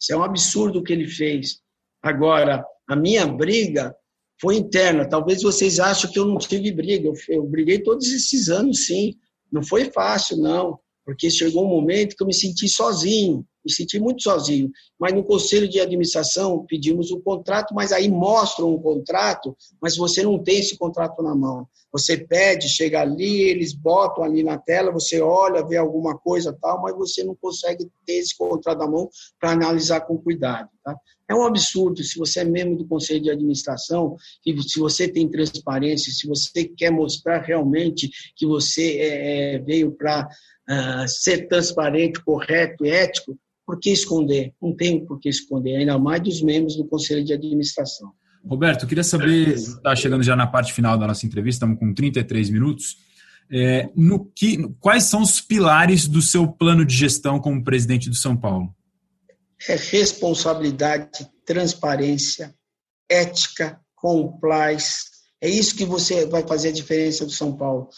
Isso 0.00 0.12
é 0.12 0.16
um 0.16 0.24
absurdo 0.24 0.80
o 0.80 0.82
que 0.82 0.92
ele 0.92 1.06
fez. 1.06 1.60
Agora, 2.02 2.64
a 2.88 2.96
minha 2.96 3.26
briga 3.26 3.94
foi 4.40 4.56
interna. 4.56 5.08
Talvez 5.08 5.42
vocês 5.42 5.78
achem 5.80 6.10
que 6.10 6.18
eu 6.18 6.26
não 6.26 6.38
tive 6.38 6.72
briga. 6.72 7.08
Eu, 7.08 7.14
eu 7.28 7.42
briguei 7.44 7.82
todos 7.82 8.06
esses 8.12 8.48
anos, 8.48 8.86
sim. 8.86 9.14
Não 9.50 9.62
foi 9.62 9.86
fácil, 9.86 10.38
não, 10.38 10.78
porque 11.06 11.30
chegou 11.30 11.64
um 11.64 11.68
momento 11.68 12.16
que 12.16 12.22
eu 12.24 12.26
me 12.26 12.34
senti 12.34 12.68
sozinho, 12.68 13.46
me 13.64 13.72
senti 13.72 14.00
muito 14.00 14.24
sozinho. 14.24 14.68
Mas 14.98 15.12
no 15.12 15.22
conselho 15.22 15.68
de 15.68 15.78
administração 15.78 16.66
pedimos 16.66 17.12
um 17.12 17.20
contrato, 17.20 17.72
mas 17.72 17.92
aí 17.92 18.10
mostram 18.10 18.74
um 18.74 18.82
contrato, 18.82 19.56
mas 19.80 19.96
você 19.96 20.24
não 20.24 20.42
tem 20.42 20.58
esse 20.58 20.76
contrato 20.76 21.22
na 21.22 21.32
mão. 21.32 21.64
Você 21.92 22.16
pede, 22.16 22.68
chega 22.68 23.00
ali, 23.00 23.42
eles 23.42 23.72
botam 23.72 24.24
ali 24.24 24.42
na 24.42 24.58
tela, 24.58 24.90
você 24.90 25.20
olha, 25.20 25.64
vê 25.64 25.76
alguma 25.76 26.18
coisa 26.18 26.56
tal, 26.60 26.82
mas 26.82 26.96
você 26.96 27.22
não 27.22 27.36
consegue 27.36 27.88
ter 28.04 28.14
esse 28.14 28.36
contrato 28.36 28.78
na 28.78 28.88
mão 28.88 29.08
para 29.40 29.52
analisar 29.52 30.00
com 30.00 30.18
cuidado. 30.18 30.68
Tá? 30.84 30.96
É 31.28 31.34
um 31.34 31.44
absurdo 31.44 32.02
se 32.02 32.18
você 32.18 32.40
é 32.40 32.44
membro 32.44 32.76
do 32.76 32.86
conselho 32.86 33.22
de 33.22 33.30
administração, 33.30 34.16
e 34.44 34.60
se 34.62 34.78
você 34.78 35.08
tem 35.08 35.28
transparência, 35.28 36.12
se 36.12 36.26
você 36.26 36.64
quer 36.64 36.90
mostrar 36.90 37.42
realmente 37.42 38.10
que 38.36 38.44
você 38.44 38.98
é, 38.98 39.54
é 39.54 39.58
veio 39.58 39.92
para 39.92 40.28
uh, 40.68 41.02
ah, 41.02 41.08
ser 41.08 41.48
transparente, 41.48 42.22
correto 42.22 42.84
e 42.84 42.90
ético, 42.90 43.38
por 43.66 43.78
que 43.80 43.90
esconder? 43.90 44.52
Não 44.62 44.74
tem 44.74 45.04
por 45.04 45.18
que 45.18 45.28
esconder, 45.28 45.76
ainda 45.76 45.98
mais 45.98 46.22
dos 46.22 46.42
membros 46.42 46.76
do 46.76 46.86
conselho 46.86 47.24
de 47.24 47.32
administração. 47.32 48.12
Roberto, 48.44 48.84
eu 48.84 48.88
queria 48.88 49.02
saber, 49.02 49.54
está 49.54 49.96
chegando 49.96 50.22
já 50.22 50.36
na 50.36 50.46
parte 50.46 50.72
final 50.72 50.96
da 50.96 51.06
nossa 51.06 51.26
entrevista, 51.26 51.66
estamos 51.66 51.78
com 51.78 51.92
33 51.92 52.50
minutos. 52.50 52.96
É, 53.50 53.88
no 53.94 54.24
que, 54.24 54.68
quais 54.80 55.04
são 55.04 55.22
os 55.22 55.40
pilares 55.40 56.06
do 56.06 56.20
seu 56.20 56.46
plano 56.46 56.84
de 56.84 56.94
gestão 56.94 57.38
como 57.38 57.62
presidente 57.62 58.08
do 58.08 58.14
São 58.14 58.36
Paulo? 58.36 58.74
é 59.68 59.74
responsabilidade, 59.74 61.28
transparência, 61.44 62.54
ética, 63.08 63.80
compliance. 63.94 65.15
É 65.40 65.48
isso 65.48 65.76
que 65.76 65.84
você 65.84 66.26
vai 66.26 66.46
fazer 66.46 66.68
a 66.68 66.72
diferença 66.72 67.24
do 67.24 67.32
São 67.32 67.56
Paulo. 67.56 67.88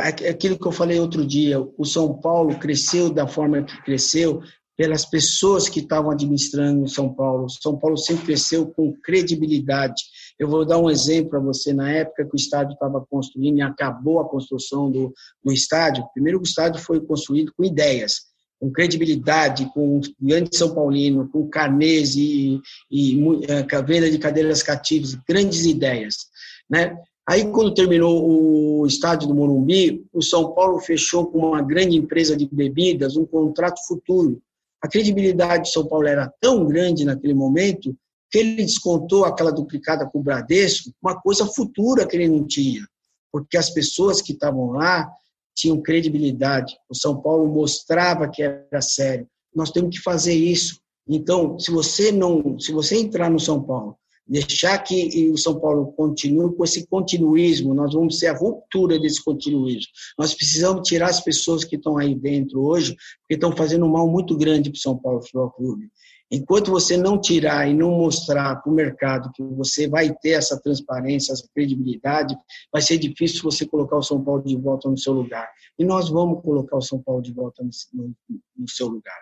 Aquilo 0.00 0.58
que 0.58 0.66
eu 0.66 0.72
falei 0.72 0.98
outro 0.98 1.26
dia, 1.26 1.60
o 1.60 1.84
São 1.84 2.14
Paulo 2.20 2.58
cresceu 2.58 3.10
da 3.10 3.26
forma 3.26 3.62
que 3.62 3.82
cresceu 3.82 4.40
pelas 4.76 5.04
pessoas 5.04 5.68
que 5.68 5.80
estavam 5.80 6.10
administrando 6.10 6.82
o 6.82 6.88
São 6.88 7.12
Paulo. 7.12 7.48
São 7.50 7.78
Paulo 7.78 7.98
sempre 7.98 8.24
cresceu 8.24 8.66
com 8.66 8.94
credibilidade. 9.02 10.02
Eu 10.38 10.48
vou 10.48 10.64
dar 10.64 10.78
um 10.78 10.88
exemplo 10.88 11.30
para 11.30 11.40
você. 11.40 11.72
Na 11.72 11.92
época 11.92 12.24
que 12.24 12.34
o 12.34 12.36
estádio 12.36 12.72
estava 12.72 13.04
construindo 13.08 13.58
e 13.58 13.62
acabou 13.62 14.20
a 14.20 14.28
construção 14.28 14.90
do, 14.90 15.12
do 15.44 15.52
estádio, 15.52 16.08
primeiro 16.14 16.38
o 16.38 16.42
estádio 16.42 16.80
foi 16.80 16.98
construído 17.00 17.52
com 17.54 17.64
ideias 17.64 18.30
com 18.60 18.70
credibilidade, 18.70 19.70
com 19.72 19.96
o 19.96 20.00
grande 20.20 20.54
São 20.54 20.74
Paulino, 20.74 21.26
com 21.30 21.48
carnês 21.48 22.14
e, 22.14 22.60
e, 22.90 23.14
e 23.14 23.46
é, 23.48 23.82
venda 23.82 24.10
de 24.10 24.18
cadeiras 24.18 24.62
cativas, 24.62 25.14
grandes 25.26 25.64
ideias. 25.64 26.29
Né? 26.70 26.96
Aí, 27.28 27.50
quando 27.50 27.74
terminou 27.74 28.80
o 28.80 28.86
estádio 28.86 29.28
do 29.28 29.34
Morumbi, 29.34 30.04
o 30.12 30.22
São 30.22 30.52
Paulo 30.52 30.80
fechou 30.80 31.26
com 31.26 31.38
uma 31.38 31.62
grande 31.62 31.96
empresa 31.96 32.36
de 32.36 32.46
bebidas 32.46 33.16
um 33.16 33.26
contrato 33.26 33.80
futuro. 33.86 34.40
A 34.82 34.88
credibilidade 34.88 35.64
de 35.64 35.72
São 35.72 35.86
Paulo 35.86 36.06
era 36.06 36.32
tão 36.40 36.66
grande 36.66 37.04
naquele 37.04 37.34
momento 37.34 37.94
que 38.30 38.38
ele 38.38 38.64
descontou 38.64 39.24
aquela 39.24 39.50
duplicada 39.50 40.06
com 40.06 40.20
o 40.20 40.22
Bradesco, 40.22 40.90
uma 41.02 41.20
coisa 41.20 41.44
futura 41.44 42.06
que 42.06 42.16
ele 42.16 42.28
não 42.28 42.46
tinha, 42.46 42.86
porque 43.32 43.56
as 43.56 43.70
pessoas 43.70 44.22
que 44.22 44.32
estavam 44.32 44.70
lá 44.70 45.10
tinham 45.54 45.82
credibilidade. 45.82 46.76
O 46.88 46.94
São 46.94 47.20
Paulo 47.20 47.46
mostrava 47.52 48.28
que 48.28 48.42
era 48.42 48.80
sério. 48.80 49.26
Nós 49.54 49.70
temos 49.70 49.96
que 49.96 50.02
fazer 50.02 50.34
isso. 50.34 50.80
Então, 51.08 51.58
se 51.58 51.70
você 51.70 52.12
não, 52.12 52.58
se 52.58 52.72
você 52.72 52.96
entrar 52.96 53.28
no 53.28 53.40
São 53.40 53.62
Paulo, 53.62 53.96
deixar 54.30 54.78
que 54.78 55.28
o 55.30 55.36
São 55.36 55.58
Paulo 55.58 55.92
continue 55.92 56.54
com 56.54 56.62
esse 56.62 56.86
continuismo, 56.86 57.74
nós 57.74 57.92
vamos 57.92 58.20
ser 58.20 58.28
a 58.28 58.36
ruptura 58.36 58.96
desse 58.96 59.22
continuismo. 59.24 59.90
Nós 60.16 60.32
precisamos 60.32 60.86
tirar 60.86 61.08
as 61.08 61.20
pessoas 61.20 61.64
que 61.64 61.74
estão 61.74 61.98
aí 61.98 62.14
dentro 62.14 62.62
hoje, 62.62 62.94
porque 63.20 63.34
estão 63.34 63.50
fazendo 63.56 63.84
um 63.84 63.90
mal 63.90 64.08
muito 64.08 64.36
grande 64.36 64.70
para 64.70 64.76
o 64.76 64.80
São 64.80 64.96
Paulo 64.96 65.20
Futebol 65.20 65.50
Clube. 65.50 65.90
Enquanto 66.30 66.70
você 66.70 66.96
não 66.96 67.20
tirar 67.20 67.68
e 67.68 67.74
não 67.74 67.90
mostrar 67.90 68.54
para 68.54 68.70
o 68.70 68.74
mercado 68.74 69.32
que 69.34 69.42
você 69.42 69.88
vai 69.88 70.14
ter 70.14 70.30
essa 70.30 70.60
transparência, 70.60 71.32
essa 71.32 71.48
credibilidade, 71.52 72.36
vai 72.72 72.80
ser 72.80 72.98
difícil 72.98 73.42
você 73.42 73.66
colocar 73.66 73.96
o 73.96 74.02
São 74.02 74.22
Paulo 74.22 74.44
de 74.44 74.56
volta 74.56 74.88
no 74.88 74.96
seu 74.96 75.12
lugar. 75.12 75.50
E 75.76 75.84
nós 75.84 76.08
vamos 76.08 76.40
colocar 76.40 76.76
o 76.76 76.82
São 76.82 77.02
Paulo 77.02 77.20
de 77.20 77.32
volta 77.32 77.64
no, 77.92 78.14
no 78.56 78.68
seu 78.68 78.86
lugar. 78.86 79.20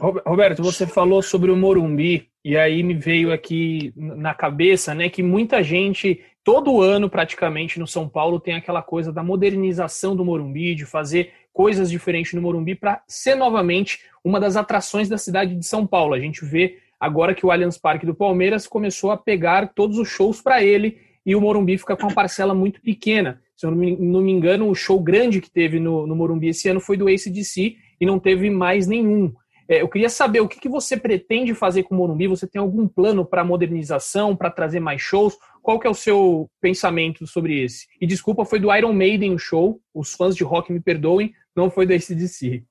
Roberto, 0.00 0.62
você 0.62 0.86
falou 0.86 1.20
sobre 1.20 1.50
o 1.50 1.56
Morumbi 1.56 2.28
e 2.42 2.56
aí 2.56 2.82
me 2.82 2.94
veio 2.94 3.32
aqui 3.32 3.92
na 3.94 4.32
cabeça, 4.32 4.94
né, 4.94 5.10
que 5.10 5.22
muita 5.22 5.62
gente 5.62 6.22
todo 6.42 6.80
ano 6.80 7.10
praticamente 7.10 7.78
no 7.78 7.86
São 7.86 8.08
Paulo 8.08 8.40
tem 8.40 8.54
aquela 8.54 8.82
coisa 8.82 9.12
da 9.12 9.22
modernização 9.22 10.16
do 10.16 10.24
Morumbi, 10.24 10.74
de 10.74 10.86
fazer 10.86 11.32
coisas 11.52 11.90
diferentes 11.90 12.32
no 12.32 12.40
Morumbi 12.40 12.74
para 12.74 13.02
ser 13.06 13.34
novamente 13.34 14.00
uma 14.24 14.40
das 14.40 14.56
atrações 14.56 15.08
da 15.08 15.18
cidade 15.18 15.54
de 15.54 15.66
São 15.66 15.86
Paulo. 15.86 16.14
A 16.14 16.18
gente 16.18 16.44
vê 16.46 16.78
agora 16.98 17.34
que 17.34 17.44
o 17.44 17.50
Allianz 17.50 17.76
Parque 17.76 18.06
do 18.06 18.14
Palmeiras 18.14 18.66
começou 18.66 19.10
a 19.10 19.18
pegar 19.18 19.74
todos 19.74 19.98
os 19.98 20.08
shows 20.08 20.40
para 20.40 20.62
ele 20.62 20.98
e 21.26 21.36
o 21.36 21.40
Morumbi 21.40 21.76
fica 21.76 21.94
com 21.94 22.04
uma 22.04 22.14
parcela 22.14 22.54
muito 22.54 22.80
pequena. 22.80 23.42
Se 23.54 23.66
eu 23.66 23.70
não 23.70 24.22
me, 24.22 24.32
engano, 24.32 24.70
o 24.70 24.74
show 24.74 24.98
grande 24.98 25.42
que 25.42 25.50
teve 25.50 25.78
no, 25.78 26.06
no 26.06 26.16
Morumbi 26.16 26.48
esse 26.48 26.68
ano 26.70 26.80
foi 26.80 26.96
do 26.96 27.06
ACDC 27.06 27.76
e 28.00 28.06
não 28.06 28.18
teve 28.18 28.48
mais 28.48 28.86
nenhum. 28.86 29.34
É, 29.70 29.82
eu 29.82 29.88
queria 29.88 30.08
saber 30.08 30.40
o 30.40 30.48
que, 30.48 30.58
que 30.58 30.68
você 30.68 30.96
pretende 30.96 31.54
fazer 31.54 31.84
com 31.84 31.94
o 31.94 31.98
Morumbi. 31.98 32.26
Você 32.26 32.44
tem 32.44 32.60
algum 32.60 32.88
plano 32.88 33.24
para 33.24 33.44
modernização, 33.44 34.34
para 34.34 34.50
trazer 34.50 34.80
mais 34.80 35.00
shows? 35.00 35.36
Qual 35.62 35.78
que 35.78 35.86
é 35.86 35.90
o 35.90 35.94
seu 35.94 36.50
pensamento 36.60 37.24
sobre 37.24 37.62
esse? 37.62 37.86
E 38.00 38.04
desculpa, 38.04 38.44
foi 38.44 38.58
do 38.58 38.74
Iron 38.74 38.92
Maiden 38.92 39.32
o 39.32 39.38
show. 39.38 39.80
Os 39.94 40.12
fãs 40.12 40.34
de 40.34 40.42
rock 40.42 40.72
me 40.72 40.80
perdoem, 40.80 41.32
não 41.54 41.70
foi 41.70 41.86
do 41.86 41.94
ACDC. 41.94 42.64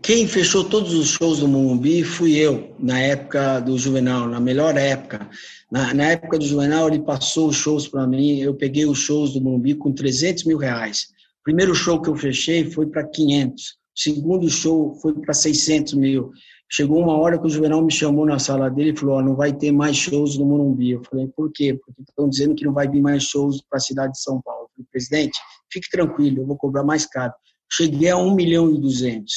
Quem 0.00 0.28
fechou 0.28 0.62
todos 0.62 0.94
os 0.94 1.08
shows 1.08 1.40
do 1.40 1.48
Morumbi 1.48 2.04
fui 2.04 2.36
eu, 2.36 2.72
na 2.78 3.00
época 3.00 3.58
do 3.58 3.76
Juvenal, 3.76 4.28
na 4.28 4.38
melhor 4.38 4.76
época. 4.76 5.28
Na, 5.68 5.92
na 5.92 6.12
época 6.12 6.38
do 6.38 6.46
Juvenal, 6.46 6.86
ele 6.86 7.00
passou 7.00 7.48
os 7.48 7.56
shows 7.56 7.88
para 7.88 8.06
mim, 8.06 8.38
eu 8.38 8.54
peguei 8.54 8.86
os 8.86 9.00
shows 9.00 9.32
do 9.34 9.40
Morumbi 9.40 9.74
com 9.74 9.92
300 9.92 10.44
mil 10.44 10.56
reais. 10.56 11.08
O 11.40 11.42
primeiro 11.42 11.74
show 11.74 12.00
que 12.00 12.08
eu 12.08 12.14
fechei 12.14 12.70
foi 12.70 12.86
para 12.86 13.04
500 13.04 13.82
segundo 13.94 14.48
show 14.48 14.94
foi 15.00 15.14
para 15.14 15.32
600 15.32 15.94
mil. 15.94 16.30
Chegou 16.70 17.00
uma 17.00 17.16
hora 17.16 17.38
que 17.38 17.46
o 17.46 17.50
Juvenal 17.50 17.84
me 17.84 17.92
chamou 17.92 18.26
na 18.26 18.38
sala 18.38 18.68
dele 18.68 18.90
e 18.90 18.96
falou: 18.96 19.18
oh, 19.18 19.22
não 19.22 19.36
vai 19.36 19.52
ter 19.52 19.70
mais 19.70 19.96
shows 19.96 20.36
no 20.38 20.46
Morumbi. 20.46 20.92
Eu 20.92 21.02
falei: 21.04 21.28
por 21.28 21.52
quê? 21.52 21.74
Porque 21.74 22.02
estão 22.02 22.28
dizendo 22.28 22.54
que 22.54 22.64
não 22.64 22.72
vai 22.72 22.88
vir 22.88 23.00
mais 23.00 23.24
shows 23.24 23.62
para 23.68 23.76
a 23.76 23.80
cidade 23.80 24.12
de 24.12 24.20
São 24.20 24.40
Paulo. 24.42 24.64
Eu 24.64 24.68
falei: 24.74 24.88
presidente, 24.90 25.38
fique 25.72 25.88
tranquilo, 25.90 26.40
eu 26.40 26.46
vou 26.46 26.56
cobrar 26.56 26.82
mais 26.82 27.06
caro. 27.06 27.32
Cheguei 27.70 28.10
a 28.10 28.16
1 28.16 28.34
milhão 28.34 28.74
e 28.74 28.80
200. 28.80 29.32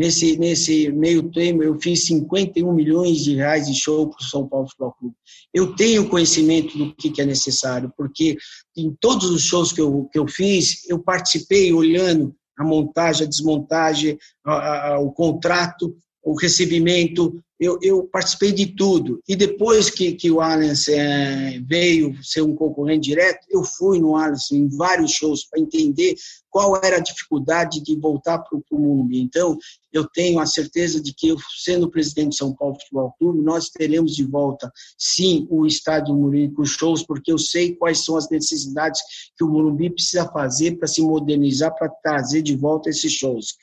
Nesse, 0.00 0.38
nesse 0.38 0.90
meio 0.92 1.30
tempo, 1.30 1.62
eu 1.62 1.78
fiz 1.78 2.06
51 2.06 2.72
milhões 2.72 3.18
de 3.18 3.34
reais 3.34 3.66
de 3.66 3.74
show 3.74 4.08
para 4.08 4.18
o 4.18 4.24
São 4.24 4.48
Paulo 4.48 4.66
Futebol 4.66 4.94
Clube. 4.98 5.14
Eu 5.52 5.74
tenho 5.74 6.08
conhecimento 6.08 6.78
do 6.78 6.94
que, 6.94 7.10
que 7.10 7.20
é 7.20 7.26
necessário, 7.26 7.92
porque 7.98 8.36
em 8.76 8.96
todos 8.98 9.28
os 9.28 9.42
shows 9.42 9.72
que 9.72 9.80
eu, 9.80 10.08
que 10.10 10.18
eu 10.18 10.26
fiz, 10.26 10.88
eu 10.88 10.98
participei 10.98 11.72
olhando 11.72 12.34
a 12.60 12.64
montagem, 12.64 13.26
a 13.26 13.28
desmontagem, 13.28 14.18
a, 14.44 14.88
a, 14.88 14.98
o 15.00 15.10
contrato, 15.10 15.96
o 16.22 16.34
recebimento, 16.34 17.42
eu, 17.58 17.78
eu, 17.82 18.04
participei 18.04 18.52
de 18.52 18.66
tudo. 18.66 19.20
E 19.28 19.36
depois 19.36 19.90
que, 19.90 20.12
que 20.12 20.30
o 20.30 20.40
Allianz 20.40 20.88
é, 20.88 21.60
veio 21.60 22.14
ser 22.22 22.42
um 22.42 22.54
concorrente 22.54 23.08
direto, 23.08 23.46
eu 23.50 23.62
fui 23.62 23.98
no 23.98 24.16
Allianz 24.16 24.50
em 24.50 24.68
vários 24.68 25.12
shows 25.12 25.44
para 25.44 25.60
entender 25.60 26.14
qual 26.50 26.76
era 26.82 26.96
a 26.96 27.02
dificuldade 27.02 27.80
de 27.80 27.96
voltar 27.96 28.38
para 28.38 28.58
o 28.70 28.78
mundo. 28.78 29.14
Então, 29.14 29.56
eu 29.92 30.06
tenho 30.06 30.40
a 30.40 30.46
certeza 30.46 31.00
de 31.00 31.14
que, 31.14 31.28
eu, 31.28 31.36
sendo 31.62 31.90
presidente 31.90 32.30
de 32.30 32.36
São 32.36 32.54
Paulo 32.54 32.74
Futebol 32.74 33.14
Clube, 33.18 33.42
nós 33.42 33.68
teremos 33.68 34.14
de 34.14 34.24
volta, 34.24 34.70
sim, 34.98 35.46
o 35.50 35.66
estádio 35.66 36.14
Morumbi 36.14 36.50
com 36.50 36.64
shows, 36.64 37.02
porque 37.02 37.32
eu 37.32 37.38
sei 37.38 37.74
quais 37.74 38.04
são 38.04 38.16
as 38.16 38.28
necessidades 38.28 39.00
que 39.36 39.44
o 39.44 39.48
Morumbi 39.48 39.90
precisa 39.90 40.26
fazer 40.28 40.76
para 40.76 40.88
se 40.88 41.00
modernizar, 41.02 41.74
para 41.76 41.88
trazer 41.88 42.42
de 42.42 42.56
volta 42.56 42.90
esses 42.90 43.12
shows. 43.12 43.54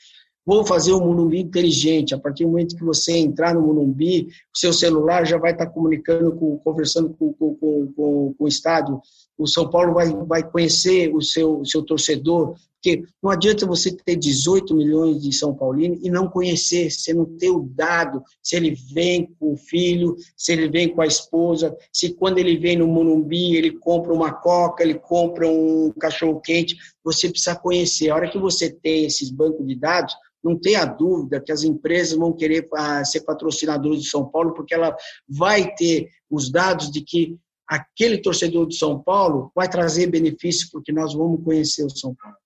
Vou 0.47 0.65
fazer 0.65 0.93
um 0.93 1.01
Morumbi 1.01 1.41
inteligente. 1.41 2.15
A 2.15 2.17
partir 2.17 2.45
do 2.45 2.51
momento 2.51 2.77
que 2.77 2.83
você 2.83 3.17
entrar 3.17 3.53
no 3.53 3.61
Morumbi, 3.61 4.27
o 4.27 4.57
seu 4.57 4.71
celular 4.71 5.27
já 5.27 5.37
vai 5.37 5.51
estar 5.51 5.67
comunicando, 5.67 6.31
com, 6.31 6.57
conversando 6.59 7.09
com, 7.09 7.33
com, 7.33 7.93
com 7.93 8.35
o 8.39 8.47
estádio. 8.47 9.01
O 9.37 9.47
São 9.47 9.69
Paulo 9.69 9.93
vai, 9.93 10.11
vai 10.25 10.49
conhecer 10.49 11.13
o 11.13 11.21
seu, 11.21 11.63
seu 11.63 11.83
torcedor, 11.83 12.55
porque 12.73 13.03
não 13.21 13.31
adianta 13.31 13.65
você 13.65 13.91
ter 13.91 14.15
18 14.15 14.73
milhões 14.75 15.21
de 15.21 15.33
São 15.33 15.53
Paulinos 15.53 15.99
e 16.01 16.09
não 16.09 16.29
conhecer, 16.29 16.89
você 16.89 17.13
não 17.13 17.25
ter 17.25 17.49
o 17.49 17.67
dado, 17.73 18.23
se 18.41 18.55
ele 18.55 18.75
vem 18.93 19.33
com 19.39 19.53
o 19.53 19.57
filho, 19.57 20.15
se 20.35 20.53
ele 20.53 20.69
vem 20.69 20.87
com 20.87 21.01
a 21.01 21.07
esposa, 21.07 21.75
se 21.91 22.13
quando 22.13 22.37
ele 22.37 22.57
vem 22.57 22.77
no 22.77 22.87
Morumbi 22.87 23.55
ele 23.55 23.71
compra 23.71 24.13
uma 24.13 24.31
coca, 24.31 24.83
ele 24.83 24.95
compra 24.95 25.47
um 25.47 25.91
cachorro 25.99 26.39
quente, 26.39 26.77
você 27.03 27.29
precisa 27.29 27.55
conhecer. 27.55 28.09
A 28.09 28.15
hora 28.15 28.29
que 28.29 28.37
você 28.37 28.69
tem 28.69 29.05
esses 29.05 29.29
bancos 29.31 29.65
de 29.65 29.75
dados, 29.75 30.13
não 30.43 30.57
tenha 30.57 30.85
dúvida 30.85 31.41
que 31.41 31.51
as 31.51 31.63
empresas 31.63 32.17
vão 32.17 32.31
querer 32.31 32.67
ah, 32.75 33.03
ser 33.03 33.21
patrocinadores 33.21 34.03
de 34.03 34.09
São 34.09 34.25
Paulo, 34.25 34.53
porque 34.53 34.73
ela 34.73 34.95
vai 35.27 35.73
ter 35.75 36.09
os 36.29 36.49
dados 36.49 36.91
de 36.91 37.01
que 37.01 37.37
aquele 37.67 38.19
torcedor 38.19 38.67
de 38.67 38.77
São 38.77 38.99
Paulo 38.99 39.51
vai 39.55 39.69
trazer 39.69 40.07
benefícios, 40.07 40.69
porque 40.69 40.91
nós 40.91 41.13
vamos 41.13 41.43
conhecer 41.43 41.83
o 41.83 41.89
São 41.89 42.15
Paulo. 42.15 42.37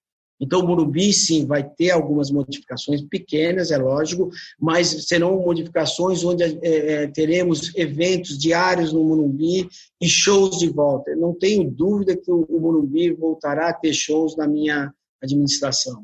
Então, 0.42 0.62
o 0.62 0.68
Morumbi, 0.68 1.14
sim, 1.14 1.46
vai 1.46 1.64
ter 1.64 1.92
algumas 1.92 2.32
modificações 2.32 3.04
pequenas, 3.04 3.70
é 3.70 3.78
lógico, 3.78 4.32
mas 4.60 5.06
serão 5.08 5.40
modificações 5.40 6.24
onde 6.24 6.44
é, 6.64 7.06
teremos 7.08 7.72
eventos 7.76 8.40
diários 8.40 8.92
no 8.92 9.04
Morumbi 9.04 9.70
e 10.02 10.10
shows 10.10 10.58
de 10.58 10.68
volta. 10.68 11.16
não 11.16 11.36
tenho 11.36 11.70
dúvida 11.70 12.18
que 12.18 12.32
o, 12.32 12.44
o 12.50 12.60
Morumbi 12.60 13.12
voltará 13.12 13.70
a 13.70 13.74
ter 13.74 13.94
shows 13.94 14.36
na 14.36 14.48
minha 14.48 14.92
administração. 15.22 16.04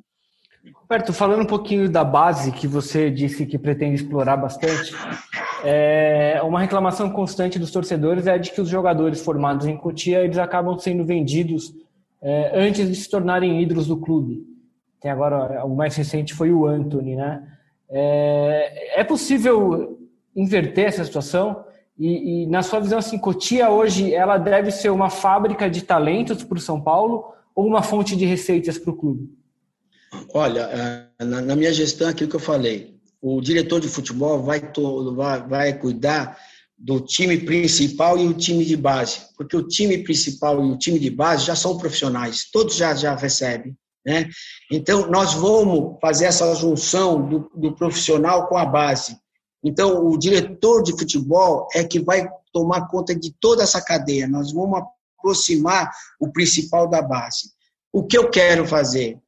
Roberto, 0.76 1.12
falando 1.14 1.42
um 1.42 1.48
pouquinho 1.48 1.90
da 1.90 2.04
base 2.04 2.52
que 2.52 2.68
você 2.68 3.10
disse 3.10 3.46
que 3.46 3.58
pretende 3.58 3.96
explorar 3.96 4.38
bastante, 4.38 4.94
é, 5.64 6.40
uma 6.44 6.60
reclamação 6.60 7.10
constante 7.10 7.58
dos 7.58 7.72
torcedores 7.72 8.28
é 8.28 8.38
de 8.38 8.52
que 8.52 8.62
os 8.62 8.70
jogadores 8.70 9.22
formados 9.22 9.66
em 9.66 9.76
Cotia 9.76 10.24
eles 10.24 10.38
acabam 10.38 10.78
sendo 10.78 11.06
vendidos 11.06 11.74
é, 12.22 12.52
antes 12.54 12.88
de 12.88 12.96
se 12.96 13.10
tornarem 13.10 13.62
ídolos 13.62 13.88
do 13.88 13.98
clube. 13.98 14.46
Tem 15.02 15.12
agora 15.12 15.66
o 15.66 15.76
mais 15.76 15.96
recente 15.96 16.34
foi 16.34 16.52
o 16.52 16.66
Anthony, 16.66 17.16
né? 17.16 17.44
É, 17.90 19.02
é 19.02 19.04
possível 19.04 20.00
inverter 20.36 20.86
essa 20.86 21.06
situação? 21.06 21.64
E, 21.98 22.44
e, 22.44 22.48
na 22.48 22.62
sua 22.62 22.80
visão, 22.80 23.00
assim, 23.00 23.18
Cotia 23.18 23.72
hoje 23.72 24.14
ela 24.14 24.38
deve 24.38 24.70
ser 24.70 24.90
uma 24.90 25.10
fábrica 25.10 25.68
de 25.70 25.82
talentos 25.82 26.44
para 26.44 26.58
o 26.58 26.62
São 26.62 26.80
Paulo 26.80 27.34
ou 27.56 27.66
uma 27.66 27.82
fonte 27.82 28.16
de 28.16 28.26
receitas 28.26 28.78
para 28.78 28.92
o 28.92 28.96
clube? 28.96 29.32
Olha, 30.34 30.70
é, 31.20 31.26
na 31.26 31.56
minha 31.56 31.74
gestão, 31.74 32.08
aquilo 32.08 32.30
que 32.30 32.36
eu 32.36 32.40
falei, 32.40 32.97
o 33.22 33.42
diretor 33.42 33.80
de 33.80 33.88
futebol 33.88 34.42
vai, 34.44 34.62
vai, 35.16 35.48
vai 35.48 35.80
cuidar 35.80 36.38
do 36.78 37.00
time 37.00 37.40
principal 37.40 38.18
e 38.18 38.28
o 38.28 38.34
time 38.34 38.64
de 38.64 38.78
base, 38.78 39.22
porque 39.36 39.58
o 39.58 39.68
time 39.68 39.98
principal 40.04 40.64
e 40.64 40.72
o 40.72 40.78
time 40.78 41.00
de 41.00 41.10
base 41.10 41.46
já 41.46 41.56
são 41.56 41.78
profissionais, 41.78 42.50
todos 42.52 42.76
já, 42.76 42.94
já 42.94 43.16
recebem. 43.16 43.76
Né? 44.06 44.30
Então, 44.72 45.10
nós 45.10 45.34
vamos 45.34 46.00
fazer 46.00 46.26
essa 46.26 46.54
junção 46.56 47.28
do, 47.28 47.52
do 47.56 47.76
profissional 47.76 48.48
com 48.48 48.58
a 48.58 48.66
base. 48.66 49.18
Então, 49.64 50.06
o 50.08 50.18
diretor 50.18 50.84
de 50.84 50.92
futebol 50.92 51.68
é 51.74 51.84
que 51.84 52.00
vai 52.00 52.30
tomar 52.54 52.88
conta 52.88 53.14
de 53.14 53.34
toda 53.42 53.64
essa 53.64 53.82
cadeia. 53.82 54.28
Nós 54.28 54.54
vamos 54.54 54.82
aproximar 55.18 55.92
o 56.22 56.32
principal 56.32 56.88
da 56.88 57.02
base. 57.02 57.52
O 57.92 58.04
que 58.04 58.18
eu 58.18 58.30
quero 58.30 58.66
fazer? 58.66 59.20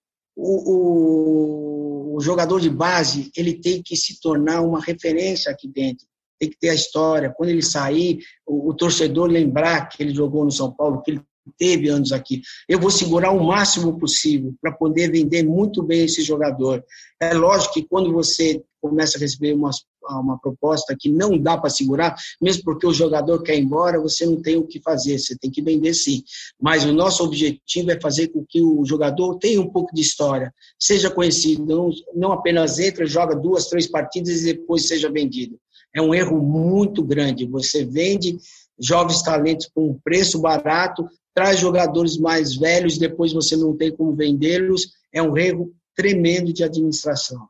o, 0.41 0.73
o, 0.73 1.78
o, 2.19 2.21
jogador 2.21 2.59
de 2.59 2.69
base 2.69 3.31
ele 3.35 3.53
tem 3.53 3.81
que 3.81 3.95
se 3.95 4.19
tornar 4.19 4.61
uma 4.61 4.81
referência 4.81 5.51
aqui 5.51 5.67
dentro, 5.67 6.05
tem 6.39 6.49
que 6.49 6.57
ter 6.57 6.69
a 6.69 6.75
história. 6.75 7.33
Quando 7.35 7.49
ele 7.49 7.61
sair, 7.61 8.19
o, 8.45 8.69
o 8.69 8.73
torcedor 8.73 9.29
lembrar 9.29 9.87
que 9.87 10.01
ele 10.03 10.13
jogou 10.13 10.45
no 10.45 10.51
São 10.51 10.71
Paulo, 10.71 11.01
que 11.01 11.11
ele 11.11 11.21
teve 11.57 11.89
anos 11.89 12.11
aqui. 12.11 12.41
Eu 12.67 12.79
vou 12.79 12.91
segurar 12.91 13.31
o 13.31 13.43
máximo 13.43 13.97
possível 13.97 14.53
para 14.61 14.71
poder 14.71 15.11
vender 15.11 15.43
muito 15.43 15.81
bem 15.81 16.05
esse 16.05 16.21
jogador. 16.21 16.83
É 17.19 17.33
lógico 17.33 17.73
que 17.73 17.87
quando 17.87 18.13
você 18.13 18.63
começa 18.81 19.17
a 19.17 19.21
receber 19.21 19.53
uma, 19.53 19.71
uma 20.09 20.37
proposta 20.39 20.95
que 20.97 21.09
não 21.09 21.37
dá 21.37 21.57
para 21.57 21.69
segurar, 21.69 22.15
mesmo 22.41 22.63
porque 22.63 22.87
o 22.87 22.93
jogador 22.93 23.41
quer 23.41 23.55
ir 23.55 23.61
embora, 23.61 23.99
você 23.99 24.25
não 24.25 24.41
tem 24.41 24.57
o 24.57 24.65
que 24.65 24.81
fazer, 24.81 25.17
você 25.17 25.37
tem 25.37 25.51
que 25.51 25.61
vender 25.61 25.93
sim. 25.93 26.23
Mas 26.61 26.85
o 26.85 26.93
nosso 26.93 27.23
objetivo 27.23 27.91
é 27.91 27.99
fazer 27.99 28.29
com 28.29 28.45
que 28.47 28.61
o 28.61 28.83
jogador 28.85 29.37
tenha 29.37 29.61
um 29.61 29.69
pouco 29.69 29.93
de 29.93 30.01
história, 30.01 30.53
seja 30.79 31.09
conhecido, 31.09 31.65
não, 31.65 31.89
não 32.15 32.31
apenas 32.31 32.79
entra, 32.79 33.05
joga 33.05 33.35
duas, 33.35 33.67
três 33.67 33.87
partidas 33.87 34.41
e 34.41 34.53
depois 34.53 34.87
seja 34.87 35.11
vendido. 35.11 35.59
É 35.93 36.01
um 36.01 36.13
erro 36.13 36.39
muito 36.39 37.03
grande. 37.03 37.47
Você 37.47 37.83
vende 37.83 38.37
jovens 38.79 39.21
talentos 39.21 39.69
com 39.73 39.89
um 39.89 39.99
preço 40.03 40.39
barato, 40.39 41.07
traz 41.33 41.59
jogadores 41.59 42.17
mais 42.17 42.55
velhos, 42.55 42.97
depois 42.97 43.33
você 43.33 43.55
não 43.55 43.75
tem 43.75 43.95
como 43.95 44.15
vendê-los, 44.15 44.91
é 45.13 45.21
um 45.21 45.37
erro 45.37 45.71
tremendo 45.95 46.53
de 46.53 46.63
administração. 46.63 47.47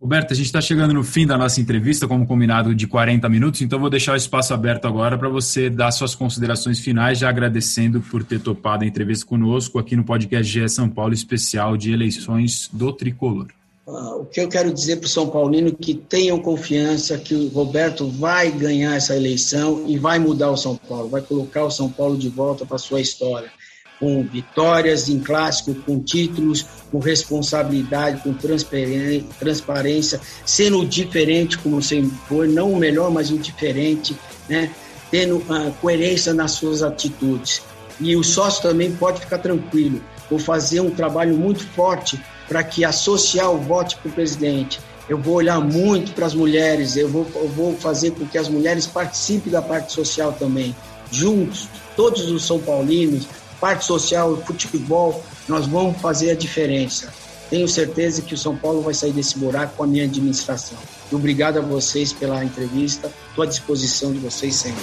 Roberto, 0.00 0.32
a 0.32 0.36
gente 0.36 0.46
está 0.46 0.60
chegando 0.60 0.92
no 0.92 1.02
fim 1.02 1.26
da 1.26 1.38
nossa 1.38 1.60
entrevista, 1.60 2.06
como 2.06 2.26
combinado, 2.26 2.74
de 2.74 2.86
40 2.86 3.28
minutos, 3.28 3.62
então 3.62 3.78
vou 3.78 3.88
deixar 3.88 4.12
o 4.12 4.16
espaço 4.16 4.52
aberto 4.52 4.86
agora 4.86 5.16
para 5.16 5.28
você 5.28 5.70
dar 5.70 5.90
suas 5.92 6.14
considerações 6.14 6.78
finais, 6.78 7.18
já 7.18 7.28
agradecendo 7.28 8.00
por 8.00 8.22
ter 8.22 8.40
topado 8.40 8.84
a 8.84 8.86
entrevista 8.86 9.24
conosco 9.24 9.78
aqui 9.78 9.96
no 9.96 10.04
podcast 10.04 10.44
GE 10.46 10.68
São 10.68 10.90
Paulo, 10.90 11.14
especial 11.14 11.76
de 11.76 11.92
eleições 11.92 12.68
do 12.72 12.92
Tricolor. 12.92 13.46
Uh, 13.86 14.22
o 14.22 14.24
que 14.26 14.40
eu 14.40 14.48
quero 14.48 14.72
dizer 14.72 14.96
para 14.96 15.06
o 15.06 15.10
São 15.10 15.28
Paulino 15.28 15.68
é 15.68 15.72
que 15.72 15.94
tenham 15.94 16.38
confiança 16.38 17.18
que 17.18 17.34
o 17.34 17.48
Roberto 17.48 18.08
vai 18.08 18.50
ganhar 18.50 18.96
essa 18.96 19.14
eleição 19.14 19.84
e 19.86 19.98
vai 19.98 20.18
mudar 20.18 20.50
o 20.50 20.56
São 20.56 20.76
Paulo, 20.76 21.08
vai 21.08 21.20
colocar 21.22 21.64
o 21.64 21.70
São 21.70 21.90
Paulo 21.90 22.16
de 22.16 22.28
volta 22.28 22.64
para 22.66 22.78
sua 22.78 23.00
história 23.00 23.50
com 23.98 24.22
vitórias 24.24 25.08
em 25.08 25.18
clássico, 25.18 25.74
com 25.74 26.00
títulos, 26.00 26.66
com 26.90 26.98
responsabilidade, 26.98 28.22
com 28.22 28.34
transparência, 28.34 30.20
sendo 30.44 30.84
diferente 30.84 31.58
como 31.58 31.82
sempre 31.82 32.16
foi, 32.28 32.48
não 32.48 32.72
o 32.72 32.76
melhor, 32.76 33.10
mas 33.10 33.30
o 33.30 33.38
diferente, 33.38 34.16
né? 34.48 34.70
tendo 35.10 35.36
uh, 35.36 35.72
coerência 35.80 36.34
nas 36.34 36.52
suas 36.52 36.82
atitudes. 36.82 37.62
E 38.00 38.16
o 38.16 38.24
sócio 38.24 38.62
também 38.62 38.92
pode 38.92 39.20
ficar 39.20 39.38
tranquilo, 39.38 40.02
vou 40.28 40.38
fazer 40.38 40.80
um 40.80 40.90
trabalho 40.90 41.36
muito 41.36 41.64
forte 41.68 42.20
para 42.48 42.62
que 42.62 42.84
a 42.84 42.92
social 42.92 43.56
vote 43.58 43.96
para 43.96 44.08
o 44.08 44.12
presidente. 44.12 44.80
Eu 45.08 45.18
vou 45.18 45.34
olhar 45.34 45.60
muito 45.60 46.12
para 46.12 46.26
as 46.26 46.34
mulheres, 46.34 46.96
eu 46.96 47.08
vou, 47.08 47.26
eu 47.34 47.48
vou 47.48 47.76
fazer 47.76 48.12
com 48.12 48.26
que 48.26 48.38
as 48.38 48.48
mulheres 48.48 48.86
participem 48.86 49.52
da 49.52 49.62
parte 49.62 49.92
social 49.92 50.32
também. 50.32 50.74
Juntos, 51.12 51.68
todos 51.94 52.30
os 52.30 52.44
São 52.44 52.58
Paulinos, 52.58 53.28
parte 53.60 53.84
social, 53.84 54.36
futebol, 54.46 55.24
nós 55.48 55.66
vamos 55.66 56.00
fazer 56.00 56.30
a 56.30 56.34
diferença. 56.34 57.12
Tenho 57.50 57.68
certeza 57.68 58.22
que 58.22 58.34
o 58.34 58.38
São 58.38 58.56
Paulo 58.56 58.82
vai 58.82 58.94
sair 58.94 59.12
desse 59.12 59.38
buraco 59.38 59.76
com 59.76 59.84
a 59.84 59.86
minha 59.86 60.04
administração. 60.04 60.78
Obrigado 61.12 61.58
a 61.58 61.62
vocês 61.62 62.12
pela 62.12 62.44
entrevista. 62.44 63.10
Estou 63.28 63.44
à 63.44 63.46
disposição 63.46 64.12
de 64.12 64.18
vocês 64.18 64.54
sempre. 64.54 64.82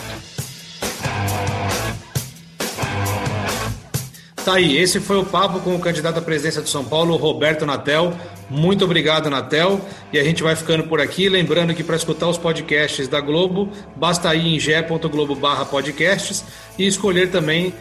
Tá 4.45 4.55
aí, 4.55 4.76
esse 4.78 4.99
foi 4.99 5.17
o 5.17 5.26
papo 5.26 5.59
com 5.59 5.76
o 5.76 5.80
candidato 5.80 6.17
à 6.17 6.22
presidência 6.22 6.63
de 6.63 6.69
São 6.69 6.84
Paulo, 6.84 7.15
Roberto 7.15 7.63
Natel. 7.63 8.11
Muito 8.49 8.84
obrigado, 8.86 9.30
Natel. 9.30 9.80
E 10.11 10.17
a 10.17 10.24
gente 10.24 10.41
vai 10.41 10.55
ficando 10.55 10.84
por 10.86 10.99
aqui. 10.99 11.30
Lembrando 11.30 11.76
que 11.76 11.84
para 11.84 11.95
escutar 11.95 12.28
os 12.28 12.39
podcasts 12.39 13.07
da 13.07 13.22
Globo, 13.22 13.69
basta 13.95 14.34
ir 14.34 14.55
em 14.55 14.59
ge.globo/podcasts 14.59 16.43
e 16.78 16.88
escolher 16.88 17.30
também 17.30 17.72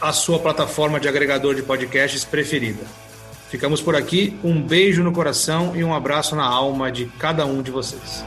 a 0.00 0.12
sua 0.12 0.38
plataforma 0.38 0.98
de 0.98 1.08
agregador 1.08 1.54
de 1.54 1.62
podcasts 1.62 2.24
preferida. 2.24 2.84
Ficamos 3.48 3.82
por 3.82 3.96
aqui, 3.96 4.38
um 4.44 4.62
beijo 4.62 5.02
no 5.02 5.12
coração 5.12 5.74
e 5.74 5.82
um 5.82 5.92
abraço 5.92 6.36
na 6.36 6.44
alma 6.44 6.90
de 6.90 7.06
cada 7.18 7.44
um 7.44 7.62
de 7.62 7.70
vocês. 7.70 8.24